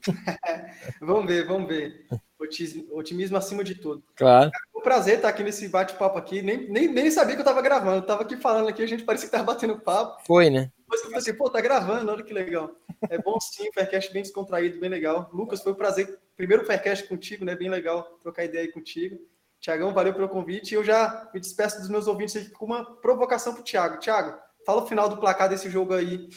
Vamos 1.00 1.26
ver, 1.26 1.46
vamos 1.48 1.68
ver. 1.68 2.06
Otismo, 2.40 2.86
otimismo 2.92 3.38
acima 3.38 3.64
de 3.64 3.76
tudo. 3.76 4.04
Claro. 4.16 4.52
Um 4.76 4.82
prazer 4.82 5.16
estar 5.16 5.30
aqui 5.30 5.44
nesse 5.44 5.68
bate-papo 5.70 6.18
aqui. 6.18 6.42
Nem, 6.42 6.70
nem, 6.70 6.88
nem 6.88 7.10
sabia 7.10 7.36
que 7.36 7.42
eu 7.42 7.46
tava 7.46 7.62
gravando. 7.62 7.98
Eu 7.98 8.06
tava 8.06 8.24
aqui 8.24 8.36
falando 8.36 8.68
aqui, 8.68 8.84
a 8.84 8.88
gente 8.88 9.04
parecia 9.04 9.28
que 9.28 9.32
tava 9.32 9.46
batendo 9.46 9.80
papo. 9.80 10.22
Foi, 10.26 10.50
né? 10.50 10.70
Depois 10.78 11.02
que 11.02 11.08
eu 11.08 11.12
falei 11.12 11.20
assim, 11.20 11.38
pô, 11.38 11.50
tá 11.50 11.62
gravando, 11.62 12.12
olha 12.12 12.24
que 12.24 12.34
legal. 12.34 12.76
É 13.10 13.18
bom 13.18 13.40
sim, 13.40 13.70
o 13.70 13.74
Faircast 13.74 14.12
bem 14.12 14.24
descontraído, 14.24 14.80
bem 14.80 14.90
legal. 14.90 15.30
Lucas, 15.34 15.62
foi 15.62 15.72
um 15.72 15.76
prazer. 15.76 16.20
Primeiro 16.36 16.66
Faircast 16.66 17.08
contigo, 17.08 17.46
né? 17.46 17.56
Bem 17.56 17.70
legal 17.70 18.04
trocar 18.22 18.44
ideia 18.44 18.66
aí 18.66 18.72
contigo. 18.72 19.18
Tiagão, 19.60 19.94
valeu 19.94 20.14
pelo 20.14 20.28
convite. 20.28 20.74
E 20.74 20.76
eu 20.76 20.84
já 20.84 21.30
me 21.34 21.40
despeço 21.40 21.80
dos 21.80 21.88
meus 21.88 22.08
ouvintes 22.08 22.36
aqui 22.36 22.50
com 22.50 22.66
uma 22.66 22.84
provocação 22.84 23.54
pro 23.54 23.64
Thiago. 23.64 24.00
Thiago, 24.00 24.38
fala 24.66 24.84
o 24.84 24.88
final 24.88 25.08
do 25.08 25.18
placar 25.18 25.48
desse 25.48 25.70
jogo 25.70 25.94
aí. 25.94 26.28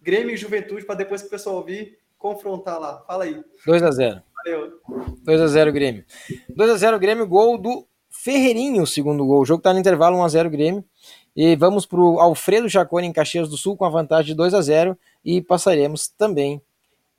Grêmio 0.00 0.32
e 0.32 0.36
Juventude, 0.36 0.86
para 0.86 0.94
depois 0.94 1.20
que 1.20 1.26
o 1.26 1.30
pessoal 1.30 1.56
ouvir, 1.56 1.98
confrontar 2.26 2.80
lá. 2.80 3.04
Fala 3.06 3.24
aí. 3.24 3.40
2 3.64 3.82
a 3.82 3.90
0 3.90 4.22
Valeu. 4.34 4.80
2 5.24 5.40
a 5.40 5.46
0 5.46 5.72
Grêmio. 5.72 6.04
2 6.48 6.70
a 6.70 6.76
0 6.76 6.98
Grêmio, 6.98 7.26
gol 7.26 7.56
do 7.56 7.86
Ferreirinho, 8.10 8.82
o 8.82 8.86
segundo 8.86 9.24
gol. 9.24 9.42
O 9.42 9.44
jogo 9.44 9.62
tá 9.62 9.72
no 9.72 9.78
intervalo 9.78 10.16
1 10.16 10.24
a 10.24 10.28
0 10.28 10.50
Grêmio. 10.50 10.84
E 11.36 11.54
vamos 11.54 11.86
pro 11.86 12.18
Alfredo 12.18 12.68
Jacone 12.68 13.06
em 13.06 13.12
Caxias 13.12 13.48
do 13.48 13.56
Sul 13.56 13.76
com 13.76 13.84
a 13.84 13.90
vantagem 13.90 14.28
de 14.28 14.34
2 14.34 14.54
a 14.54 14.60
0 14.60 14.98
e 15.24 15.40
passaremos 15.40 16.08
também 16.08 16.60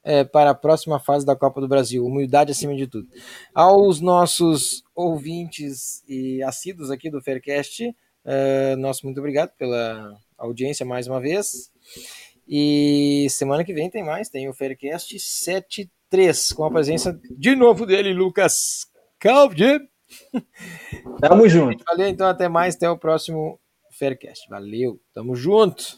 é, 0.03 0.23
para 0.23 0.49
a 0.49 0.55
próxima 0.55 0.99
fase 0.99 1.25
da 1.25 1.35
Copa 1.35 1.61
do 1.61 1.67
Brasil. 1.67 2.05
Humildade 2.05 2.51
acima 2.51 2.75
de 2.75 2.87
tudo. 2.87 3.07
Aos 3.53 4.01
nossos 4.01 4.83
ouvintes 4.95 6.03
e 6.07 6.41
assíduos 6.43 6.91
aqui 6.91 7.09
do 7.09 7.21
Faircast, 7.21 7.95
é, 8.25 8.75
nosso 8.75 9.05
muito 9.05 9.19
obrigado 9.19 9.51
pela 9.57 10.17
audiência 10.37 10.85
mais 10.85 11.07
uma 11.07 11.21
vez. 11.21 11.71
E 12.47 13.27
semana 13.29 13.63
que 13.63 13.73
vem 13.73 13.89
tem 13.89 14.03
mais, 14.03 14.29
tem 14.29 14.47
o 14.47 14.53
Faircast 14.53 15.19
73, 15.19 16.53
com 16.53 16.63
a 16.63 16.71
presença 16.71 17.19
de 17.37 17.55
novo 17.55 17.85
dele, 17.85 18.13
Lucas 18.13 18.85
Caldi. 19.19 19.79
Tamo 21.19 21.49
junto. 21.49 21.83
Valeu, 21.83 22.07
então 22.07 22.27
até 22.27 22.47
mais, 22.47 22.75
até 22.75 22.89
o 22.89 22.97
próximo 22.97 23.59
Faircast. 23.99 24.47
Valeu, 24.49 24.99
tamo 25.13 25.35
junto. 25.35 25.97